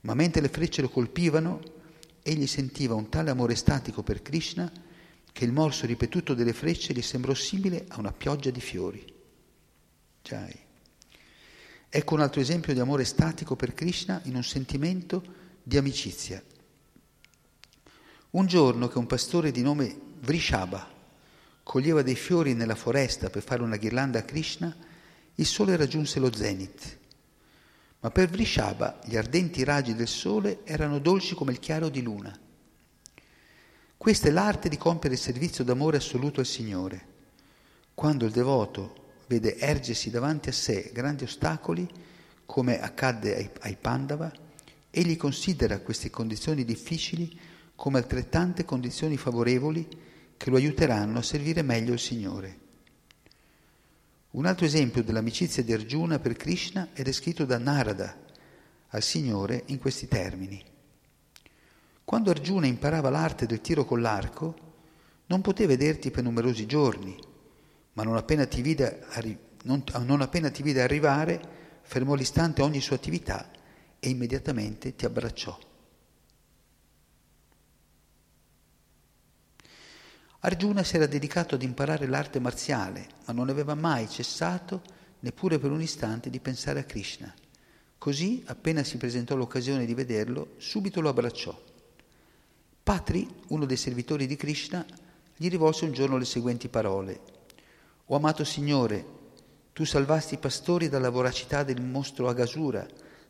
Ma 0.00 0.14
mentre 0.14 0.42
le 0.42 0.48
frecce 0.48 0.82
lo 0.82 0.88
colpivano, 0.88 1.62
egli 2.24 2.48
sentiva 2.48 2.94
un 2.94 3.08
tale 3.08 3.30
amore 3.30 3.54
statico 3.54 4.02
per 4.02 4.20
Krishna 4.20 4.70
che 5.30 5.44
il 5.44 5.52
morso 5.52 5.86
ripetuto 5.86 6.34
delle 6.34 6.52
frecce 6.52 6.92
gli 6.92 7.02
sembrò 7.02 7.34
simile 7.34 7.84
a 7.86 8.00
una 8.00 8.12
pioggia 8.12 8.50
di 8.50 8.60
fiori. 8.60 9.04
Jai. 10.20 10.63
Ecco 11.96 12.14
un 12.14 12.22
altro 12.22 12.40
esempio 12.40 12.74
di 12.74 12.80
amore 12.80 13.04
statico 13.04 13.54
per 13.54 13.72
Krishna 13.72 14.20
in 14.24 14.34
un 14.34 14.42
sentimento 14.42 15.22
di 15.62 15.76
amicizia. 15.76 16.42
Un 18.30 18.46
giorno 18.46 18.88
che 18.88 18.98
un 18.98 19.06
pastore 19.06 19.52
di 19.52 19.62
nome 19.62 19.96
Vrishaba 20.18 20.90
coglieva 21.62 22.02
dei 22.02 22.16
fiori 22.16 22.54
nella 22.54 22.74
foresta 22.74 23.30
per 23.30 23.44
fare 23.44 23.62
una 23.62 23.76
ghirlanda 23.76 24.18
a 24.18 24.22
Krishna, 24.22 24.76
il 25.36 25.46
sole 25.46 25.76
raggiunse 25.76 26.18
lo 26.18 26.34
zenith. 26.34 26.98
Ma 28.00 28.10
per 28.10 28.28
Vrishaba 28.28 28.98
gli 29.04 29.16
ardenti 29.16 29.62
raggi 29.62 29.94
del 29.94 30.08
sole 30.08 30.64
erano 30.64 30.98
dolci 30.98 31.36
come 31.36 31.52
il 31.52 31.60
chiaro 31.60 31.90
di 31.90 32.02
luna. 32.02 32.36
Questa 33.96 34.26
è 34.26 34.32
l'arte 34.32 34.68
di 34.68 34.76
compiere 34.76 35.14
il 35.14 35.20
servizio 35.20 35.62
d'amore 35.62 35.98
assoluto 35.98 36.40
al 36.40 36.46
Signore. 36.46 37.06
Quando 37.94 38.24
il 38.24 38.32
devoto 38.32 39.02
vede 39.26 39.56
ergersi 39.56 40.10
davanti 40.10 40.48
a 40.48 40.52
sé 40.52 40.90
grandi 40.92 41.24
ostacoli, 41.24 41.88
come 42.46 42.80
accadde 42.80 43.36
ai, 43.36 43.50
ai 43.60 43.76
Pandava, 43.80 44.32
egli 44.90 45.16
considera 45.16 45.80
queste 45.80 46.10
condizioni 46.10 46.64
difficili 46.64 47.38
come 47.74 47.98
altrettante 47.98 48.64
condizioni 48.64 49.16
favorevoli 49.16 49.86
che 50.36 50.50
lo 50.50 50.56
aiuteranno 50.56 51.18
a 51.18 51.22
servire 51.22 51.62
meglio 51.62 51.92
il 51.92 51.98
Signore. 51.98 52.58
Un 54.30 54.46
altro 54.46 54.66
esempio 54.66 55.02
dell'amicizia 55.02 55.62
di 55.62 55.72
Arjuna 55.72 56.18
per 56.18 56.34
Krishna 56.34 56.88
è 56.92 57.02
descritto 57.02 57.44
da 57.44 57.58
Narada 57.58 58.16
al 58.88 59.02
Signore 59.02 59.62
in 59.66 59.78
questi 59.78 60.08
termini. 60.08 60.62
Quando 62.04 62.30
Arjuna 62.30 62.66
imparava 62.66 63.10
l'arte 63.10 63.46
del 63.46 63.60
tiro 63.60 63.84
con 63.84 64.00
l'arco, 64.00 64.54
non 65.26 65.40
poté 65.40 65.66
vederti 65.66 66.10
per 66.10 66.22
numerosi 66.22 66.66
giorni, 66.66 67.16
ma 67.94 68.02
non 68.02 68.16
appena 68.16 68.46
ti 68.46 68.62
vide, 68.62 69.04
arri- 69.10 69.38
non, 69.64 69.82
non 70.04 70.20
appena 70.20 70.50
ti 70.50 70.62
vide 70.62 70.82
arrivare, 70.82 71.40
fermò 71.82 72.14
l'istante 72.14 72.62
ogni 72.62 72.80
sua 72.80 72.96
attività 72.96 73.50
e 73.98 74.08
immediatamente 74.08 74.94
ti 74.94 75.04
abbracciò. 75.04 75.58
Arjuna 80.40 80.82
si 80.82 80.96
era 80.96 81.06
dedicato 81.06 81.54
ad 81.54 81.62
imparare 81.62 82.06
l'arte 82.06 82.38
marziale, 82.38 83.08
ma 83.24 83.32
non 83.32 83.48
aveva 83.48 83.74
mai 83.74 84.08
cessato, 84.10 84.82
neppure 85.20 85.58
per 85.58 85.70
un 85.70 85.80
istante, 85.80 86.28
di 86.28 86.38
pensare 86.38 86.80
a 86.80 86.84
Krishna. 86.84 87.32
Così, 87.96 88.42
appena 88.46 88.84
si 88.84 88.98
presentò 88.98 89.36
l'occasione 89.36 89.86
di 89.86 89.94
vederlo, 89.94 90.56
subito 90.58 91.00
lo 91.00 91.08
abbracciò. 91.08 91.58
Patri, 92.82 93.26
uno 93.48 93.64
dei 93.64 93.78
servitori 93.78 94.26
di 94.26 94.36
Krishna, 94.36 94.84
gli 95.34 95.48
rivolse 95.48 95.86
un 95.86 95.92
giorno 95.92 96.18
le 96.18 96.26
seguenti 96.26 96.68
parole. 96.68 97.33
O 98.06 98.16
amato 98.16 98.44
Signore, 98.44 99.12
tu 99.72 99.84
salvasti 99.84 100.34
i 100.34 100.38
pastori 100.38 100.90
dalla 100.90 101.08
voracità 101.08 101.62
del 101.62 101.80
mostro 101.80 102.28
Agasura, 102.28 102.86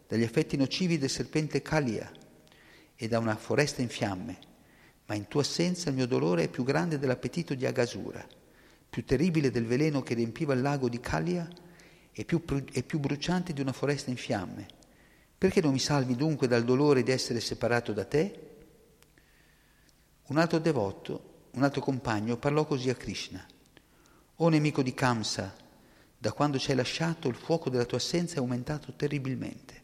dagli 0.08 0.22
effetti 0.22 0.56
nocivi 0.56 0.98
del 0.98 1.10
serpente 1.10 1.62
Kalia 1.62 2.10
e 2.96 3.06
da 3.06 3.20
una 3.20 3.36
foresta 3.36 3.82
in 3.82 3.88
fiamme, 3.88 4.38
ma 5.06 5.14
in 5.14 5.28
tua 5.28 5.42
assenza 5.42 5.90
il 5.90 5.94
mio 5.94 6.06
dolore 6.06 6.44
è 6.44 6.48
più 6.48 6.64
grande 6.64 6.98
dell'appetito 6.98 7.54
di 7.54 7.64
Agasura, 7.66 8.26
più 8.90 9.04
terribile 9.04 9.52
del 9.52 9.64
veleno 9.64 10.02
che 10.02 10.14
riempiva 10.14 10.54
il 10.54 10.60
lago 10.60 10.88
di 10.88 10.98
Kalia 10.98 11.48
e 12.10 12.24
più, 12.24 12.42
e 12.72 12.82
più 12.82 12.98
bruciante 12.98 13.52
di 13.52 13.60
una 13.60 13.72
foresta 13.72 14.10
in 14.10 14.16
fiamme. 14.16 14.66
Perché 15.38 15.60
non 15.60 15.72
mi 15.72 15.78
salvi 15.78 16.16
dunque 16.16 16.48
dal 16.48 16.64
dolore 16.64 17.04
di 17.04 17.12
essere 17.12 17.38
separato 17.38 17.92
da 17.92 18.04
te? 18.04 18.40
Un 20.26 20.38
altro 20.38 20.58
devoto, 20.58 21.48
un 21.52 21.62
altro 21.62 21.80
compagno, 21.80 22.36
parlò 22.38 22.64
così 22.66 22.90
a 22.90 22.94
Krishna. 22.94 23.46
O 24.36 24.48
nemico 24.48 24.82
di 24.82 24.94
Kamsa, 24.94 25.54
da 26.18 26.32
quando 26.32 26.58
ci 26.58 26.70
hai 26.70 26.76
lasciato 26.76 27.28
il 27.28 27.36
fuoco 27.36 27.70
della 27.70 27.84
tua 27.84 27.98
assenza 27.98 28.36
è 28.36 28.38
aumentato 28.38 28.94
terribilmente 28.94 29.82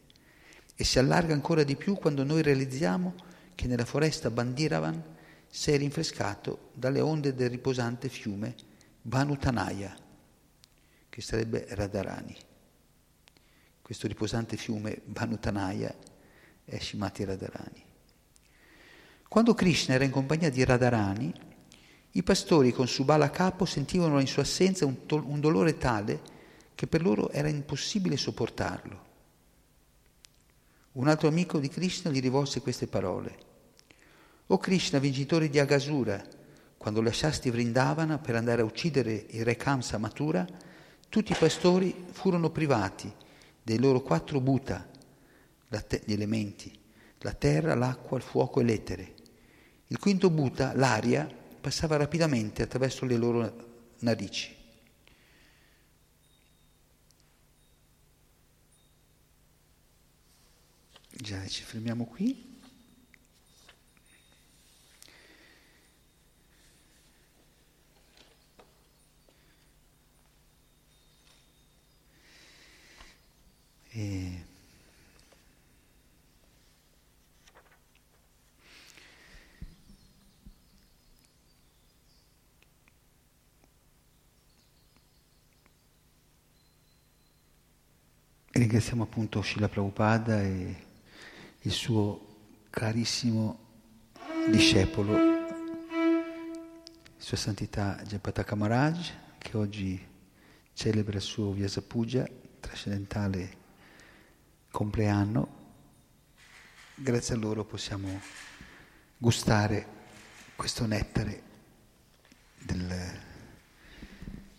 e 0.75 0.83
si 0.83 0.99
allarga 0.99 1.33
ancora 1.33 1.63
di 1.63 1.75
più 1.75 1.95
quando 1.95 2.23
noi 2.23 2.41
realizziamo 2.41 3.13
che 3.55 3.67
nella 3.67 3.85
foresta 3.85 4.29
Bandiravan 4.29 5.03
sei 5.47 5.77
rinfrescato 5.77 6.71
dalle 6.73 6.99
onde 6.99 7.33
del 7.33 7.49
riposante 7.49 8.09
fiume 8.09 8.55
Bhanutanaya, 9.01 9.95
che 11.07 11.21
sarebbe 11.21 11.67
Radharani. 11.69 12.35
Questo 13.81 14.07
riposante 14.07 14.57
fiume 14.57 15.01
Bhanutanaya 15.05 15.95
è 16.65 16.79
Shimati 16.79 17.23
Radharani. 17.23 17.83
Quando 19.27 19.53
Krishna 19.53 19.93
era 19.93 20.03
in 20.03 20.11
compagnia 20.11 20.49
di 20.49 20.63
Radharani, 20.63 21.33
i 22.11 22.23
pastori 22.23 22.73
con 22.73 22.87
Subala 22.87 23.25
a 23.25 23.29
capo 23.29 23.65
sentivano 23.65 24.19
in 24.19 24.27
sua 24.27 24.41
assenza 24.41 24.85
un, 24.85 25.05
to- 25.05 25.23
un 25.25 25.39
dolore 25.39 25.77
tale 25.77 26.19
che 26.75 26.87
per 26.87 27.01
loro 27.01 27.29
era 27.29 27.47
impossibile 27.47 28.17
sopportarlo. 28.17 29.09
Un 30.93 31.07
altro 31.07 31.29
amico 31.29 31.59
di 31.59 31.69
Krishna 31.69 32.11
gli 32.11 32.19
rivolse 32.19 32.61
queste 32.61 32.87
parole. 32.87 33.49
O 34.47 34.57
Krishna, 34.57 34.99
vincitore 34.99 35.49
di 35.49 35.57
Agasura, 35.57 36.21
quando 36.75 37.01
lasciasti 37.01 37.49
Vrindavana 37.49 38.17
per 38.17 38.35
andare 38.35 38.61
a 38.61 38.65
uccidere 38.65 39.27
il 39.29 39.45
re 39.45 39.55
Kamsa 39.55 39.97
Mathura, 39.97 40.45
tutti 41.07 41.31
i 41.31 41.37
pastori 41.39 42.07
furono 42.11 42.49
privati 42.49 43.09
dei 43.63 43.79
loro 43.79 44.01
quattro 44.01 44.41
bhuta, 44.41 44.85
te- 45.87 46.01
gli 46.03 46.11
elementi, 46.11 46.77
la 47.19 47.33
terra, 47.33 47.75
l'acqua, 47.75 48.17
il 48.17 48.23
fuoco 48.23 48.59
e 48.59 48.63
l'etere. 48.63 49.13
Il 49.87 49.99
quinto 49.99 50.29
bhuta, 50.29 50.73
l'aria, 50.75 51.39
passava 51.61 51.95
rapidamente 51.95 52.63
attraverso 52.63 53.05
le 53.05 53.15
loro 53.15 53.93
narici. 53.99 54.55
Già, 61.11 61.45
ci 61.47 61.63
fermiamo 61.63 62.05
qui. 62.05 62.49
E 73.93 74.50
ringraziamo 88.51 89.03
appunto 89.03 89.41
Shila 89.41 89.69
Prabhupada 89.69 90.41
e 90.41 90.75
il 91.61 91.71
suo 91.71 92.27
carissimo 92.69 93.59
discepolo, 94.49 95.17
Sua 97.17 97.37
Santità 97.37 98.01
Jayapataka 98.03 98.55
Maharaj, 98.55 99.11
che 99.37 99.55
oggi 99.55 100.07
celebra 100.73 101.17
il 101.17 101.21
suo 101.21 101.51
Vyasapuja 101.51 102.27
trascendentale 102.59 103.57
compleanno. 104.69 105.59
Grazie 106.95 107.35
a 107.35 107.37
loro 107.37 107.63
possiamo 107.63 108.19
gustare 109.17 109.99
questo 110.55 110.85
nettare 110.85 111.43
del, 112.57 113.19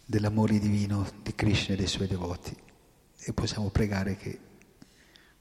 dell'amore 0.05 0.59
divino 0.59 1.09
di 1.23 1.35
Krishna 1.35 1.75
e 1.75 1.77
dei 1.77 1.87
suoi 1.87 2.09
devoti 2.09 2.71
e 3.25 3.33
possiamo 3.33 3.71
pregare 3.71 4.17
che 4.17 4.39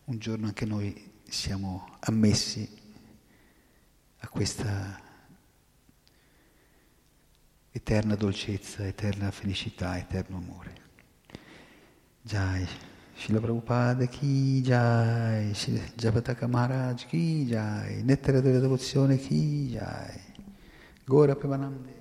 un 0.05 0.17
giorno 0.19 0.45
anche 0.45 0.65
noi 0.65 1.11
siamo 1.27 1.97
ammessi 2.01 2.69
a 4.19 4.27
questa 4.27 4.99
eterna 7.71 8.15
dolcezza, 8.15 8.85
eterna 8.85 9.31
felicità, 9.31 9.97
eterno 9.97 10.37
amore. 10.37 10.75
Jai. 12.21 12.67
Srila 13.15 13.39
Prabhupada 13.39 14.05
Ki 14.05 14.61
Jai, 14.61 15.53
Japataka 15.95 16.47
Maharaj 16.47 17.05
Ki 17.05 17.45
Jai, 17.45 18.01
Nettare 18.03 18.41
della 18.41 18.59
devozione 18.59 19.17
Ki 19.17 19.69
Jai, 19.69 20.19
Gora 21.05 21.35
Pemanande. 21.35 22.00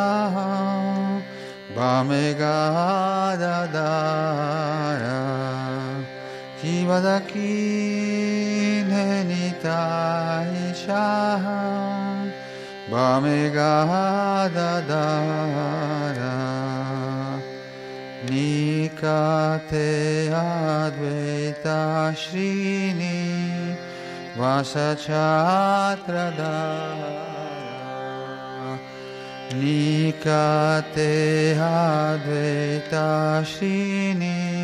Bamegada 1.76 3.57
Dara 3.74 5.22
Kibadakine 6.62 8.40
Nitai 9.72 10.74
Cha 10.86 11.07
Bamegada 12.89 14.72
Dara 14.88 16.38
Nikate 18.26 19.89
Advaita 20.30 21.80
Shrini 22.13 23.19
Vasachatra 24.36 26.28
Nikate 29.51 31.13
Advaita 31.55 33.07
Shrini 33.51 34.61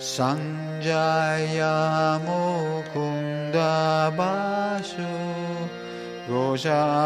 Sanjaya 0.00 2.16
Mukunda 2.24 4.08
Basu 4.16 5.12
Gosadigaya 6.24 7.04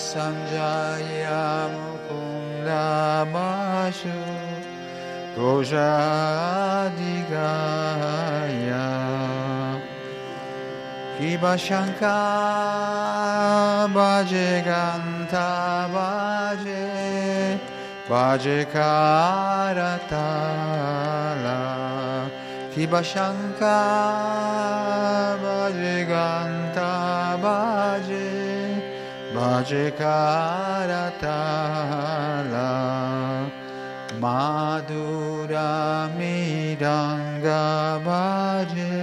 Sanjaya 0.00 1.68
Mukunda 1.68 1.81
Paramasu 2.72 4.16
Gojadigaya 5.36 6.96
Kiba 11.18 11.54
Shankar 11.58 12.08
Bhaje 13.92 14.50
Ganta 14.64 15.50
Bhaje 15.92 16.84
Bhaje 18.08 18.58
Karatala. 18.72 20.00
Kiba 22.74 23.02
Shankar 23.04 23.68
Bhaje 25.44 25.96
Ganta 26.08 26.92
Bhaje 27.42 28.41
Baje 29.42 29.90
Karatala 29.98 31.10
Madhura 34.22 35.72
Miranga 36.16 37.64
Baje 38.06 38.94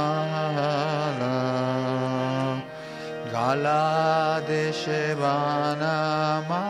গালা 3.35 3.87
দেশে 4.49 5.05
বানামালা 5.23 6.61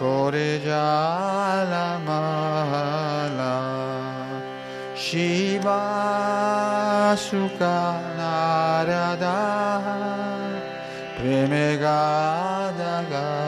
করে 0.00 0.50
জালামালা 0.68 2.08
শিবা 5.04 5.84
সুকা 7.26 7.80
নারদা 8.18 9.40
প্রেমে 11.16 11.68
গাদা 11.82 12.96
গা 13.12 13.47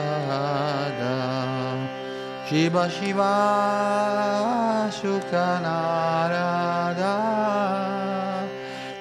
Shiva 2.51 2.83
Shiva 2.89 4.89
Sukha 4.91 5.61
Narada 5.63 7.15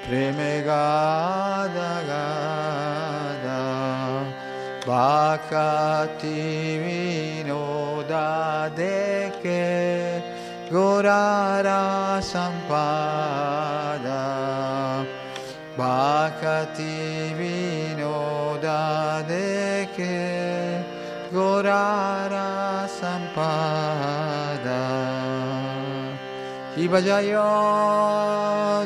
Preme 0.07 0.63
Gada 0.65 1.93
Gada 2.07 3.61
Bhakati 4.87 6.43
Vinoda 7.43 8.71
Deke. 8.77 10.23
Gorara 10.71 11.83
Sampada. 12.23 14.23
Bhakati 15.77 17.35
Vinoda 17.35 18.79
Deke. 19.27 20.85
Gorara 21.33 22.30
Sampada 23.35 24.83
Shiva 26.75 27.01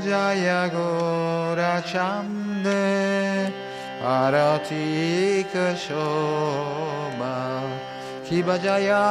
Jaya 0.00 0.68
Gora 0.70 1.82
Chande. 1.86 3.52
Arati 4.02 5.44
Shobha 5.74 7.34
Shiva 8.26 8.58
Jaya 8.58 9.04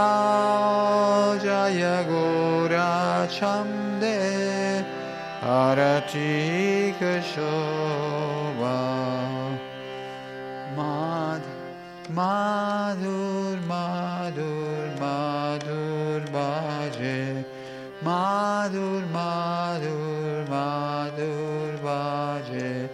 Jaya 1.41 2.03
Gora 2.07 3.27
Chande. 3.29 4.85
Arati 5.41 6.93
Mad 10.75 11.41
Madhur 12.09 13.57
Madhur 13.57 13.57
Madhur 13.67 14.62
Madhur 18.73 19.05
Madhur 19.13 20.47
Madhur 20.49 21.77
Baje 21.83 22.89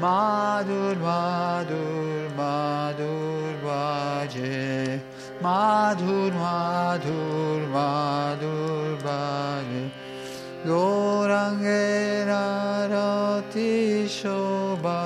Madhur 0.00 0.96
Madhur 0.96 2.30
Madhur 2.34 3.52
Baje 3.62 5.00
Madhur 5.42 6.32
Madhur 6.32 7.60
Madhur 7.76 8.96
Baje 9.02 9.82
Gorangera 10.64 12.46
Rati 12.90 14.06
Shobha. 14.08 15.02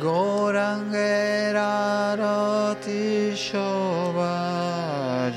Gorangera 0.01 1.69
Roti 2.17 3.33
Shobha 3.37 4.33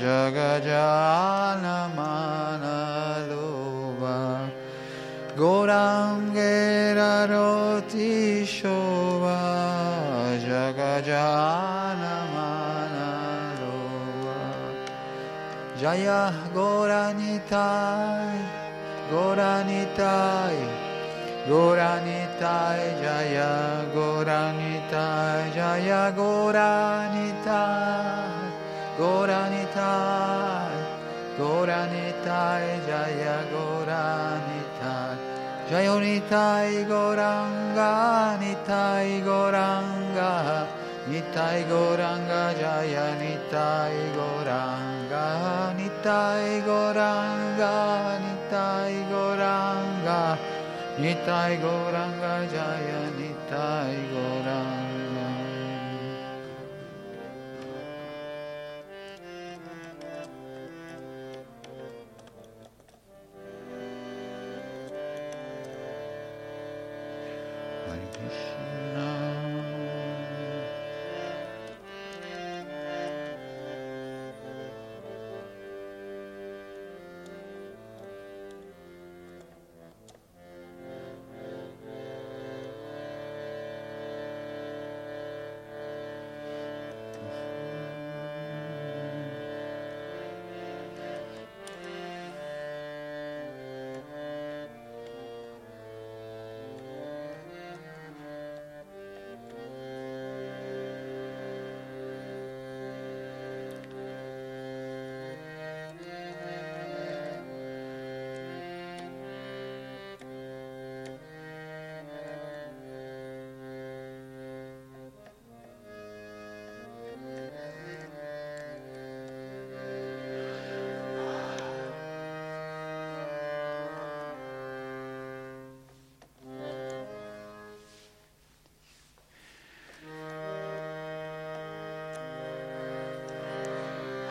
Jagajana 0.01 1.77
Manaloba 1.95 3.37
Gorangera 5.37 7.13
Roti 7.29 8.41
Shobha 8.41 9.37
Jagajana 10.41 12.15
Manaloba 12.33 13.53
Jaya 15.77 16.33
Goranitai 21.45 22.97
Jaya 23.05 23.85
Goranitai 23.93 25.53
Jaya 25.53 26.11
Goranitai 26.17 27.45
Goranitai 28.97 30.73
Goranitai 31.37 32.65
Jaya 32.87 33.37
Goranitai 33.53 35.17
Jaya 35.69 35.93
Nitai 36.01 36.85
Goranga 36.89 37.93
Nitai 38.41 39.21
Goranga 39.21 40.65
Nitai 41.07 41.61
Goranga 41.69 42.57
Jaya 42.57 43.07
Nitai 43.21 43.97
Goranga 44.17 45.25
Nitai 45.77 46.65
Goranga 46.65 47.77
Nitai 48.17 48.17
Goranga 48.17 48.17
Nitai 48.25 48.95
Goranga 49.13 50.54
Jaya 50.97 51.59
Nitai 53.11 54.07
Goranga 54.09 54.74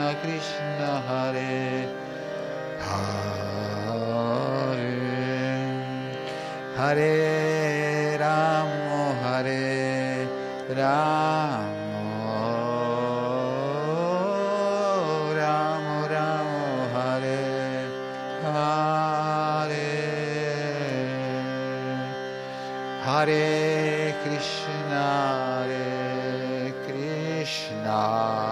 Krishna 0.00 0.14
Krishna 0.22 1.02
Hare. 1.06 1.88
Hare. 2.78 3.20
Hare 6.76 8.16
Ramo 8.16 9.14
Hare 9.22 10.26
Ramo. 10.74 11.80
Hare 23.04 24.14
Krishna, 24.22 25.04
Hare 25.60 26.72
Krishna. 26.86 28.49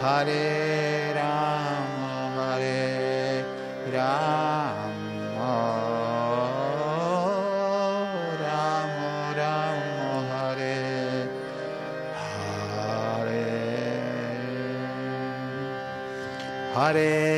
Hare 0.02 1.14
Ram 1.14 1.92
Hare 2.38 3.44
Ram 3.92 4.96
Ram 8.44 8.94
Ram 9.40 9.76
Hare. 10.32 10.78
Hare 16.74 17.29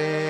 Hare 0.00 0.29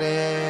Hare 0.00 0.49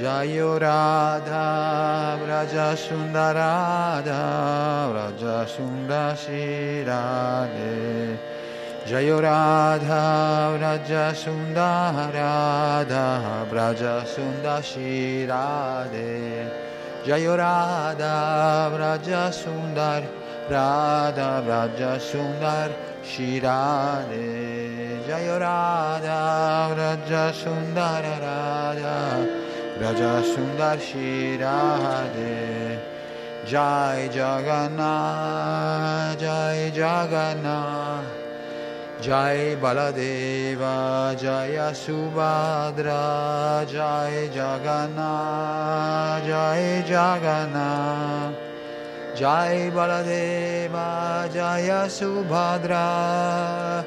Jayo 0.00 0.56
Radha, 0.58 2.16
Vraja 2.24 2.72
Sundarada, 2.74 4.88
Vraja 4.88 5.44
Sundasi 5.44 6.86
Radhe. 6.86 8.16
Jayo 8.86 9.20
Radha, 9.20 10.56
Vraja 10.56 11.12
Sundarada, 11.12 13.04
Vraja 13.50 14.02
Sundasi 14.06 15.26
Radhe. 15.28 16.48
Jayo 17.04 17.36
Radha, 17.36 18.70
Vraja 18.72 19.30
Sundar, 19.30 20.02
Radha, 20.48 21.42
Vraja 21.44 22.00
Sundar, 22.00 22.72
Shirade. 23.04 25.04
Jayo 25.06 25.38
Radha, 25.38 26.72
Vraja 26.72 27.32
Sundar, 27.34 28.02
Radha, 28.02 29.49
Vraja 29.80 30.20
Sundar, 30.22 30.78
Shirade. 30.78 32.78
Jai 33.46 34.10
Jagannath, 34.12 36.18
Jai 36.20 36.70
Jagannath. 36.70 38.04
Jai 39.00 39.56
Baladeva, 39.56 41.16
Jaya 41.18 41.72
Subhadra, 41.72 43.64
Jai 43.66 44.28
Jagannath, 44.28 46.26
Jai 46.26 46.84
Jagannath. 46.86 48.36
Jai 49.16 49.70
Baladeva, 49.70 51.26
Jaya 51.32 51.88
Subhadra, 51.88 53.82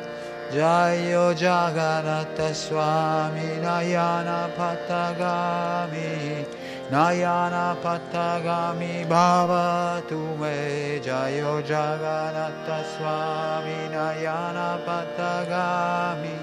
Jayo 0.53 1.33
Jagannatha 1.33 2.53
Swami, 2.53 3.57
Nayana 3.57 4.53
Patagami, 4.53 6.45
Nayana 6.91 7.75
Patagami 7.81 9.03
Bhava 9.07 10.03
Tume, 10.07 11.01
Jayo 11.01 11.59
Jagannatha 11.65 12.85
Swami, 12.93 13.89
Nayana 13.89 14.77
Patagami, 14.85 16.37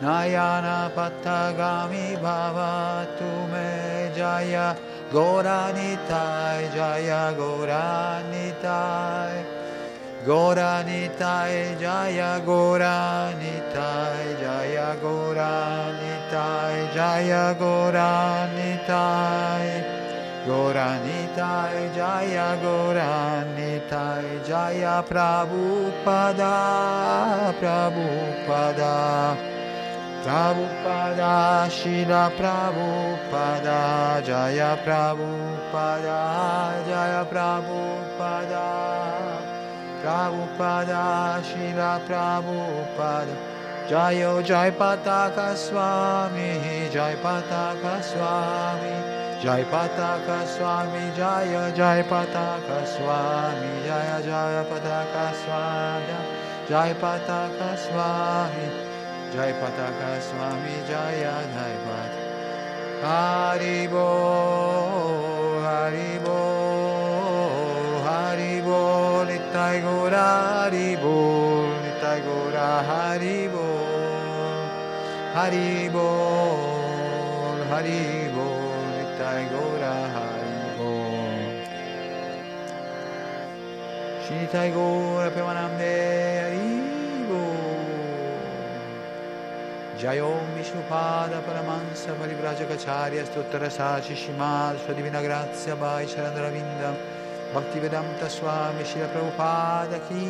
Nayana 0.00 0.88
Patagami 0.96 2.16
Bhava 2.16 3.06
Tume, 3.18 4.16
Jaya 4.16 4.74
Goranitai, 5.12 6.72
Jaya 6.72 7.34
Goranitai. 7.36 9.06
Goranitai 10.26 11.78
Jaya 11.78 12.42
Goranitai 12.42 14.26
Jaya 14.42 14.98
Goranitai 14.98 16.90
Jaya 16.90 17.54
Goranitai 17.54 18.90
Goranitai 20.42 21.94
Jaya 21.94 22.58
Goranitai 22.58 24.42
Jaya 24.42 24.98
Prabhupada 25.06 26.58
Prabhupada 27.62 29.38
Prabhupada 30.26 31.70
Shila 31.70 32.34
Prabhupada 32.34 34.18
Jaya 34.26 34.74
Prabhupada 34.82 36.18
Jaya 36.82 37.22
Prabhupada 37.30 39.05
Prabhupada, 40.06 41.42
Shila 41.42 42.00
Prabhupada, 42.06 43.34
Jayo 43.90 44.40
Jai 44.46 44.70
Pataka 44.70 45.56
Swami, 45.56 46.88
Jai 46.94 47.16
Pataka 47.16 48.00
Swami, 48.04 49.42
Jai 49.42 49.64
Pataka 49.64 50.46
Swami, 50.46 51.10
Jaya 51.16 51.72
Jai 51.74 52.04
Pataka 52.04 52.86
Swami, 52.86 53.82
Jaya 53.84 54.22
Jaya 54.22 54.62
Pataka 54.70 55.34
Swami, 55.42 56.14
Jai 56.68 56.94
Pataka 56.94 57.70
Swami, 57.76 58.66
Jai 59.34 59.52
Pataka 59.58 60.22
Swami, 60.22 60.74
Jaya 60.86 61.34
Jai 61.52 61.76
Pataka. 61.82 62.26
Haribo, 63.02 64.08
Haribo, 65.66 66.65
Haribo, 69.66 69.82
Nitai 69.82 69.82
Gora, 69.82 70.28
Haribo, 70.46 71.66
Nitai 71.82 72.20
Gora, 72.24 72.84
Haribo, 72.86 73.66
Haribo, 75.34 76.08
Haribo, 77.68 78.46
Nitai 78.94 79.44
Gora, 79.50 79.94
Haribo. 80.14 80.90
Shinitai 84.22 84.72
Gora, 84.72 85.30
Premanamde, 85.30 85.94
Haribo. 86.42 86.86
Jayom 89.98 90.46
Vishnupada 90.54 91.40
Paramansa 91.42 92.14
Parivrajacacharya 92.14 93.24
Stottara 93.24 93.70
Saci 93.70 94.14
Shimad 94.14 94.78
Sua 94.84 94.92
Divina 94.92 95.22
Grazia 95.22 95.74
Bhai 95.74 96.04
Charandaravindam 96.04 97.15
Bhaktivedanta 97.56 98.28
Swami 98.28 98.84
Shila 98.84 99.08
Prabhupada 99.08 99.98
Ki. 100.06 100.28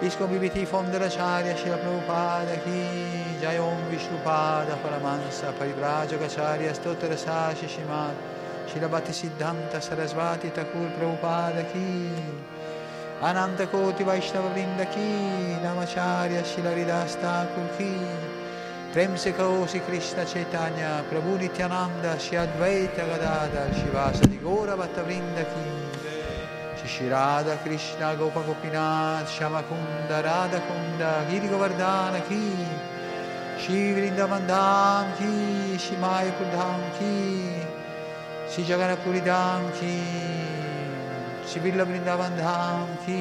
Isko 0.00 0.26
Bibiti 0.26 0.64
Fondaracharya 0.66 1.54
Shila 1.54 1.76
Prabhupada 1.76 2.64
Ki. 2.64 3.42
Jayom 3.42 3.76
Vishnupada 3.90 4.74
Paramansa 4.80 5.52
Parivrajacacharya 5.52 6.72
Stottara 6.72 7.12
Saci 7.14 7.68
Shimad. 7.68 8.14
Shila 8.72 8.88
Bhakti 8.88 9.12
Siddhanta 9.12 9.82
Sarasvati 9.84 10.50
Thakur 10.50 10.88
Prabhupada 10.96 11.70
Ki. 11.74 12.10
Ananta 13.20 13.66
Koti 13.66 14.02
Vaishnava 14.02 14.48
Vrinda 14.54 14.90
Ki. 14.90 15.60
Namacharya 15.60 16.42
Shila 16.42 16.74
Ridas 16.74 17.16
Thakur 17.20 17.68
Ki. 17.76 17.92
Prem 18.94 19.14
se 19.18 19.32
Kaosi 19.32 19.84
Krishna 19.84 20.24
Chaitanya 20.24 21.04
Prabhu 21.10 21.38
Nityananda 21.38 22.18
Shri 22.18 22.38
Advaita 22.38 23.04
Gadada 23.04 23.68
Shivasa 23.74 24.26
di 24.26 24.38
Gora 24.38 24.74
Bhatta 24.74 25.02
Vrinda 25.02 25.44
Ki 25.44 25.87
Shri 26.88 27.08
Radha 27.08 27.56
Krishna 27.58 28.16
Gopa 28.16 28.42
Gopinath 28.42 29.28
Shama 29.30 29.62
Kunda 29.62 30.22
Radha 30.24 30.60
Kunda 30.60 31.28
Giri 31.28 31.46
Govardhana 31.46 32.26
Ki 32.26 32.54
Shri 33.60 33.92
Vrindavan 33.92 34.46
Dham 34.46 35.14
Ki 35.18 35.76
Shri 35.76 35.96
Mayapur 35.96 36.48
Dham 36.50 36.80
Ki 36.98 37.62
Shri 38.50 38.64
Jagannathpuri 38.64 39.20
Dham 39.22 39.70
Ki 39.78 39.94
Shri 41.46 41.60
Villa 41.60 41.84
Vrindavan 41.84 42.34
Dham 42.38 42.88
Ki 43.04 43.20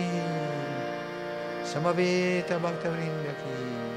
Samaveta 1.63 2.57
Bhakta 2.61 2.89
Vrinda 2.89 3.33
Ki 3.43 3.87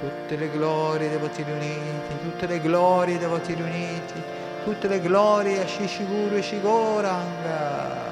tutte 0.00 0.36
le 0.36 0.50
glorie 0.50 1.10
dei 1.10 1.18
voti 1.18 1.42
riuniti, 1.42 2.18
tutte 2.22 2.46
le 2.46 2.58
glorie 2.62 3.18
dei 3.18 3.28
voti 3.28 3.52
riuniti, 3.52 4.22
tutte 4.64 4.88
le 4.88 4.98
glorie 4.98 5.60
a 5.60 5.66
Shishiguru 5.66 6.36
e 6.36 6.42
Shigoranga. 6.42 8.09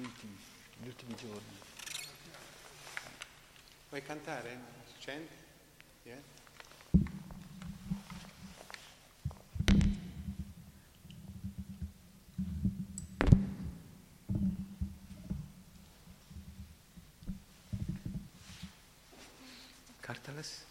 Gli 0.00 0.86
ultimi 0.86 1.12
giorni. 1.16 1.58
Vuoi 3.88 4.00
cantare? 4.02 4.60
Senti? 5.00 5.34
Yeah. 6.04 6.22
Cartalas? 19.98 20.67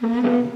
Hare 0.00 0.53